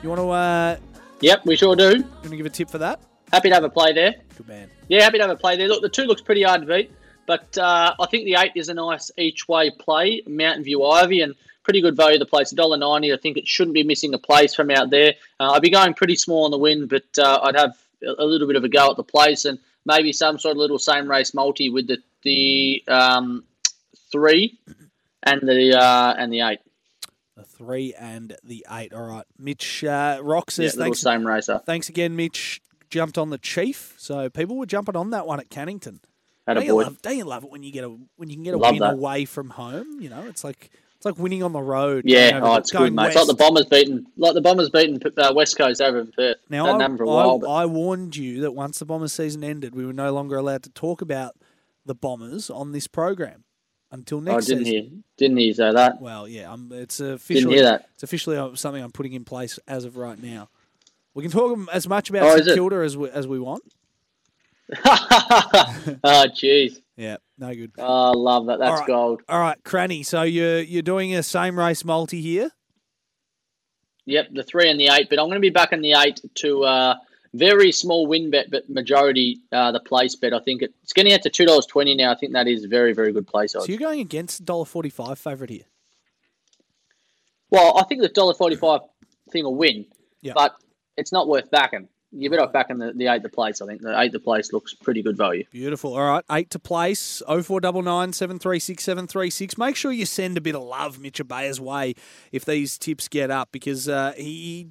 You 0.03 0.09
want 0.09 0.19
to 0.19 0.29
uh, 0.29 0.77
Yep, 1.21 1.45
we 1.45 1.55
sure 1.55 1.75
do. 1.75 1.97
you 1.97 2.03
want 2.03 2.29
to 2.29 2.37
give 2.37 2.45
a 2.45 2.49
tip 2.49 2.69
for 2.69 2.77
that? 2.79 2.99
Happy 3.33 3.49
to 3.49 3.55
have 3.55 3.63
a 3.63 3.69
play 3.69 3.93
there. 3.93 4.13
Good 4.37 4.47
man. 4.47 4.69
Yeah, 4.89 5.03
happy 5.03 5.17
to 5.17 5.23
have 5.23 5.31
a 5.31 5.35
play 5.35 5.57
there. 5.57 5.67
Look, 5.67 5.81
the 5.81 5.89
two 5.89 6.03
looks 6.03 6.21
pretty 6.21 6.43
hard 6.43 6.61
to 6.61 6.67
beat, 6.67 6.91
but 7.25 7.57
uh, 7.57 7.93
I 7.99 8.05
think 8.07 8.25
the 8.25 8.35
eight 8.39 8.51
is 8.55 8.69
a 8.69 8.73
nice 8.73 9.09
each 9.17 9.47
way 9.47 9.71
play. 9.71 10.21
Mountain 10.27 10.63
View 10.63 10.83
Ivy 10.83 11.21
and 11.21 11.33
pretty 11.67 11.81
good 11.81 11.97
value. 11.97 12.17
The 12.17 12.25
place 12.25 12.53
$1.90. 12.53 13.13
I 13.13 13.17
think 13.17 13.35
it 13.35 13.45
shouldn't 13.45 13.73
be 13.73 13.83
missing 13.83 14.13
a 14.13 14.17
place 14.17 14.55
from 14.55 14.71
out 14.71 14.89
there. 14.89 15.15
Uh, 15.37 15.51
I'd 15.51 15.61
be 15.61 15.69
going 15.69 15.93
pretty 15.93 16.15
small 16.15 16.45
on 16.45 16.51
the 16.51 16.57
win, 16.57 16.87
but 16.87 17.03
uh, 17.19 17.39
I'd 17.43 17.57
have 17.57 17.77
a 18.17 18.23
little 18.25 18.47
bit 18.47 18.55
of 18.55 18.63
a 18.63 18.69
go 18.69 18.89
at 18.89 18.95
the 18.95 19.03
place 19.03 19.43
and 19.43 19.59
maybe 19.85 20.13
some 20.13 20.39
sort 20.39 20.53
of 20.53 20.57
little 20.57 20.79
same 20.79 21.09
race 21.09 21.33
multi 21.33 21.69
with 21.69 21.87
the 21.87 21.97
the 22.23 22.83
um, 22.87 23.43
three 24.11 24.57
and 25.23 25.41
the 25.41 25.77
uh, 25.77 26.13
and 26.17 26.31
the 26.31 26.41
eight. 26.41 26.59
The 27.35 27.43
three 27.43 27.93
and 27.99 28.35
the 28.43 28.65
eight. 28.71 28.93
All 28.93 29.03
right. 29.03 29.25
Mitch 29.37 29.83
uh, 29.83 30.19
Rock 30.23 30.45
Yeah, 30.47 30.53
says 30.53 30.75
little 30.75 30.85
thanks. 30.85 30.99
same 31.01 31.27
racer. 31.27 31.61
Thanks 31.65 31.89
again, 31.89 32.15
Mitch. 32.15 32.61
Jumped 32.89 33.17
on 33.17 33.29
the 33.31 33.37
Chief, 33.37 33.95
so 33.97 34.29
people 34.29 34.55
were 34.57 34.65
jumping 34.65 34.95
on 34.95 35.09
that 35.09 35.27
one 35.27 35.41
at 35.41 35.49
Cannington. 35.49 35.99
Don't 36.47 36.63
you, 36.65 36.73
love, 36.81 37.01
don't 37.01 37.17
you 37.17 37.25
love 37.25 37.43
it 37.43 37.49
when 37.51 37.61
you 37.61 37.73
get 37.73 37.83
a 37.83 37.89
when 38.15 38.29
you 38.29 38.37
can 38.37 38.43
get 38.43 38.53
a 38.53 38.57
Love 38.57 38.71
win 38.71 38.79
that. 38.79 38.93
away 38.93 39.25
from 39.25 39.49
home? 39.49 39.99
You 39.99 40.09
know, 40.09 40.23
it's 40.25 40.45
like 40.45 40.69
it's 40.97 41.05
like 41.05 41.17
winning 41.19 41.43
on 41.43 41.53
the 41.53 41.61
road. 41.61 42.05
Yeah, 42.07 42.39
oh, 42.41 42.55
it's 42.55 42.71
going 42.71 42.85
good, 42.87 42.93
mate. 42.95 43.07
It's 43.07 43.15
like 43.15 43.27
the. 43.27 43.35
Bombers 43.35 43.65
beating, 43.67 44.07
like 44.17 44.33
the 44.33 44.41
Bombers 44.41 44.69
beating 44.71 44.99
uh, 45.17 45.31
West 45.35 45.55
Coast 45.55 45.79
over 45.79 45.99
in 45.99 46.11
Perth. 46.11 46.37
Now, 46.49 46.65
I, 46.79 46.87
while, 46.87 47.37
but 47.37 47.49
I, 47.51 47.65
warned 47.67 48.15
you 48.15 48.41
that 48.41 48.51
once 48.53 48.79
the 48.79 48.85
Bombers 48.85 49.13
season 49.13 49.43
ended, 49.43 49.75
we 49.75 49.85
were 49.85 49.93
no 49.93 50.11
longer 50.11 50.37
allowed 50.37 50.63
to 50.63 50.71
talk 50.71 51.01
about 51.01 51.35
the 51.85 51.93
Bombers 51.93 52.49
on 52.49 52.71
this 52.71 52.87
program 52.87 53.43
until 53.91 54.21
next. 54.21 54.45
I 54.45 54.47
didn't 54.55 54.65
season. 54.65 54.81
hear, 54.89 54.91
didn't 55.17 55.37
hear 55.37 55.47
you 55.47 55.53
say 55.53 55.71
that. 55.71 56.01
Well, 56.01 56.27
yeah, 56.27 56.51
um, 56.51 56.71
it's 56.73 56.97
Didn't 56.97 57.13
officially 57.13 57.53
hear 57.55 57.63
that. 57.65 57.89
it's 57.93 58.01
officially 58.03 58.35
uh, 58.37 58.55
something 58.55 58.83
I'm 58.83 58.91
putting 58.91 59.13
in 59.13 59.23
place 59.23 59.59
as 59.67 59.85
of 59.85 59.97
right 59.97 60.21
now. 60.21 60.49
We 61.13 61.21
can 61.21 61.31
talk 61.31 61.57
as 61.71 61.87
much 61.87 62.09
about 62.09 62.23
Oh, 62.23 62.37
St? 62.37 62.55
Kilda 62.55 62.77
as 62.77 62.97
we, 62.97 63.09
as 63.09 63.27
we 63.27 63.39
want. 63.39 63.63
oh, 64.83 64.83
jeez. 66.35 66.81
Yeah, 66.97 67.17
no 67.37 67.53
good. 67.53 67.71
Oh, 67.77 68.11
I 68.11 68.13
love 68.15 68.47
that. 68.47 68.57
That's 68.59 68.71
All 68.71 68.77
right. 68.79 68.87
gold. 68.87 69.21
All 69.29 69.39
right, 69.39 69.57
Cranny. 69.63 70.01
So 70.03 70.23
you're 70.23 70.59
you're 70.61 70.81
doing 70.81 71.13
a 71.15 71.21
same 71.23 71.57
race 71.57 71.85
multi 71.85 72.21
here. 72.21 72.49
Yep, 74.05 74.29
the 74.33 74.43
three 74.43 74.69
and 74.69 74.79
the 74.79 74.87
eight, 74.87 75.07
but 75.09 75.19
I'm 75.19 75.25
going 75.25 75.35
to 75.35 75.39
be 75.41 75.49
back 75.49 75.73
in 75.73 75.81
the 75.81 75.93
eight 75.93 76.21
to 76.35 76.63
uh, 76.63 76.95
very 77.33 77.71
small 77.71 78.07
win 78.07 78.31
bet, 78.31 78.49
but 78.49 78.67
majority 78.69 79.41
uh, 79.51 79.71
the 79.71 79.79
place 79.81 80.15
bet. 80.15 80.33
I 80.33 80.39
think 80.39 80.61
it's 80.63 80.93
getting 80.93 81.13
out 81.13 81.21
to 81.23 81.29
two 81.29 81.45
dollars 81.45 81.67
twenty 81.67 81.93
now. 81.93 82.11
I 82.11 82.15
think 82.15 82.33
that 82.33 82.47
is 82.47 82.65
very, 82.65 82.93
very 82.93 83.11
good 83.13 83.27
place 83.27 83.55
odds. 83.55 83.65
So 83.65 83.71
you're 83.71 83.79
going 83.79 83.99
against 83.99 84.43
dollar 84.43 84.65
forty 84.65 84.89
five 84.89 85.19
favourite 85.19 85.51
here. 85.51 85.65
Well, 87.51 87.77
I 87.77 87.83
think 87.83 88.01
the 88.01 88.09
dollar 88.09 88.33
forty 88.33 88.55
five 88.55 88.81
thing 89.31 89.43
will 89.43 89.55
win, 89.55 89.85
Yeah. 90.21 90.33
but 90.35 90.55
it's 90.95 91.11
not 91.11 91.27
worth 91.27 91.51
backing. 91.51 91.87
You're 92.11 92.31
better 92.31 92.43
off 92.43 92.53
backing 92.53 92.77
the, 92.77 92.93
the 92.93 93.07
eight 93.07 93.21
the 93.21 93.29
place. 93.29 93.61
I 93.61 93.65
think 93.67 93.81
the 93.81 93.99
eight 93.99 94.11
the 94.13 94.19
place 94.19 94.53
looks 94.53 94.73
pretty 94.73 95.01
good 95.01 95.17
value. 95.17 95.43
Beautiful. 95.51 95.93
All 95.95 96.07
right, 96.09 96.23
eight 96.31 96.49
to 96.51 96.59
place. 96.59 97.21
Oh 97.27 97.43
four 97.43 97.59
double 97.59 97.81
nine 97.81 98.13
seven 98.13 98.39
three 98.39 98.59
six 98.59 98.83
seven 98.83 99.07
three 99.07 99.29
six. 99.29 99.57
Make 99.57 99.75
sure 99.75 99.91
you 99.91 100.05
send 100.05 100.37
a 100.37 100.41
bit 100.41 100.55
of 100.55 100.63
love 100.63 100.99
Mitch 100.99 101.19
Ebeyer's 101.19 101.59
way 101.59 101.95
if 102.31 102.45
these 102.45 102.77
tips 102.77 103.07
get 103.09 103.29
up 103.29 103.49
because 103.51 103.89
uh, 103.89 104.13
he 104.15 104.69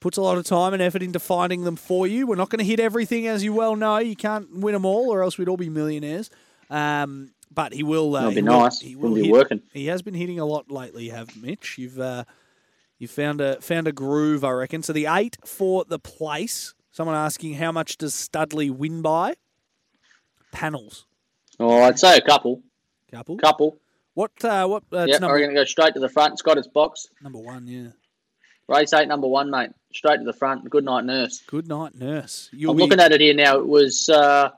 puts 0.00 0.18
a 0.18 0.22
lot 0.22 0.36
of 0.36 0.44
time 0.44 0.74
and 0.74 0.82
effort 0.82 1.02
into 1.02 1.18
finding 1.18 1.64
them 1.64 1.76
for 1.76 2.06
you. 2.06 2.26
We're 2.26 2.34
not 2.36 2.50
going 2.50 2.58
to 2.58 2.64
hit 2.66 2.78
everything, 2.80 3.26
as 3.26 3.42
you 3.42 3.54
well 3.54 3.76
know. 3.76 3.96
You 3.96 4.14
can't 4.16 4.58
win 4.58 4.74
them 4.74 4.84
all, 4.84 5.10
or 5.10 5.22
else 5.22 5.38
we'd 5.38 5.48
all 5.48 5.56
be 5.56 5.70
millionaires. 5.70 6.28
Um, 6.68 7.30
but 7.50 7.72
he 7.72 7.82
will. 7.82 8.14
Uh, 8.14 8.20
That'll 8.20 8.30
be 8.30 8.34
he 8.36 8.42
will- 8.42 8.60
nice. 8.60 8.80
he 8.80 8.94
Wouldn't 8.96 9.12
will 9.14 9.20
be 9.22 9.24
hit- 9.28 9.32
working. 9.32 9.62
He 9.72 9.86
has 9.86 10.02
been 10.02 10.12
hitting 10.14 10.38
a 10.38 10.44
lot 10.44 10.70
lately, 10.70 11.08
have 11.08 11.34
Mitch? 11.40 11.78
You've 11.78 11.98
uh, 11.98 12.24
you 12.98 13.08
found 13.08 13.40
a 13.40 13.60
found 13.60 13.86
a 13.88 13.92
groove, 13.92 14.44
I 14.44 14.50
reckon. 14.52 14.82
So 14.82 14.92
the 14.92 15.06
eight 15.06 15.36
for 15.44 15.84
the 15.84 15.98
place. 15.98 16.74
Someone 16.92 17.16
asking 17.16 17.54
how 17.54 17.72
much 17.72 17.96
does 17.98 18.14
Studley 18.14 18.70
win 18.70 19.02
by? 19.02 19.34
Panels, 20.52 21.06
Oh, 21.58 21.82
I'd 21.82 21.98
say 21.98 22.16
a 22.16 22.20
couple, 22.20 22.62
couple. 23.10 23.36
couple. 23.38 23.76
What? 24.14 24.30
Uh, 24.44 24.66
what? 24.68 24.84
Uh, 24.92 25.04
Yeah, 25.08 25.18
number 25.18 25.34
we're 25.34 25.40
going 25.40 25.50
to 25.50 25.56
go 25.60 25.64
straight 25.64 25.94
to 25.94 26.00
the 26.00 26.08
front. 26.08 26.34
It's 26.34 26.42
got 26.42 26.56
its 26.58 26.68
box. 26.68 27.08
number 27.20 27.40
one. 27.40 27.66
Yeah. 27.66 27.88
Race 28.68 28.92
eight, 28.92 29.08
number 29.08 29.26
one, 29.26 29.50
mate. 29.50 29.70
Straight 29.92 30.18
to 30.18 30.24
the 30.24 30.32
front. 30.32 30.70
Good 30.70 30.84
night, 30.84 31.04
nurse. 31.04 31.42
Good 31.48 31.66
night, 31.68 31.94
nurse. 31.96 32.48
You'll 32.52 32.70
I'm 32.70 32.76
be, 32.76 32.84
looking 32.84 33.00
at 33.00 33.10
it 33.12 33.20
here 33.20 33.34
now. 33.34 33.58
It 33.58 33.66
was 33.66 34.08
uh, 34.08 34.50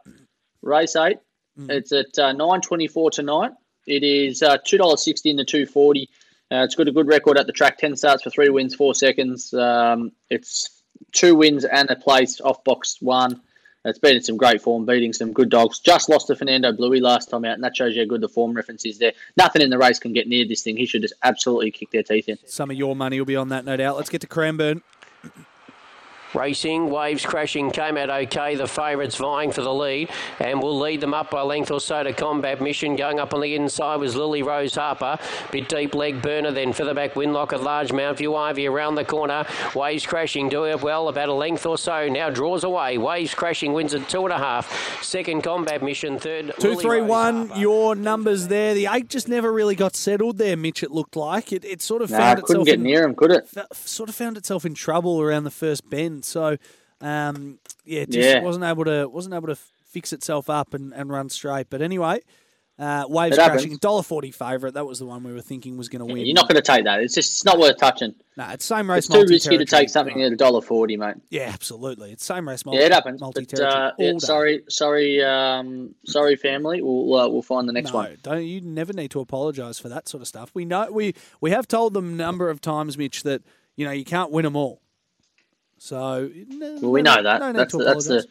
race 0.63 0.95
eight. 0.97 1.17
Mm. 1.59 1.71
It's 1.71 1.93
at 1.93 2.19
uh, 2.19 2.33
nine 2.33 2.61
twenty 2.61 2.87
four 2.87 3.11
tonight. 3.11 3.53
It 3.87 4.03
is 4.05 4.43
uh, 4.43 4.59
two 4.65 4.77
dollars 4.77 5.03
sixty 5.03 5.31
in 5.31 5.37
the 5.37 5.45
two 5.45 5.65
forty. 5.65 6.11
Uh, 6.53 6.63
it's 6.63 6.75
got 6.77 6.87
a 6.87 6.93
good 6.93 7.09
record 7.09 7.39
at 7.39 7.47
the 7.47 7.53
track. 7.53 7.79
Ten 7.79 7.97
starts 7.97 8.23
for 8.23 8.31
three 8.31 8.49
wins, 8.49 8.75
four 8.75 8.95
seconds. 8.95 9.53
Um, 9.53 10.13
it's 10.31 10.83
two 11.13 11.35
wins 11.35 11.65
and 11.65 11.91
a 11.91 11.97
place 11.97 12.41
off 12.41 12.63
box 12.65 12.99
one. 13.01 13.41
It's 13.85 14.01
been 14.01 14.17
in 14.17 14.23
some 14.23 14.37
great 14.37 14.61
form, 14.61 14.85
beating 14.85 15.13
some 15.13 15.33
good 15.33 15.49
dogs. 15.49 15.79
Just 15.79 16.09
lost 16.09 16.27
to 16.27 16.35
Fernando 16.35 16.73
Bluey 16.73 17.01
last 17.01 17.31
time 17.31 17.45
out, 17.45 17.55
and 17.55 17.63
that 17.63 17.77
shows 17.77 17.95
you 17.95 18.03
how 18.03 18.09
good 18.09 18.21
the 18.21 18.29
form 18.29 18.53
reference 18.53 18.85
is 18.85 18.99
there. 18.99 19.13
Nothing 19.37 19.63
in 19.63 19.71
the 19.71 19.79
race 19.79 20.01
can 20.01 20.13
get 20.13 20.27
near 20.27 20.45
this 20.45 20.63
thing. 20.63 20.77
He 20.77 20.87
should 20.87 21.03
just 21.03 21.15
absolutely 21.23 21.71
kick 21.71 21.93
their 21.93 22.03
teeth 22.03 22.29
in. 22.29 22.37
some 22.47 22.71
of 22.71 22.77
your 22.77 22.97
money 22.97 23.21
will 23.21 23.27
be 23.27 23.37
on 23.37 23.51
that, 23.51 23.65
no 23.65 23.77
doubt. 23.77 23.97
Let's 23.97 24.11
get 24.11 24.23
to 24.23 24.27
Cranbourne. 24.27 24.83
Racing, 26.37 26.91
waves 26.91 27.25
crashing, 27.25 27.71
came 27.71 27.97
out 27.97 28.11
okay. 28.11 28.57
The 28.57 28.67
favourites 28.69 29.17
vying 29.17 29.53
for 29.53 29.63
the 29.63 29.73
lead 29.73 30.11
and 30.39 30.63
will 30.63 30.79
lead 30.79 31.01
them 31.01 31.15
up 31.15 31.31
by 31.31 31.41
a 31.41 31.45
length 31.47 31.71
or 31.71 31.81
so 31.81 32.03
to 32.03 32.13
combat 32.13 32.61
mission. 32.61 32.95
Going 32.95 33.19
up 33.19 33.33
on 33.33 33.41
the 33.41 33.55
inside 33.55 33.97
was 33.97 34.15
Lily 34.15 34.43
Rose 34.43 34.75
Harper. 34.75 35.19
Bit 35.51 35.69
deep 35.71 35.95
leg 35.95 36.21
burner, 36.21 36.51
then 36.51 36.75
further 36.75 36.93
back 36.93 37.15
Winlock 37.15 37.55
at 37.55 37.63
large 37.63 37.89
Mountview 37.91 38.37
Ivy 38.39 38.67
around 38.67 38.97
the 38.97 39.05
corner. 39.05 39.47
Waves 39.75 40.05
crashing, 40.05 40.51
doing 40.51 40.73
it 40.73 40.83
well, 40.83 41.09
about 41.09 41.31
a 41.31 41.33
length 41.33 41.65
or 41.65 41.79
so. 41.79 42.07
Now 42.09 42.29
draws 42.29 42.65
away. 42.65 42.99
Waves 42.99 43.35
crashing 43.35 43.73
wins 43.73 43.95
at 43.95 44.07
two 44.09 44.25
and 44.25 44.33
a 44.33 44.39
half. 44.39 45.03
Second 45.03 45.43
combat 45.43 45.83
mission, 45.83 46.19
third. 46.19 46.53
Two, 46.61 46.69
Lily 46.69 46.83
three, 46.83 47.01
Rose 47.01 47.09
one. 47.09 47.47
Harper. 47.49 47.61
Your 47.63 47.95
numbers 47.95 48.49
there. 48.49 48.75
The 48.75 48.89
eight 48.93 49.09
just 49.09 49.27
never 49.27 49.51
really 49.51 49.75
got 49.75 49.97
settled 49.97 50.37
there, 50.37 50.57
Mitch. 50.57 50.83
It 50.83 50.91
looked 50.91 51.17
like 51.17 51.51
it. 51.51 51.65
It 51.65 51.81
sort 51.81 52.03
of 52.03 52.11
Nah, 52.11 52.19
found 52.19 52.43
couldn't 52.43 52.61
itself 52.63 52.67
get 52.67 52.75
in, 52.75 52.83
near 52.83 53.05
him, 53.05 53.15
could 53.15 53.31
it? 53.31 53.49
f- 53.57 53.87
sort 53.87 54.11
of 54.11 54.15
found 54.15 54.37
itself 54.37 54.67
in 54.67 54.75
trouble 54.75 55.23
around 55.23 55.45
the 55.45 55.51
first 55.51 55.89
bend. 55.89 56.26
So, 56.27 56.57
um, 57.01 57.59
yeah, 57.85 58.01
it 58.03 58.11
just 58.11 58.29
Yeah. 58.29 58.43
wasn't 58.43 58.65
able 58.65 58.85
to 58.85 59.07
wasn't 59.09 59.35
able 59.35 59.49
to 59.49 59.57
fix 59.57 60.13
itself 60.13 60.51
up 60.51 60.75
and, 60.75 60.93
and 60.93 61.11
run 61.11 61.29
straight. 61.29 61.69
But 61.71 61.81
anyway, 61.83 62.21
uh, 62.79 63.07
waves 63.09 63.37
crashing. 63.37 63.77
Dollar 63.79 64.03
forty 64.03 64.31
favourite. 64.31 64.75
That 64.75 64.85
was 64.85 64.99
the 64.99 65.07
one 65.07 65.23
we 65.25 65.33
were 65.33 65.41
thinking 65.41 65.79
was 65.79 65.89
going 65.89 66.07
to 66.07 66.13
win. 66.13 66.27
You're 66.27 66.35
not 66.35 66.47
going 66.49 66.57
to 66.57 66.63
take 66.63 66.85
that. 66.85 67.01
It's 67.01 67.15
just 67.15 67.31
it's 67.33 67.45
not 67.45 67.59
worth 67.59 67.79
touching. 67.79 68.15
No, 68.37 68.51
it's 68.51 68.67
same 68.67 68.91
race. 68.91 69.07
It's 69.07 69.09
too 69.09 69.25
risky 69.27 69.57
to 69.57 69.65
take 69.65 69.89
something 69.89 70.21
at 70.23 70.31
a 70.33 70.37
dollar 70.37 70.61
forty, 70.61 70.99
mate. 70.99 71.15
Yeah, 71.31 71.51
absolutely. 71.55 72.13
It's 72.13 72.23
same 72.27 72.47
race. 72.47 72.67
Multi, 72.67 72.81
Yeah, 72.81 72.87
it 72.87 72.93
happens. 72.93 73.23
Multi-territory. 73.23 73.83
uh, 73.83 73.93
yeah, 73.99 74.19
sorry, 74.19 74.63
sorry, 74.69 75.23
um, 75.25 75.95
sorry, 76.05 76.37
family. 76.37 76.83
We'll 76.83 77.15
uh, 77.19 77.29
we'll 77.29 77.41
find 77.41 77.67
the 77.67 77.73
next 77.73 77.93
no, 77.93 77.99
one. 78.01 78.19
don't 78.23 78.45
you 78.45 78.61
never 78.61 78.93
need 78.93 79.11
to 79.13 79.21
apologise 79.21 79.79
for 79.79 79.89
that 79.89 80.07
sort 80.07 80.21
of 80.21 80.29
stuff. 80.29 80.51
We 80.53 80.67
know 80.67 80.89
we 80.91 81.15
we 81.41 81.53
have 81.53 81.67
told 81.67 81.95
them 81.95 82.09
a 82.09 82.17
number 82.17 82.51
of 82.51 82.61
times, 82.61 82.99
Mitch, 82.99 83.23
that 83.23 83.41
you 83.77 83.87
know 83.87 83.93
you 83.93 84.05
can't 84.05 84.31
win 84.31 84.45
them 84.45 84.55
all. 84.57 84.83
So 85.79 86.31
no, 86.49 86.79
Well, 86.83 86.91
we 86.93 87.03
no- 87.03 87.17
know 87.17 87.23
that. 87.23 87.41
No 87.41 87.49
need 87.53 87.59
that's 87.59 87.73
to 87.73 87.79
the, 87.79 87.85
that's 87.85 88.07
the 88.07 88.27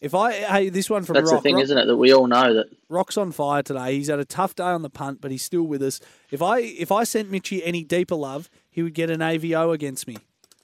If 0.00 0.14
I 0.14 0.32
hey 0.32 0.68
this 0.68 0.88
one 0.88 1.04
from 1.04 1.14
that's 1.14 1.30
Rock, 1.30 1.40
the 1.40 1.42
thing, 1.42 1.54
Rock, 1.56 1.64
isn't 1.64 1.78
it? 1.78 1.86
That 1.86 1.96
we 1.96 2.12
all 2.12 2.26
know 2.26 2.54
that. 2.54 2.66
Rock's 2.88 3.16
on 3.16 3.32
fire 3.32 3.62
today. 3.62 3.96
He's 3.96 4.08
had 4.08 4.18
a 4.20 4.24
tough 4.24 4.54
day 4.54 4.64
on 4.64 4.82
the 4.82 4.90
punt, 4.90 5.20
but 5.20 5.30
he's 5.30 5.42
still 5.42 5.64
with 5.64 5.82
us. 5.82 6.00
If 6.30 6.40
I 6.42 6.60
if 6.60 6.92
I 6.92 7.04
sent 7.04 7.30
Mitchy 7.30 7.64
any 7.64 7.82
deeper 7.84 8.14
love, 8.14 8.48
he 8.70 8.82
would 8.82 8.94
get 8.94 9.10
an 9.10 9.20
AVO 9.20 9.72
against 9.74 10.06
me. 10.06 10.16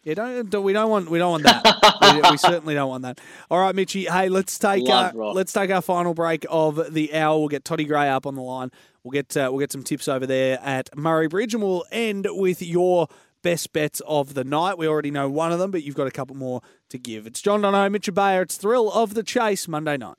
Yeah, 0.05 0.15
don't, 0.15 0.51
don't 0.51 0.63
we 0.65 0.75
don't 0.75 0.91
want 0.91 1.11
we 1.11 1.19
don't 1.19 1.31
want 1.31 1.43
that. 1.45 2.23
we, 2.25 2.31
we 2.31 2.37
certainly 2.37 2.75
don't 2.75 2.91
want 2.91 3.03
that. 3.05 3.21
All 3.51 3.59
right, 3.59 3.75
Mitchy. 3.75 4.05
Hey, 4.05 4.29
let's 4.29 4.59
take 4.59 4.87
Rock. 4.87 5.15
let's 5.17 5.53
take 5.53 5.71
our 5.71 5.81
final 5.83 6.13
break 6.15 6.45
of 6.51 6.93
the 6.93 7.15
hour. 7.15 7.39
We'll 7.39 7.49
get 7.49 7.65
Toddy 7.65 7.87
Gray 7.87 8.09
up 8.11 8.27
on 8.27 8.35
the 8.35 8.43
line. 8.43 8.71
We'll 9.03 9.13
get 9.13 9.35
uh, 9.37 9.49
we'll 9.51 9.61
get 9.61 9.73
some 9.73 9.83
tips 9.83 10.07
over 10.07 10.27
there 10.27 10.61
at 10.63 10.95
Murray 10.97 11.27
Bridge, 11.29 11.55
and 11.55 11.63
we'll 11.63 11.85
end 11.91 12.27
with 12.31 12.61
your 12.63 13.09
best 13.45 13.73
bets 13.73 14.01
of 14.09 14.35
the 14.35 14.43
night. 14.43 14.79
We 14.79 14.89
already 14.89 15.13
know 15.13 15.29
one 15.29 15.53
of 15.53 15.61
them, 15.61 15.71
but 15.71 15.85
you've 15.85 15.95
got 15.95 16.09
a 16.09 16.11
couple 16.11 16.35
more 16.35 16.63
to 16.89 16.99
give. 16.99 17.29
It's 17.29 17.41
John 17.41 17.61
Dono, 17.61 17.89
Mitch 17.89 18.11
Ebeyer. 18.11 18.43
It's 18.43 18.57
Thrill 18.57 18.91
of 18.91 19.15
the 19.15 19.23
Chase 19.23 19.69
Monday 19.69 19.97
night. 19.97 20.17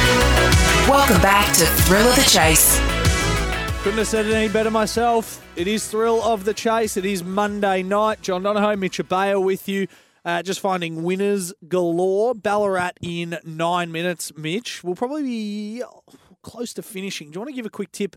Welcome 0.00 1.20
back 1.20 1.54
to 1.56 1.66
Thrill 1.66 2.08
of 2.08 2.16
the 2.16 2.22
Chase. 2.22 2.80
Couldn't 3.82 3.98
have 3.98 4.08
said 4.08 4.26
it 4.26 4.32
any 4.32 4.48
better 4.48 4.70
myself. 4.70 5.46
It 5.54 5.68
is 5.68 5.86
Thrill 5.86 6.22
of 6.22 6.44
the 6.44 6.54
Chase. 6.54 6.96
It 6.96 7.04
is 7.04 7.22
Monday 7.22 7.82
night. 7.82 8.22
John 8.22 8.42
Donohoe, 8.42 8.76
Mitch 8.76 8.98
Ebeyer 8.98 9.40
with 9.40 9.68
you. 9.68 9.86
Uh, 10.24 10.42
just 10.42 10.60
finding 10.60 11.04
winners 11.04 11.52
galore. 11.68 12.34
Ballarat 12.34 12.92
in 13.02 13.38
nine 13.44 13.92
minutes, 13.92 14.32
Mitch. 14.36 14.82
We'll 14.82 14.96
probably 14.96 15.22
be 15.22 15.82
close 16.42 16.72
to 16.74 16.82
finishing. 16.82 17.30
Do 17.30 17.36
you 17.36 17.40
want 17.42 17.50
to 17.50 17.54
give 17.54 17.66
a 17.66 17.70
quick 17.70 17.92
tip 17.92 18.16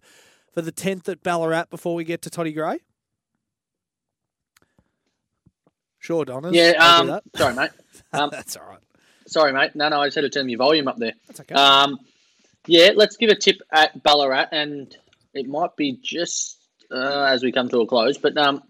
for 0.54 0.62
the 0.62 0.72
10th 0.72 1.10
at 1.10 1.22
Ballarat 1.22 1.66
before 1.70 1.94
we 1.94 2.06
get 2.06 2.22
to 2.22 2.30
Toddy 2.30 2.54
Gray? 2.54 2.80
Sure, 6.10 6.26
Donners. 6.26 6.56
Yeah. 6.56 6.72
Um, 6.72 7.20
sorry, 7.36 7.54
mate. 7.54 7.70
Um, 8.12 8.32
That's 8.32 8.58
all 8.58 8.68
right. 8.68 8.80
sorry, 9.28 9.54
mate. 9.54 9.76
No, 9.76 9.88
no. 9.90 10.02
I 10.02 10.08
just 10.08 10.16
had 10.16 10.22
to 10.22 10.30
turn 10.32 10.50
your 10.50 10.58
volume 10.58 10.88
up 10.88 10.98
there. 10.98 11.14
That's 11.28 11.42
okay. 11.42 11.54
Um, 11.54 12.00
yeah. 12.66 12.90
Let's 12.96 13.18
give 13.18 13.30
a 13.30 13.36
tip 13.36 13.58
at 13.72 14.02
Ballarat, 14.02 14.48
and 14.52 14.98
it 15.36 15.48
might 15.48 15.76
be 15.76 16.00
just 16.02 16.58
uh, 16.92 17.26
as 17.26 17.44
we 17.44 17.52
come 17.52 17.70
to 17.70 17.82
a 17.82 17.86
close, 17.86 18.18
but 18.18 18.36
um, 18.36 18.64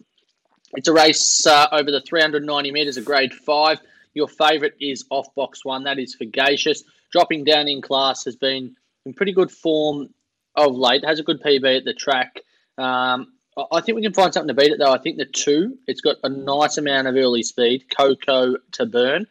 It's 0.75 0.89
a 0.89 0.93
race 0.93 1.47
uh, 1.47 1.67
over 1.71 1.89
the 1.89 2.01
390 2.01 2.71
metres 2.73 2.97
of 2.97 3.05
grade 3.05 3.33
five. 3.33 3.79
Your 4.13 4.27
favourite 4.27 4.73
is 4.81 5.05
off 5.09 5.33
box 5.35 5.63
one. 5.63 5.85
That 5.85 5.99
is 5.99 6.15
Fagacious. 6.15 6.83
Dropping 7.13 7.45
down 7.45 7.69
in 7.69 7.81
class 7.81 8.25
has 8.25 8.35
been 8.35 8.75
in 9.05 9.13
pretty 9.13 9.31
good 9.31 9.51
form 9.51 10.09
of 10.55 10.75
late. 10.75 11.05
Has 11.05 11.19
a 11.19 11.23
good 11.23 11.41
PB 11.41 11.77
at 11.77 11.85
the 11.85 11.93
track. 11.93 12.41
Um, 12.77 13.31
I 13.71 13.81
think 13.81 13.95
we 13.95 14.01
can 14.01 14.13
find 14.13 14.33
something 14.33 14.53
to 14.55 14.61
beat 14.61 14.71
it 14.71 14.79
though. 14.79 14.91
I 14.91 14.97
think 14.97 15.17
the 15.17 15.25
two, 15.25 15.77
it's 15.87 16.01
got 16.01 16.17
a 16.23 16.29
nice 16.29 16.77
amount 16.77 17.07
of 17.07 17.15
early 17.15 17.43
speed. 17.43 17.85
Coco 17.95 18.57
to 18.73 18.85
burn. 18.85 19.27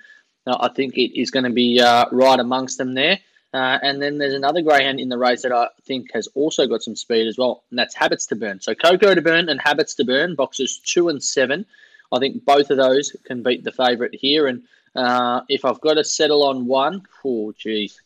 I 0.46 0.68
think 0.68 0.96
it 0.96 1.18
is 1.18 1.30
going 1.30 1.44
to 1.44 1.50
be 1.50 1.80
uh, 1.80 2.06
right 2.10 2.40
amongst 2.40 2.78
them 2.78 2.94
there. 2.94 3.18
Uh, 3.52 3.78
and 3.82 4.00
then 4.00 4.18
there's 4.18 4.34
another 4.34 4.60
greyhound 4.60 5.00
in 5.00 5.08
the 5.08 5.18
race 5.18 5.42
that 5.42 5.52
I 5.52 5.68
think 5.84 6.12
has 6.12 6.28
also 6.34 6.66
got 6.66 6.82
some 6.82 6.94
speed 6.94 7.26
as 7.26 7.38
well, 7.38 7.64
and 7.70 7.78
that's 7.78 7.94
Habits 7.94 8.26
to 8.26 8.36
Burn. 8.36 8.60
So 8.60 8.74
Coco 8.74 9.14
to 9.14 9.22
Burn 9.22 9.48
and 9.48 9.60
Habits 9.60 9.94
to 9.94 10.04
Burn, 10.04 10.34
boxes 10.34 10.78
two 10.78 11.08
and 11.08 11.22
seven. 11.22 11.64
I 12.12 12.18
think 12.18 12.44
both 12.44 12.70
of 12.70 12.76
those 12.76 13.16
can 13.24 13.42
beat 13.42 13.64
the 13.64 13.72
favourite 13.72 14.14
here. 14.14 14.46
And 14.48 14.62
uh, 14.94 15.42
if 15.48 15.64
I've 15.64 15.80
got 15.80 15.94
to 15.94 16.04
settle 16.04 16.44
on 16.44 16.66
one, 16.66 17.02
oh, 17.24 17.52
geez, 17.52 18.00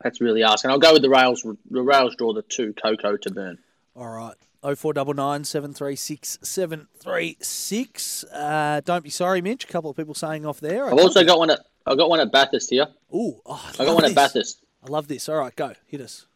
that's 0.00 0.20
really 0.20 0.42
asking. 0.42 0.70
I'll 0.70 0.78
go 0.78 0.92
with 0.92 1.02
the 1.02 1.10
rails. 1.10 1.46
The 1.70 1.82
rails 1.82 2.16
draw 2.16 2.32
the 2.32 2.42
two 2.42 2.72
Coco 2.72 3.16
to 3.16 3.30
Burn. 3.30 3.58
All 3.94 4.08
right. 4.08 4.34
0499 4.74 5.44
736 5.44 6.38
736. 6.42 8.24
Uh, 8.32 8.80
don't 8.84 9.04
be 9.04 9.10
sorry, 9.10 9.40
Mitch. 9.40 9.64
A 9.64 9.66
couple 9.68 9.90
of 9.90 9.96
people 9.96 10.14
saying 10.14 10.44
off 10.46 10.60
there. 10.60 10.86
I 10.86 10.90
I've 10.92 10.98
also 10.98 11.24
got 11.24 11.38
one 11.38 11.50
at 11.50 11.60
I've 11.86 11.96
got 11.98 12.08
one 12.08 12.20
at 12.20 12.32
Bathurst 12.32 12.70
here. 12.70 12.88
Ooh, 13.14 13.40
oh, 13.46 13.70
I, 13.78 13.82
I 13.82 13.86
got 13.86 13.94
one 13.94 14.02
this. 14.02 14.10
at 14.12 14.16
Bathurst. 14.16 14.58
I 14.84 14.88
love 14.90 15.08
this. 15.08 15.28
All 15.28 15.36
right, 15.36 15.54
go. 15.54 15.72
Hit 15.86 16.00
us. 16.00 16.26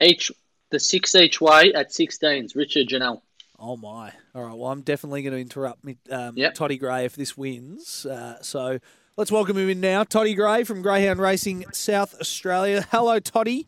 Each 0.00 0.30
the 0.70 0.80
six 0.80 1.14
each 1.14 1.40
way 1.40 1.72
at 1.74 1.90
16s. 1.90 2.54
Richard 2.54 2.88
Janelle. 2.88 3.22
Oh, 3.58 3.76
my. 3.76 4.12
All 4.34 4.44
right. 4.44 4.54
Well, 4.56 4.70
I'm 4.70 4.82
definitely 4.82 5.22
going 5.22 5.32
to 5.32 5.40
interrupt 5.40 5.82
me, 5.82 5.96
um, 6.10 6.36
Yep. 6.36 6.54
Toddy 6.54 6.76
Gray 6.78 7.04
if 7.04 7.16
this 7.16 7.36
wins. 7.36 8.06
Uh, 8.06 8.40
so 8.42 8.78
let's 9.16 9.32
welcome 9.32 9.56
him 9.56 9.68
in 9.68 9.80
now. 9.80 10.04
Toddy 10.04 10.34
Gray 10.34 10.62
from 10.64 10.82
Greyhound 10.82 11.20
Racing 11.20 11.64
South 11.72 12.14
Australia. 12.20 12.86
Hello, 12.92 13.18
Toddy. 13.18 13.66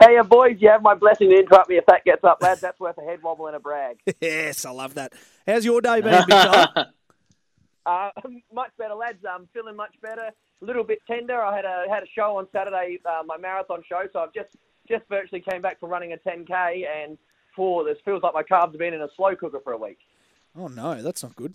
Hey, 0.00 0.16
uh, 0.16 0.22
boys, 0.22 0.56
you 0.60 0.68
have 0.68 0.82
my 0.82 0.94
blessing 0.94 1.30
to 1.30 1.36
interrupt 1.36 1.68
me 1.68 1.76
if 1.76 1.86
that 1.86 2.04
gets 2.04 2.22
up, 2.22 2.40
lads. 2.40 2.60
That's 2.60 2.78
worth 2.78 2.98
a 2.98 3.02
head 3.02 3.22
wobble 3.22 3.48
and 3.48 3.56
a 3.56 3.60
brag. 3.60 3.98
yes, 4.20 4.64
I 4.64 4.70
love 4.70 4.94
that. 4.94 5.12
How's 5.46 5.64
your 5.64 5.80
day 5.80 6.00
been, 6.00 6.24
big? 6.26 6.36
Uh, 7.84 8.10
much 8.54 8.70
better, 8.78 8.94
lads. 8.94 9.18
I'm 9.28 9.48
feeling 9.52 9.74
much 9.74 9.92
better. 10.00 10.30
A 10.30 10.64
little 10.64 10.84
bit 10.84 11.00
tender. 11.04 11.42
I 11.42 11.56
had 11.56 11.64
a 11.64 11.84
had 11.90 12.04
a 12.04 12.06
show 12.14 12.36
on 12.36 12.46
Saturday, 12.52 13.00
uh, 13.04 13.24
my 13.26 13.36
marathon 13.36 13.82
show. 13.88 14.02
So 14.12 14.20
I've 14.20 14.32
just 14.32 14.54
just 14.88 15.02
virtually 15.08 15.40
came 15.40 15.60
back 15.60 15.80
from 15.80 15.90
running 15.90 16.12
a 16.12 16.16
10k, 16.16 16.86
and 16.86 17.18
for 17.56 17.82
this 17.82 17.98
feels 18.04 18.22
like 18.22 18.34
my 18.34 18.44
carbs 18.44 18.70
have 18.70 18.78
been 18.78 18.94
in 18.94 19.02
a 19.02 19.08
slow 19.16 19.34
cooker 19.34 19.58
for 19.64 19.72
a 19.72 19.76
week. 19.76 19.98
Oh, 20.56 20.68
no, 20.68 21.02
that's 21.02 21.24
not 21.24 21.34
good. 21.34 21.54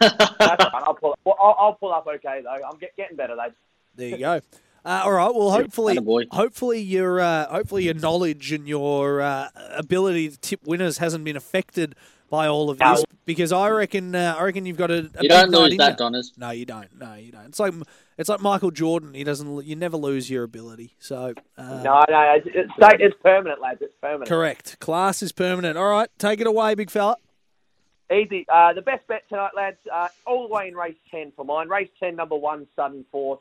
That's 0.00 0.14
all 0.20 0.46
right. 0.48 0.72
I'll 0.72 0.94
pull. 0.94 1.12
Up. 1.12 1.18
Well, 1.24 1.36
I'll, 1.38 1.56
I'll 1.58 1.74
pull 1.74 1.92
up 1.92 2.06
okay 2.06 2.40
though. 2.42 2.66
I'm 2.66 2.78
get, 2.78 2.96
getting 2.96 3.16
better, 3.18 3.34
lads. 3.34 3.54
There 3.94 4.08
you 4.08 4.18
go. 4.18 4.40
Uh, 4.86 5.02
all 5.04 5.12
right. 5.12 5.34
Well, 5.34 5.50
hopefully, 5.50 5.96
Attaboy. 5.96 6.26
hopefully 6.30 6.80
your 6.80 7.18
uh, 7.20 7.48
hopefully 7.48 7.84
your 7.84 7.94
knowledge 7.94 8.52
and 8.52 8.68
your 8.68 9.20
uh, 9.20 9.48
ability 9.76 10.28
to 10.30 10.38
tip 10.38 10.60
winners 10.64 10.98
hasn't 10.98 11.24
been 11.24 11.36
affected 11.36 11.96
by 12.30 12.46
all 12.46 12.70
of 12.70 12.78
this. 12.78 13.00
No. 13.00 13.04
Because 13.24 13.50
I 13.50 13.68
reckon 13.70 14.14
uh, 14.14 14.36
I 14.38 14.44
reckon 14.44 14.64
you've 14.64 14.76
got 14.76 14.92
a, 14.92 15.10
a 15.16 15.22
You 15.22 15.28
don't 15.28 15.50
night 15.50 15.58
lose 15.58 15.70
in 15.72 15.76
that, 15.78 15.90
you. 15.90 15.96
Donners. 15.96 16.32
No, 16.36 16.50
you 16.50 16.66
don't. 16.66 16.88
No, 16.96 17.14
you 17.14 17.32
don't. 17.32 17.46
It's 17.46 17.58
like 17.58 17.74
it's 18.16 18.28
like 18.28 18.40
Michael 18.40 18.70
Jordan. 18.70 19.14
He 19.14 19.24
doesn't. 19.24 19.66
You 19.66 19.74
never 19.74 19.96
lose 19.96 20.30
your 20.30 20.44
ability. 20.44 20.94
So 21.00 21.34
uh, 21.58 21.82
No, 21.82 22.04
no, 22.08 22.34
it's, 22.36 22.46
it's, 22.54 22.72
it's 23.00 23.16
permanent, 23.24 23.60
lads. 23.60 23.82
It's 23.82 23.92
permanent. 24.00 24.28
correct. 24.28 24.78
Class 24.78 25.20
is 25.20 25.32
permanent. 25.32 25.76
All 25.76 25.90
right, 25.90 26.08
take 26.18 26.40
it 26.40 26.46
away, 26.46 26.76
big 26.76 26.90
fella. 26.90 27.16
Easy. 28.12 28.46
Uh, 28.48 28.72
the 28.72 28.82
best 28.82 29.04
bet 29.08 29.22
tonight, 29.28 29.50
lads, 29.56 29.78
uh, 29.92 30.06
all 30.26 30.46
the 30.46 30.54
way 30.54 30.68
in 30.68 30.76
race 30.76 30.94
10 31.10 31.32
for 31.34 31.44
mine. 31.44 31.68
Race 31.68 31.88
10, 31.98 32.14
number 32.14 32.36
one, 32.36 32.68
Sudden 32.76 33.04
Force. 33.10 33.40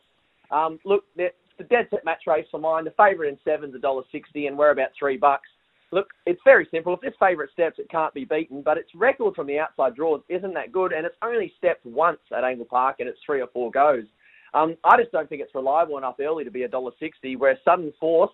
Um, 0.52 0.80
look, 0.86 1.04
the, 1.16 1.30
dead 1.70 1.88
set 1.89 2.06
match 2.06 2.24
race 2.28 2.46
for 2.52 2.60
mine. 2.60 2.86
The 2.86 2.91
favourite 2.91 3.30
in 3.30 3.38
seven's 3.43 3.76
$1.60, 3.76 4.48
and 4.48 4.58
we're 4.58 4.72
about 4.72 4.89
three 4.98 5.18
bucks. 5.18 5.48
Look, 5.91 6.08
it's 6.26 6.41
very 6.43 6.68
simple. 6.72 6.93
If 6.93 7.02
this 7.02 7.14
favourite 7.20 7.52
steps, 7.52 7.80
it 7.80 7.89
can't 7.89 8.14
be 8.14 8.26
beaten, 8.26 8.62
but 8.62 8.78
its 8.78 8.89
record 8.96 9.36
from 9.36 9.48
the 9.48 9.60
outside 9.60 9.96
draws 9.96 10.22
isn't 10.30 10.54
that 10.54 10.72
good, 10.72 10.91
and 10.91 11.06
it's 11.06 11.16
only 11.24 11.54
stepped 11.58 11.86
once 11.86 12.20
at 12.36 12.43
Angle 12.43 12.66
Park, 12.66 12.98
and 13.00 13.08
it's 13.08 13.20
three 13.26 13.41
or 13.41 13.48
four 13.54 13.72
goes. 13.72 14.04
Um, 14.54 14.76
I 14.84 14.98
just 14.98 15.12
don't 15.12 15.30
think 15.30 15.41
it's 15.41 15.54
reliable 15.54 15.98
enough 15.98 16.16
early 16.20 16.43
to 16.43 16.52
be 16.52 16.64
a 16.64 16.68
dollar 16.68 16.91
sixty. 17.00 17.36
where 17.36 17.58
Sudden 17.64 17.93
Force 18.00 18.32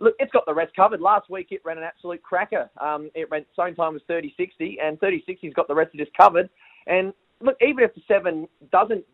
Look, 0.00 0.14
it's 0.18 0.32
got 0.32 0.44
the 0.46 0.54
rest 0.54 0.74
covered. 0.74 1.00
Last 1.00 1.30
week 1.30 1.48
it 1.50 1.60
ran 1.64 1.78
an 1.78 1.84
absolute 1.84 2.22
cracker. 2.22 2.68
Um, 2.80 3.10
it 3.14 3.30
ran 3.30 3.44
same 3.58 3.74
time 3.74 3.94
as 3.94 4.02
30-60, 4.10 4.76
and 4.82 4.98
30-60's 5.00 5.54
got 5.54 5.68
the 5.68 5.74
rest 5.74 5.94
of 5.94 5.98
this 5.98 6.08
covered. 6.16 6.50
And 6.86 7.12
look, 7.40 7.56
even 7.66 7.84
if 7.84 7.94
the 7.94 8.02
seven 8.08 8.48
doesn't, 8.72 9.04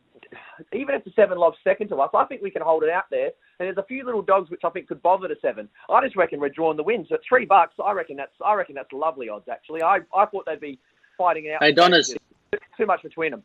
even 0.81 0.95
if 0.95 1.05
the 1.05 1.13
seven 1.15 1.37
loves 1.37 1.59
second 1.63 1.89
to 1.89 1.97
us, 1.97 2.09
I 2.15 2.25
think 2.25 2.41
we 2.41 2.51
can 2.51 2.63
hold 2.63 2.83
it 2.83 2.89
out 2.89 3.05
there. 3.11 3.27
And 3.59 3.67
there's 3.67 3.77
a 3.77 3.83
few 3.83 4.03
little 4.05 4.23
dogs 4.23 4.49
which 4.51 4.63
I 4.65 4.71
think 4.71 4.89
could 4.89 5.03
bother 5.03 5.29
the 5.29 5.37
seven. 5.43 5.69
I 5.91 6.03
just 6.03 6.17
reckon 6.17 6.41
we're 6.41 6.49
drawing 6.49 6.79
the 6.79 6.83
wins. 6.83 7.09
So 7.11 7.17
at 7.17 7.21
three 7.29 7.45
bucks, 7.45 7.75
I 7.85 7.93
reckon 7.93 8.17
that's 8.17 8.33
I 8.45 8.55
reckon 8.55 8.75
that's 8.75 8.91
lovely 8.93 9.29
odds. 9.29 9.47
Actually, 9.51 9.83
I, 9.83 9.99
I 10.17 10.25
thought 10.27 10.47
they'd 10.47 10.59
be 10.59 10.79
fighting 11.19 11.51
out. 11.51 11.63
Hey 11.63 11.73
Donners, 11.73 12.15
too 12.79 12.87
much 12.87 13.03
between 13.03 13.33
them. 13.33 13.43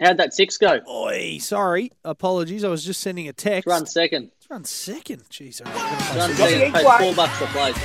How'd 0.00 0.16
that 0.18 0.32
six 0.34 0.56
go? 0.58 0.80
Oi, 0.88 1.38
sorry, 1.40 1.90
apologies. 2.04 2.62
I 2.64 2.68
was 2.68 2.84
just 2.84 3.00
sending 3.00 3.28
a 3.28 3.32
text. 3.32 3.66
It's 3.66 3.66
run 3.66 3.86
second. 3.86 4.30
It's 4.36 4.48
run 4.50 4.64
second. 4.64 5.22
Jeez, 5.30 5.60
I 5.64 6.16
run 6.16 6.34
second. 6.34 6.72
Paid 6.72 6.86
four 6.98 7.14
bucks 7.14 7.38
for 7.38 7.44
a 7.44 7.48
place. 7.48 7.78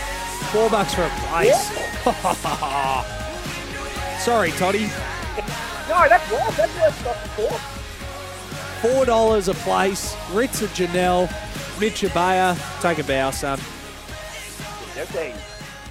Four 0.51 0.69
bucks 0.69 0.93
for 0.93 1.03
a 1.03 1.09
place. 1.09 1.71
Yeah. 2.05 4.17
sorry, 4.19 4.51
Toddy. 4.51 4.89
No, 5.89 6.07
that's 6.07 6.31
worse. 6.31 6.55
That's 6.55 6.73
worse. 6.79 7.01
than 7.03 7.49
four. 7.49 7.59
$4 8.83 9.47
a 9.47 9.53
place. 9.53 10.13
Ritz 10.33 10.61
of 10.61 10.69
Janelle, 10.71 11.29
Mitch 11.79 12.01
Ebeyer. 12.01 12.81
Take 12.81 12.99
a 12.99 13.03
bow, 13.05 13.31
son. 13.31 13.57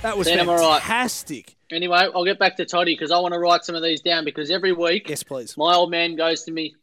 That 0.02 0.18
was 0.18 0.26
then 0.26 0.44
fantastic. 0.44 1.56
Right. 1.70 1.76
Anyway, 1.76 1.96
I'll 1.96 2.26
get 2.26 2.38
back 2.38 2.58
to 2.58 2.66
Toddy 2.66 2.92
because 2.92 3.10
I 3.10 3.18
want 3.18 3.32
to 3.32 3.40
write 3.40 3.64
some 3.64 3.74
of 3.74 3.82
these 3.82 4.02
down 4.02 4.26
because 4.26 4.50
every 4.50 4.72
week, 4.72 5.08
yes, 5.08 5.22
please. 5.22 5.56
My 5.56 5.74
old 5.74 5.90
man 5.90 6.16
goes 6.16 6.42
to 6.44 6.52
me, 6.52 6.74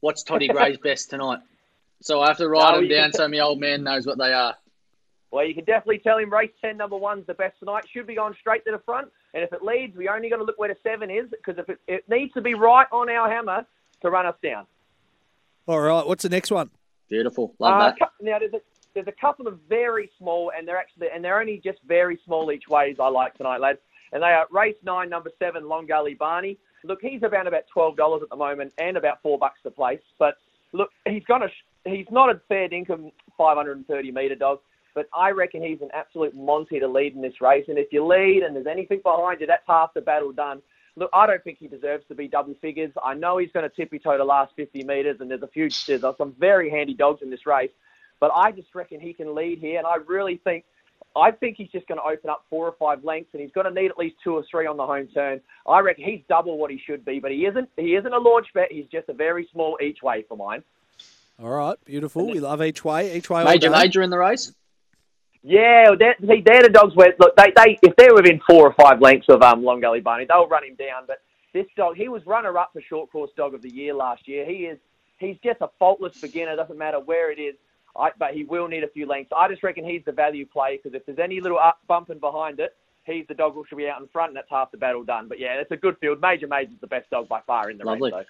"What's 0.00 0.22
Toddy 0.22 0.48
Gray's 0.48 0.78
best 0.82 1.10
tonight?" 1.10 1.40
So 2.00 2.22
I 2.22 2.28
have 2.28 2.38
to 2.38 2.48
write 2.48 2.76
no, 2.76 2.80
them 2.80 2.88
down 2.88 3.12
so 3.12 3.28
my 3.28 3.40
old 3.40 3.60
man 3.60 3.84
knows 3.84 4.06
what 4.06 4.16
they 4.16 4.32
are. 4.32 4.56
Well, 5.30 5.44
you 5.44 5.54
can 5.54 5.64
definitely 5.64 5.98
tell 5.98 6.16
him 6.16 6.32
race 6.32 6.52
ten, 6.62 6.78
number 6.78 6.96
one's 6.96 7.26
the 7.26 7.34
best 7.34 7.58
tonight. 7.58 7.84
Should 7.92 8.06
be 8.06 8.14
going 8.14 8.34
straight 8.40 8.64
to 8.64 8.72
the 8.72 8.78
front, 8.78 9.08
and 9.34 9.44
if 9.44 9.52
it 9.52 9.62
leads, 9.62 9.94
we 9.94 10.08
only 10.08 10.30
got 10.30 10.38
to 10.38 10.44
look 10.44 10.58
where 10.58 10.70
the 10.70 10.76
seven 10.82 11.10
is 11.10 11.28
because 11.28 11.58
if 11.58 11.68
it, 11.68 11.78
it 11.86 12.08
needs 12.08 12.32
to 12.32 12.40
be 12.40 12.54
right 12.54 12.86
on 12.90 13.10
our 13.10 13.30
hammer 13.30 13.66
to 14.00 14.10
run 14.10 14.24
us 14.24 14.36
down. 14.42 14.64
All 15.66 15.80
right, 15.80 16.06
what's 16.06 16.22
the 16.22 16.28
next 16.28 16.50
one? 16.50 16.70
Beautiful, 17.08 17.54
love 17.58 17.80
Uh, 17.80 17.92
that. 17.98 18.10
now, 18.20 18.38
there's 18.38 18.52
a, 18.54 18.60
there's 18.94 19.06
a 19.08 19.12
couple 19.12 19.46
of 19.46 19.58
very 19.68 20.10
small, 20.18 20.52
and 20.56 20.66
they're 20.66 20.78
actually, 20.78 21.08
and 21.14 21.24
they're 21.24 21.40
only 21.40 21.60
just 21.62 21.78
very 21.86 22.18
small 22.24 22.50
each 22.52 22.68
ways 22.68 22.96
I 23.00 23.08
like 23.08 23.34
tonight, 23.34 23.60
lads. 23.60 23.78
And 24.12 24.22
they 24.22 24.28
are 24.28 24.46
race 24.50 24.76
nine, 24.82 25.08
number 25.08 25.30
seven, 25.38 25.68
Long 25.68 25.86
Gully 25.86 26.14
Barney. 26.14 26.58
Look, 26.82 27.00
he's 27.02 27.22
around 27.22 27.46
about 27.46 27.64
twelve 27.72 27.96
dollars 27.96 28.22
at 28.22 28.30
the 28.30 28.36
moment, 28.36 28.72
and 28.78 28.96
about 28.96 29.22
four 29.22 29.38
bucks 29.38 29.60
to 29.62 29.70
place. 29.70 30.00
But 30.18 30.36
look, 30.72 30.90
he's 31.06 31.24
gonna, 31.24 31.48
he's 31.84 32.06
not 32.10 32.30
a 32.30 32.40
fair 32.48 32.68
dinkum 32.68 33.12
530 33.38 34.10
meter 34.10 34.34
dog, 34.34 34.58
but 34.94 35.06
I 35.14 35.30
reckon 35.30 35.62
he's 35.62 35.80
an 35.82 35.90
absolute 35.94 36.34
Monty 36.34 36.80
to 36.80 36.88
lead 36.88 37.14
in 37.14 37.22
this 37.22 37.40
race. 37.40 37.66
And 37.68 37.78
if 37.78 37.92
you 37.92 38.04
lead 38.04 38.42
and 38.42 38.56
there's 38.56 38.66
anything 38.66 39.00
behind 39.04 39.40
you, 39.40 39.46
that's 39.46 39.62
half 39.66 39.94
the 39.94 40.00
battle 40.00 40.32
done. 40.32 40.60
Look, 40.96 41.10
I 41.12 41.26
don't 41.26 41.42
think 41.42 41.58
he 41.58 41.68
deserves 41.68 42.04
to 42.08 42.14
be 42.14 42.28
double 42.28 42.54
figures. 42.60 42.90
I 43.02 43.14
know 43.14 43.38
he's 43.38 43.52
going 43.52 43.68
to 43.68 43.74
tippy 43.74 43.98
toe 43.98 44.18
the 44.18 44.24
last 44.24 44.52
50 44.56 44.82
metres, 44.84 45.18
and 45.20 45.30
there's 45.30 45.42
a 45.42 45.48
few, 45.48 45.68
there's 45.86 46.16
some 46.18 46.34
very 46.38 46.70
handy 46.70 46.94
dogs 46.94 47.22
in 47.22 47.30
this 47.30 47.46
race. 47.46 47.70
But 48.18 48.32
I 48.34 48.52
just 48.52 48.74
reckon 48.74 49.00
he 49.00 49.12
can 49.12 49.34
lead 49.34 49.58
here, 49.58 49.78
and 49.78 49.86
I 49.86 49.96
really 50.06 50.36
think, 50.44 50.64
I 51.16 51.30
think 51.30 51.56
he's 51.56 51.70
just 51.70 51.88
going 51.88 51.98
to 51.98 52.04
open 52.04 52.28
up 52.28 52.44
four 52.50 52.66
or 52.66 52.74
five 52.78 53.02
lengths, 53.02 53.30
and 53.32 53.40
he's 53.40 53.50
going 53.52 53.66
to 53.66 53.72
need 53.72 53.90
at 53.90 53.98
least 53.98 54.16
two 54.22 54.34
or 54.34 54.44
three 54.50 54.66
on 54.66 54.76
the 54.76 54.86
home 54.86 55.08
turn. 55.08 55.40
I 55.66 55.80
reckon 55.80 56.04
he's 56.04 56.20
double 56.28 56.58
what 56.58 56.70
he 56.70 56.78
should 56.84 57.04
be, 57.04 57.18
but 57.18 57.30
he 57.30 57.46
isn't. 57.46 57.68
He 57.76 57.94
isn't 57.94 58.12
a 58.12 58.18
launch 58.18 58.48
bet. 58.52 58.70
He's 58.70 58.86
just 58.92 59.08
a 59.08 59.14
very 59.14 59.48
small 59.50 59.78
each 59.82 60.02
way 60.02 60.24
for 60.28 60.36
mine. 60.36 60.62
All 61.42 61.48
right, 61.48 61.82
beautiful. 61.86 62.26
We 62.26 62.38
love 62.38 62.62
each 62.62 62.84
way. 62.84 63.16
Each 63.16 63.30
way. 63.30 63.42
Major, 63.44 63.70
major 63.70 64.02
in 64.02 64.10
the 64.10 64.18
race. 64.18 64.52
Yeah, 65.42 65.92
they're, 65.98 66.16
see, 66.20 66.42
they're 66.44 66.62
the 66.62 66.68
dogs 66.68 66.94
where 66.94 67.14
look 67.18 67.34
they, 67.36 67.52
they 67.56 67.78
if 67.82 67.96
they're 67.96 68.14
within 68.14 68.40
four 68.46 68.66
or 68.68 68.74
five 68.74 69.00
lengths 69.00 69.26
of 69.30 69.42
um, 69.42 69.64
Long 69.64 69.80
Gully 69.80 70.00
Barney, 70.00 70.26
they'll 70.28 70.46
run 70.48 70.64
him 70.64 70.74
down. 70.74 71.04
But 71.06 71.22
this 71.54 71.66
dog, 71.76 71.96
he 71.96 72.08
was 72.08 72.24
runner 72.26 72.56
up 72.58 72.70
for 72.72 72.82
short 72.82 73.10
course 73.10 73.30
dog 73.36 73.54
of 73.54 73.62
the 73.62 73.70
year 73.72 73.94
last 73.94 74.28
year. 74.28 74.44
He 74.44 74.66
is 74.66 74.78
he's 75.18 75.36
just 75.42 75.60
a 75.62 75.70
faultless 75.78 76.20
beginner. 76.20 76.56
Doesn't 76.56 76.76
matter 76.76 77.00
where 77.00 77.32
it 77.32 77.38
is. 77.38 77.54
I, 77.96 78.10
but 78.18 78.34
he 78.34 78.44
will 78.44 78.68
need 78.68 78.84
a 78.84 78.88
few 78.88 79.06
lengths. 79.06 79.32
I 79.36 79.48
just 79.48 79.62
reckon 79.62 79.84
he's 79.84 80.02
the 80.04 80.12
value 80.12 80.46
play 80.46 80.76
because 80.80 80.94
if 80.94 81.04
there's 81.06 81.18
any 81.18 81.40
little 81.40 81.58
up 81.58 81.78
bumping 81.88 82.18
behind 82.20 82.60
it, 82.60 82.76
he's 83.04 83.26
the 83.26 83.34
dog 83.34 83.54
who 83.54 83.64
should 83.68 83.78
be 83.78 83.88
out 83.88 84.00
in 84.00 84.06
front, 84.08 84.28
and 84.28 84.36
that's 84.36 84.50
half 84.50 84.70
the 84.70 84.76
battle 84.76 85.02
done. 85.02 85.26
But 85.26 85.40
yeah, 85.40 85.54
it's 85.54 85.72
a 85.72 85.76
good 85.76 85.96
field. 85.98 86.20
Major 86.20 86.46
Major's 86.46 86.78
the 86.80 86.86
best 86.86 87.10
dog 87.10 87.28
by 87.28 87.40
far 87.46 87.70
in 87.70 87.78
the 87.78 87.84
Lovely. 87.84 88.12
race. 88.12 88.26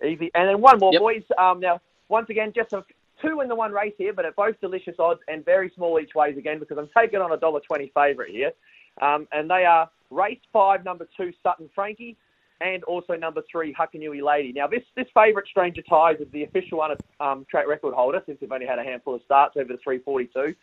Though. 0.00 0.06
Easy. 0.06 0.30
And 0.34 0.48
then 0.48 0.60
one 0.60 0.78
more, 0.80 0.92
Yep. 0.92 1.00
boys. 1.00 1.22
Um, 1.38 1.60
now, 1.60 1.80
once 2.08 2.28
again, 2.28 2.52
just 2.54 2.72
a, 2.72 2.84
two 3.22 3.40
in 3.40 3.48
the 3.48 3.54
one 3.54 3.72
race 3.72 3.94
here, 3.96 4.12
but 4.12 4.24
at 4.24 4.36
both 4.36 4.60
delicious 4.60 4.96
odds 4.98 5.20
and 5.28 5.44
very 5.44 5.70
small 5.74 5.98
each 6.00 6.14
ways 6.14 6.36
again 6.36 6.58
because 6.58 6.76
I'm 6.78 6.90
taking 6.96 7.20
on 7.20 7.32
a 7.32 7.36
dollar 7.36 7.60
twenty 7.60 7.90
favourite 7.94 8.30
here. 8.30 8.52
Um, 9.00 9.26
and 9.32 9.48
they 9.48 9.64
are 9.64 9.88
race 10.10 10.40
five, 10.52 10.84
number 10.84 11.08
two, 11.16 11.32
Sutton 11.42 11.70
Frankie. 11.74 12.16
and 12.62 12.84
also 12.84 13.14
number 13.14 13.42
three, 13.50 13.74
Huckanui 13.74 14.22
Lady. 14.22 14.52
Now, 14.52 14.66
this, 14.66 14.82
this 14.94 15.06
favourite 15.14 15.48
Stranger 15.48 15.82
Ties 15.82 16.16
is 16.20 16.30
the 16.32 16.44
official 16.44 16.78
one 16.78 16.96
um, 17.18 17.44
track 17.50 17.66
record 17.66 17.94
holder 17.94 18.22
since 18.24 18.38
they've 18.40 18.52
only 18.52 18.66
had 18.66 18.78
a 18.78 18.84
handful 18.84 19.14
of 19.14 19.22
starts 19.24 19.56
over 19.56 19.72
the 19.72 19.78
342. 19.82 20.54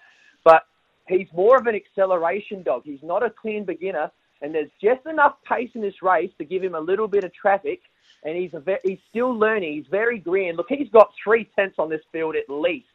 But 0.45 0.64
he's 1.07 1.28
more 1.34 1.57
of 1.57 1.68
an 1.68 1.76
acceleration 1.76 2.64
dog. 2.64 2.84
He's 2.86 3.03
not 3.03 3.22
a 3.24 3.30
clean 3.30 3.66
beginner, 3.66 4.12
and 4.41 4.53
there's 4.53 4.71
just 4.81 5.05
enough 5.05 5.35
pace 5.47 5.69
in 5.73 5.81
this 5.81 6.01
race 6.01 6.31
to 6.37 6.45
give 6.45 6.63
him 6.63 6.75
a 6.75 6.79
little 6.79 7.07
bit 7.07 7.23
of 7.23 7.33
traffic. 7.33 7.81
And 8.23 8.35
he's 8.35 8.53
a 8.53 8.59
ve- 8.59 8.83
he's 8.83 8.99
still 9.09 9.33
learning. 9.33 9.73
He's 9.73 9.87
very 9.89 10.19
green. 10.19 10.55
Look, 10.55 10.67
he's 10.69 10.89
got 10.89 11.11
three 11.23 11.49
tenths 11.55 11.79
on 11.79 11.89
this 11.89 12.01
field 12.11 12.35
at 12.35 12.49
least. 12.49 12.87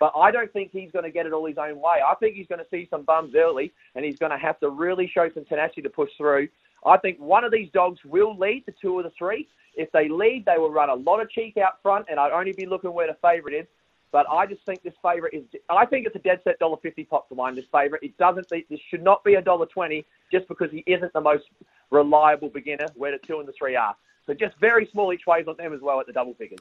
But 0.00 0.12
I 0.16 0.32
don't 0.32 0.52
think 0.52 0.72
he's 0.72 0.90
going 0.90 1.04
to 1.04 1.10
get 1.12 1.26
it 1.26 1.32
all 1.32 1.46
his 1.46 1.58
own 1.58 1.76
way. 1.76 2.00
I 2.04 2.16
think 2.16 2.34
he's 2.34 2.48
going 2.48 2.58
to 2.58 2.66
see 2.68 2.88
some 2.90 3.02
bums 3.04 3.34
early, 3.36 3.70
and 3.94 4.04
he's 4.04 4.18
going 4.18 4.32
to 4.32 4.38
have 4.38 4.58
to 4.58 4.70
really 4.70 5.06
show 5.06 5.28
some 5.32 5.44
tenacity 5.44 5.82
to 5.82 5.90
push 5.90 6.10
through. 6.18 6.48
I 6.84 6.96
think 6.98 7.18
one 7.20 7.44
of 7.44 7.52
these 7.52 7.70
dogs 7.72 8.00
will 8.04 8.36
lead 8.36 8.64
the 8.66 8.72
two 8.72 8.94
or 8.94 9.04
the 9.04 9.12
three. 9.16 9.46
If 9.76 9.92
they 9.92 10.08
lead, 10.08 10.44
they 10.44 10.58
will 10.58 10.72
run 10.72 10.90
a 10.90 10.94
lot 10.94 11.20
of 11.22 11.30
cheek 11.30 11.56
out 11.56 11.80
front, 11.80 12.06
and 12.10 12.18
I'd 12.18 12.32
only 12.32 12.52
be 12.52 12.66
looking 12.66 12.92
where 12.92 13.06
the 13.06 13.16
favourite 13.22 13.56
is. 13.56 13.66
But 14.10 14.26
I 14.28 14.46
just 14.46 14.66
think 14.66 14.82
this 14.82 14.94
favourite 15.00 15.32
is. 15.32 15.44
I 15.70 15.86
think 15.86 16.06
it's 16.06 16.16
a 16.16 16.18
dead 16.18 16.40
set 16.44 16.58
dollar 16.58 16.76
fifty 16.82 17.04
pot 17.04 17.26
for 17.28 17.36
mine. 17.36 17.54
This 17.54 17.64
favourite. 17.70 18.02
It 18.02 18.18
doesn't. 18.18 18.48
This 18.50 18.80
should 18.90 19.02
not 19.04 19.22
be 19.22 19.34
a 19.34 19.40
dollar 19.40 19.66
twenty 19.66 20.04
just 20.32 20.48
because 20.48 20.70
he 20.72 20.82
isn't 20.86 21.12
the 21.12 21.20
most 21.20 21.44
reliable 21.90 22.48
beginner. 22.48 22.86
Where 22.96 23.12
the 23.12 23.18
two 23.24 23.38
and 23.38 23.46
the 23.46 23.52
three 23.52 23.76
are. 23.76 23.94
So 24.26 24.34
just 24.34 24.56
very 24.58 24.88
small 24.90 25.12
each 25.12 25.26
ways 25.26 25.46
on 25.46 25.56
them 25.56 25.72
as 25.72 25.80
well 25.80 26.00
at 26.00 26.06
the 26.06 26.12
double 26.12 26.34
figures. 26.34 26.60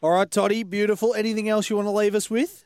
All 0.00 0.10
right, 0.10 0.30
Toddy, 0.30 0.62
beautiful. 0.64 1.14
Anything 1.14 1.48
else 1.48 1.70
you 1.70 1.76
want 1.76 1.86
to 1.86 1.92
leave 1.92 2.14
us 2.14 2.28
with? 2.30 2.64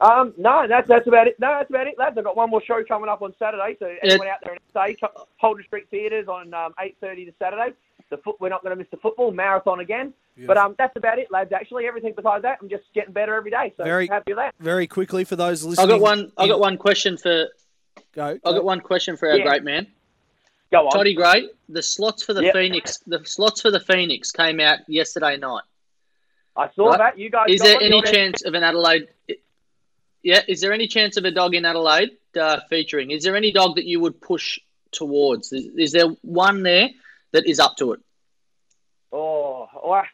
Um, 0.00 0.34
no, 0.36 0.66
that's 0.68 0.88
that's 0.88 1.06
about 1.06 1.28
it. 1.28 1.38
No, 1.38 1.48
that's 1.48 1.70
about 1.70 1.86
it, 1.86 1.94
lads. 1.96 2.18
I've 2.18 2.24
got 2.24 2.36
one 2.36 2.50
more 2.50 2.62
show 2.62 2.82
coming 2.82 3.08
up 3.08 3.22
on 3.22 3.32
Saturday. 3.38 3.76
So 3.78 3.94
anyone 4.02 4.26
out 4.26 4.38
there 4.42 4.54
in 4.54 4.58
stay, 4.70 4.96
Holden 5.36 5.64
Street 5.64 5.86
Theatres 5.90 6.26
on 6.26 6.52
um, 6.54 6.74
eight 6.80 6.96
thirty 7.00 7.24
to 7.24 7.32
Saturday. 7.38 7.74
The 8.10 8.16
foot, 8.18 8.36
we're 8.40 8.48
not 8.48 8.62
going 8.62 8.72
to 8.72 8.76
miss 8.76 8.90
the 8.90 8.96
football 8.98 9.30
marathon 9.30 9.80
again. 9.80 10.12
But 10.46 10.56
um, 10.58 10.74
that's 10.76 10.96
about 10.96 11.18
it, 11.18 11.30
lads. 11.30 11.52
Actually, 11.52 11.86
everything 11.86 12.14
besides 12.16 12.42
that, 12.42 12.58
I'm 12.60 12.68
just 12.68 12.84
getting 12.94 13.12
better 13.12 13.34
every 13.34 13.50
day. 13.50 13.72
So 13.76 13.84
Very- 13.84 14.06
happy 14.08 14.32
with 14.32 14.38
that. 14.38 14.54
Very 14.58 14.86
quickly 14.86 15.24
for 15.24 15.36
those 15.36 15.64
listening, 15.64 15.90
I 15.90 15.94
listening. 15.94 16.00
got 16.00 16.18
one. 16.18 16.32
I 16.36 16.48
got 16.48 16.60
one 16.60 16.76
question 16.78 17.16
for. 17.16 17.46
Go. 18.14 18.26
I 18.26 18.34
go. 18.34 18.52
got 18.54 18.64
one 18.64 18.80
question 18.80 19.16
for 19.16 19.28
our 19.28 19.38
Yeah. 19.38 19.44
great 19.44 19.62
man, 19.64 19.86
Go 20.70 20.86
on. 20.86 20.92
Toddy 20.92 21.14
Gray. 21.14 21.50
The 21.68 21.82
slots 21.82 22.22
for 22.22 22.32
the 22.34 22.44
Yep. 22.44 22.54
Phoenix. 22.54 22.98
The 23.06 23.24
slots 23.24 23.60
for 23.60 23.70
the 23.70 23.80
Phoenix 23.80 24.32
came 24.32 24.58
out 24.60 24.78
yesterday 24.88 25.36
night. 25.36 25.64
I 26.56 26.70
saw 26.74 26.88
Right. 26.88 26.98
that. 26.98 27.18
You 27.18 27.30
guys. 27.30 27.46
Is 27.48 27.60
there 27.60 27.80
any 27.80 28.00
chance 28.02 28.42
of 28.44 28.54
an 28.54 28.62
Adelaide? 28.62 29.08
Yeah, 30.22 30.42
is 30.46 30.60
there 30.60 30.72
any 30.72 30.86
chance 30.86 31.16
of 31.16 31.24
a 31.24 31.30
dog 31.30 31.54
in 31.54 31.64
Adelaide 31.64 32.16
uh, 32.38 32.60
featuring? 32.70 33.10
Is 33.10 33.24
there 33.24 33.36
any 33.36 33.52
dog 33.52 33.76
that 33.76 33.84
you 33.84 34.00
would 34.00 34.20
push 34.20 34.58
towards? 34.92 35.52
Is, 35.52 35.66
is 35.76 35.92
there 35.92 36.08
one 36.22 36.62
there 36.62 36.90
that 37.32 37.46
is 37.46 37.58
up 37.58 37.76
to 37.78 37.92
it? 37.92 38.00
Oh, 39.12 39.68
well, 39.84 40.04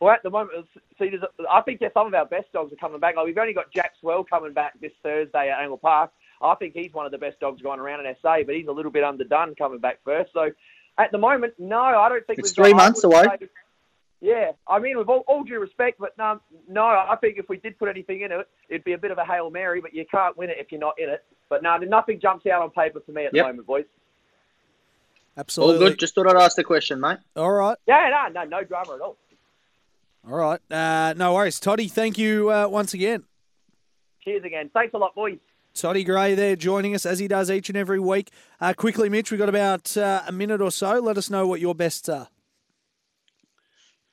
well, 0.00 0.12
at 0.14 0.22
the 0.22 0.30
moment, 0.30 0.68
see, 0.98 1.08
there's 1.08 1.22
a, 1.22 1.28
I 1.50 1.62
think 1.62 1.80
some 1.92 2.06
of 2.06 2.14
our 2.14 2.26
best 2.26 2.52
dogs 2.52 2.72
are 2.72 2.76
coming 2.76 3.00
back. 3.00 3.16
Like 3.16 3.26
we've 3.26 3.38
only 3.38 3.54
got 3.54 3.72
Jack 3.72 3.92
Swell 4.00 4.22
coming 4.22 4.52
back 4.52 4.78
this 4.80 4.92
Thursday 5.02 5.50
at 5.50 5.60
Angle 5.60 5.78
Park. 5.78 6.12
I 6.44 6.54
think 6.56 6.74
he's 6.74 6.92
one 6.92 7.06
of 7.06 7.12
the 7.12 7.18
best 7.18 7.40
dogs 7.40 7.62
going 7.62 7.80
around 7.80 8.04
in 8.06 8.14
SA, 8.22 8.42
but 8.44 8.54
he's 8.54 8.66
a 8.68 8.72
little 8.72 8.90
bit 8.92 9.02
underdone 9.02 9.54
coming 9.54 9.78
back 9.78 9.98
first. 10.04 10.32
So, 10.32 10.50
at 10.98 11.10
the 11.10 11.18
moment, 11.18 11.54
no, 11.58 11.80
I 11.80 12.08
don't 12.08 12.24
think 12.26 12.38
It's 12.38 12.50
we've 12.50 12.56
got- 12.56 12.62
three 12.64 12.72
I 12.72 12.76
months 12.76 13.02
away. 13.04 13.24
say- 13.40 13.48
yeah, 14.20 14.52
I 14.68 14.78
mean, 14.78 14.96
with 14.96 15.08
all, 15.08 15.24
all 15.26 15.42
due 15.44 15.58
respect, 15.58 15.98
but 15.98 16.16
no, 16.16 16.40
no, 16.68 16.84
I 16.86 17.16
think 17.20 17.36
if 17.38 17.48
we 17.48 17.56
did 17.58 17.78
put 17.78 17.88
anything 17.88 18.20
in 18.22 18.32
it, 18.32 18.48
it'd 18.68 18.84
be 18.84 18.92
a 18.92 18.98
bit 18.98 19.10
of 19.10 19.18
a 19.18 19.24
hail 19.24 19.50
mary. 19.50 19.80
But 19.82 19.92
you 19.94 20.06
can't 20.06 20.36
win 20.36 20.48
it 20.50 20.56
if 20.58 20.70
you're 20.72 20.80
not 20.80 20.94
in 20.98 21.08
it. 21.10 21.24
But 21.50 21.62
no, 21.62 21.76
nothing 21.78 22.20
jumps 22.20 22.46
out 22.46 22.62
on 22.62 22.70
paper 22.70 23.00
for 23.04 23.12
me 23.12 23.26
at 23.26 23.34
Yep. 23.34 23.44
the 23.44 23.48
moment, 23.50 23.66
boys. 23.66 23.84
Absolutely. 25.36 25.36
All 25.36 25.74
Absolutely. 25.74 25.90
good. 25.94 25.98
Just 26.00 26.14
thought 26.14 26.26
I'd 26.28 26.36
ask 26.42 26.56
the 26.56 26.64
question, 26.64 27.00
mate. 27.00 27.18
All 27.36 27.50
right. 27.52 27.76
Yeah, 27.86 28.28
no, 28.32 28.44
no, 28.44 28.48
no 28.48 28.64
drama 28.64 28.94
at 28.94 29.00
all. 29.00 29.16
All 30.30 30.36
right. 30.38 30.60
Uh, 30.70 31.12
no 31.14 31.34
worries. 31.34 31.60
Toddy, 31.60 31.88
thank 31.88 32.16
you 32.16 32.50
uh, 32.50 32.66
once 32.68 32.94
again. 32.94 33.24
Cheers 34.22 34.44
again. 34.44 34.70
Thanks 34.72 34.94
a 34.94 34.98
lot, 34.98 35.14
boys. 35.14 35.38
Toddy 35.74 36.04
Gray 36.04 36.34
there 36.34 36.54
joining 36.54 36.94
us 36.94 37.04
as 37.04 37.18
he 37.18 37.26
does 37.26 37.50
each 37.50 37.68
and 37.68 37.76
every 37.76 37.98
week. 37.98 38.30
Uh, 38.60 38.72
quickly, 38.74 39.08
Mitch, 39.08 39.30
we've 39.30 39.38
got 39.38 39.48
about 39.48 39.96
uh, 39.96 40.22
a 40.26 40.32
minute 40.32 40.60
or 40.60 40.70
so. 40.70 41.00
Let 41.00 41.18
us 41.18 41.28
know 41.28 41.48
what 41.48 41.60
your 41.60 41.74
best 41.74 42.08
are. 42.08 42.28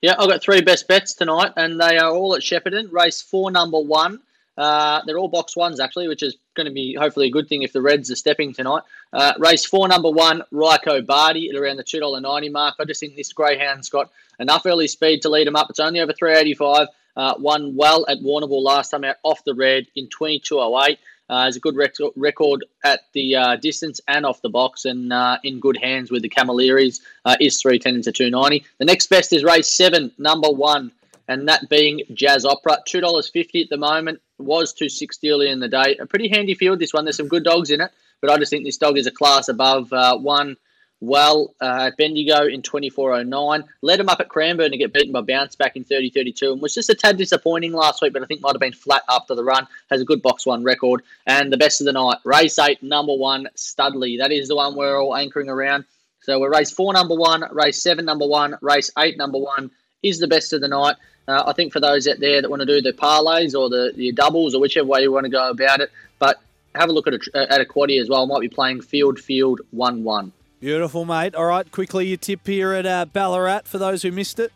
Yeah, 0.01 0.15
I've 0.17 0.29
got 0.29 0.41
three 0.41 0.61
best 0.61 0.87
bets 0.87 1.13
tonight, 1.13 1.53
and 1.55 1.79
they 1.79 1.99
are 1.99 2.09
all 2.09 2.33
at 2.35 2.41
Shepparton. 2.41 2.91
Race 2.91 3.21
four, 3.21 3.51
number 3.51 3.79
one. 3.79 4.21
Uh, 4.57 5.01
they're 5.05 5.19
all 5.19 5.27
box 5.27 5.55
ones, 5.55 5.79
actually, 5.79 6.07
which 6.07 6.23
is 6.23 6.35
going 6.55 6.65
to 6.65 6.73
be 6.73 6.95
hopefully 6.95 7.27
a 7.27 7.31
good 7.31 7.47
thing 7.47 7.61
if 7.61 7.71
the 7.73 7.81
Reds 7.81 8.09
are 8.09 8.15
stepping 8.15 8.53
tonight. 8.53 8.81
Uh, 9.13 9.33
race 9.37 9.63
four, 9.63 9.87
number 9.87 10.09
one, 10.09 10.43
Ryko 10.51 11.05
Barty 11.05 11.49
at 11.49 11.55
around 11.55 11.77
the 11.77 11.83
$2.90 11.83 12.51
mark. 12.51 12.75
I 12.79 12.85
just 12.85 12.99
think 12.99 13.15
this 13.15 13.31
Greyhound's 13.31 13.89
got 13.89 14.11
enough 14.39 14.65
early 14.65 14.87
speed 14.87 15.21
to 15.21 15.29
lead 15.29 15.47
him 15.47 15.55
up. 15.55 15.69
It's 15.69 15.79
only 15.79 15.99
over 15.99 16.13
385. 16.13 16.87
Uh, 17.15 17.33
won 17.39 17.75
well 17.75 18.05
at 18.07 18.19
Warrnambool 18.19 18.61
last 18.61 18.89
time 18.89 19.03
out 19.03 19.17
off 19.23 19.43
the 19.43 19.53
red 19.53 19.85
in 19.95 20.07
2208. 20.07 20.97
Uh, 21.31 21.45
has 21.45 21.55
a 21.55 21.61
good 21.61 21.77
rec- 21.77 21.95
record 22.17 22.65
at 22.83 22.99
the 23.13 23.35
uh, 23.37 23.55
distance 23.55 24.01
and 24.05 24.25
off 24.25 24.41
the 24.41 24.49
box, 24.49 24.83
and 24.83 25.13
uh, 25.13 25.37
in 25.45 25.61
good 25.61 25.77
hands 25.77 26.11
with 26.11 26.21
the 26.21 26.27
Camilleries. 26.27 26.99
Uh, 27.23 27.37
is 27.39 27.61
three 27.61 27.79
ten 27.79 28.01
to 28.01 28.11
two 28.11 28.29
ninety. 28.29 28.65
The 28.79 28.85
next 28.85 29.07
best 29.07 29.31
is 29.31 29.41
race 29.41 29.73
seven, 29.73 30.11
number 30.17 30.49
one, 30.49 30.91
and 31.29 31.47
that 31.47 31.69
being 31.69 32.01
Jazz 32.13 32.43
Opera, 32.43 32.79
two 32.85 32.99
dollars 32.99 33.29
fifty 33.29 33.63
at 33.63 33.69
the 33.69 33.77
moment. 33.77 34.19
Was 34.39 34.73
two 34.73 34.89
sixty 34.89 35.29
earlier 35.29 35.53
in 35.53 35.61
the 35.61 35.69
day. 35.69 35.95
A 36.01 36.05
pretty 36.05 36.27
handy 36.27 36.53
field. 36.53 36.79
This 36.79 36.93
one. 36.93 37.05
There's 37.05 37.17
some 37.17 37.29
good 37.29 37.45
dogs 37.45 37.71
in 37.71 37.79
it, 37.79 37.91
but 38.19 38.29
I 38.29 38.37
just 38.37 38.49
think 38.49 38.65
this 38.65 38.77
dog 38.77 38.97
is 38.97 39.07
a 39.07 39.11
class 39.11 39.47
above 39.47 39.93
uh, 39.93 40.17
one. 40.17 40.57
Well, 41.01 41.55
uh, 41.59 41.87
at 41.87 41.97
Bendigo 41.97 42.45
in 42.45 42.61
24.09. 42.61 43.63
Led 43.81 43.99
him 43.99 44.07
up 44.07 44.19
at 44.19 44.29
Cranbourne 44.29 44.69
to 44.69 44.77
get 44.77 44.93
beaten 44.93 45.11
by 45.11 45.21
Bounce 45.21 45.55
back 45.55 45.75
in 45.75 45.83
30.32 45.83 46.53
and 46.53 46.61
was 46.61 46.75
just 46.75 46.91
a 46.91 46.95
tad 46.95 47.17
disappointing 47.17 47.73
last 47.73 48.03
week, 48.03 48.13
but 48.13 48.21
I 48.21 48.27
think 48.27 48.41
might 48.41 48.53
have 48.53 48.61
been 48.61 48.71
flat 48.71 49.01
after 49.09 49.33
the 49.33 49.43
run. 49.43 49.67
Has 49.89 49.99
a 49.99 50.05
good 50.05 50.21
box 50.21 50.45
one 50.45 50.63
record. 50.63 51.01
And 51.25 51.51
the 51.51 51.57
best 51.57 51.81
of 51.81 51.85
the 51.85 51.93
night, 51.93 52.19
race 52.23 52.59
eight, 52.59 52.83
number 52.83 53.15
one, 53.15 53.47
Studley. 53.55 54.17
That 54.17 54.31
is 54.31 54.47
the 54.47 54.55
one 54.55 54.75
we're 54.75 55.01
all 55.01 55.15
anchoring 55.15 55.49
around. 55.49 55.85
So 56.21 56.39
we're 56.39 56.51
race 56.51 56.69
four, 56.69 56.93
number 56.93 57.15
one, 57.15 57.43
race 57.51 57.81
seven, 57.81 58.05
number 58.05 58.27
one, 58.27 58.55
race 58.61 58.91
eight, 58.99 59.17
number 59.17 59.39
one 59.39 59.71
is 60.03 60.19
the 60.19 60.27
best 60.27 60.53
of 60.53 60.61
the 60.61 60.67
night. 60.67 60.97
Uh, 61.27 61.43
I 61.47 61.53
think 61.53 61.73
for 61.73 61.79
those 61.79 62.07
out 62.07 62.19
there 62.19 62.41
that 62.41 62.49
want 62.49 62.59
to 62.61 62.65
do 62.65 62.79
the 62.79 62.93
parlays 62.93 63.59
or 63.59 63.69
the, 63.69 63.91
the 63.95 64.11
doubles 64.11 64.53
or 64.53 64.61
whichever 64.61 64.87
way 64.87 65.01
you 65.01 65.11
want 65.11 65.25
to 65.25 65.31
go 65.31 65.49
about 65.49 65.79
it, 65.79 65.91
but 66.19 66.39
have 66.75 66.89
a 66.89 66.91
look 66.91 67.07
at 67.07 67.15
a, 67.15 67.51
at 67.51 67.61
a 67.61 67.65
quaddy 67.65 67.99
as 67.99 68.07
well. 68.07 68.27
Might 68.27 68.41
be 68.41 68.49
playing 68.49 68.81
field, 68.81 69.19
field, 69.19 69.61
1 69.71 70.03
1. 70.03 70.31
Beautiful, 70.61 71.05
mate. 71.05 71.33
All 71.33 71.45
right, 71.45 71.69
quickly, 71.71 72.07
your 72.07 72.17
tip 72.17 72.45
here 72.45 72.71
at 72.71 72.85
uh, 72.85 73.05
Ballarat 73.05 73.61
for 73.65 73.79
those 73.79 74.03
who 74.03 74.11
missed 74.11 74.39
it. 74.39 74.53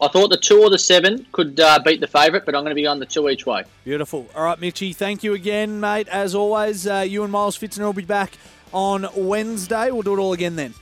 I 0.00 0.08
thought 0.08 0.28
the 0.28 0.38
two 0.38 0.62
or 0.62 0.70
the 0.70 0.78
seven 0.78 1.26
could 1.30 1.60
uh, 1.60 1.78
beat 1.84 2.00
the 2.00 2.06
favourite, 2.06 2.46
but 2.46 2.54
I'm 2.54 2.62
going 2.62 2.70
to 2.70 2.74
be 2.74 2.86
on 2.86 3.00
the 3.00 3.06
two 3.06 3.28
each 3.28 3.44
way. 3.44 3.64
Beautiful. 3.84 4.26
All 4.34 4.44
right, 4.44 4.58
Mitchy, 4.58 4.94
thank 4.94 5.22
you 5.22 5.34
again, 5.34 5.78
mate. 5.78 6.08
As 6.08 6.34
always, 6.34 6.86
uh, 6.86 7.04
you 7.06 7.22
and 7.22 7.30
Miles 7.30 7.58
Fitzner 7.58 7.84
will 7.84 7.92
be 7.92 8.04
back 8.04 8.32
on 8.72 9.06
Wednesday. 9.14 9.90
We'll 9.90 10.02
do 10.02 10.14
it 10.14 10.18
all 10.18 10.32
again 10.32 10.56
then. 10.56 10.72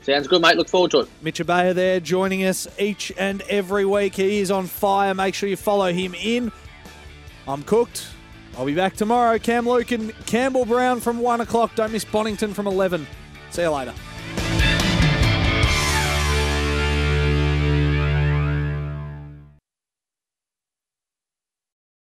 Sounds 0.00 0.28
good, 0.28 0.40
mate. 0.40 0.56
Look 0.56 0.68
forward 0.68 0.92
to 0.92 1.00
it. 1.00 1.08
Mitch 1.20 1.40
Ebeyer 1.40 1.74
there 1.74 2.00
joining 2.00 2.44
us 2.44 2.68
each 2.78 3.12
and 3.18 3.42
every 3.50 3.84
week. 3.84 4.14
He 4.14 4.38
is 4.38 4.50
on 4.50 4.66
fire. 4.66 5.12
Make 5.12 5.34
sure 5.34 5.48
you 5.48 5.56
follow 5.56 5.92
him 5.92 6.14
in. 6.14 6.52
I'm 7.46 7.62
cooked. 7.64 8.13
I'll 8.56 8.66
be 8.66 8.74
back 8.74 8.94
tomorrow. 8.94 9.38
Cam 9.38 9.68
Lucan, 9.68 10.12
Campbell 10.26 10.64
Brown 10.64 11.00
from 11.00 11.18
1 11.18 11.40
o'clock. 11.40 11.74
Don't 11.74 11.92
miss 11.92 12.04
Bonington 12.04 12.54
from 12.54 12.66
11. 12.66 13.06
See 13.50 13.62
you 13.62 13.70
later. 13.70 13.94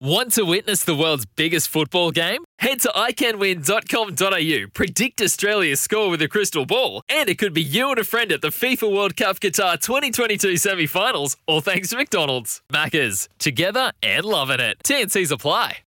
Want 0.02 0.32
to 0.32 0.44
witness 0.44 0.82
the 0.82 0.96
world's 0.96 1.26
biggest 1.26 1.68
football 1.68 2.10
game? 2.10 2.42
Head 2.58 2.80
to 2.80 2.88
iCanWin.com.au, 2.88 4.70
predict 4.74 5.20
Australia's 5.20 5.80
score 5.80 6.10
with 6.10 6.20
a 6.20 6.26
crystal 6.26 6.66
ball, 6.66 7.02
and 7.08 7.28
it 7.28 7.38
could 7.38 7.54
be 7.54 7.62
you 7.62 7.88
and 7.88 8.00
a 8.00 8.04
friend 8.04 8.32
at 8.32 8.40
the 8.40 8.48
FIFA 8.48 8.92
World 8.92 9.16
Cup 9.16 9.38
Qatar 9.38 9.80
2022 9.80 10.56
semi 10.56 10.88
finals, 10.88 11.36
all 11.46 11.60
thanks 11.60 11.90
to 11.90 11.96
McDonald's. 11.96 12.62
Maccas, 12.72 13.28
together 13.38 13.92
and 14.02 14.24
loving 14.24 14.58
it. 14.58 14.78
TNCs 14.82 15.30
apply. 15.30 15.78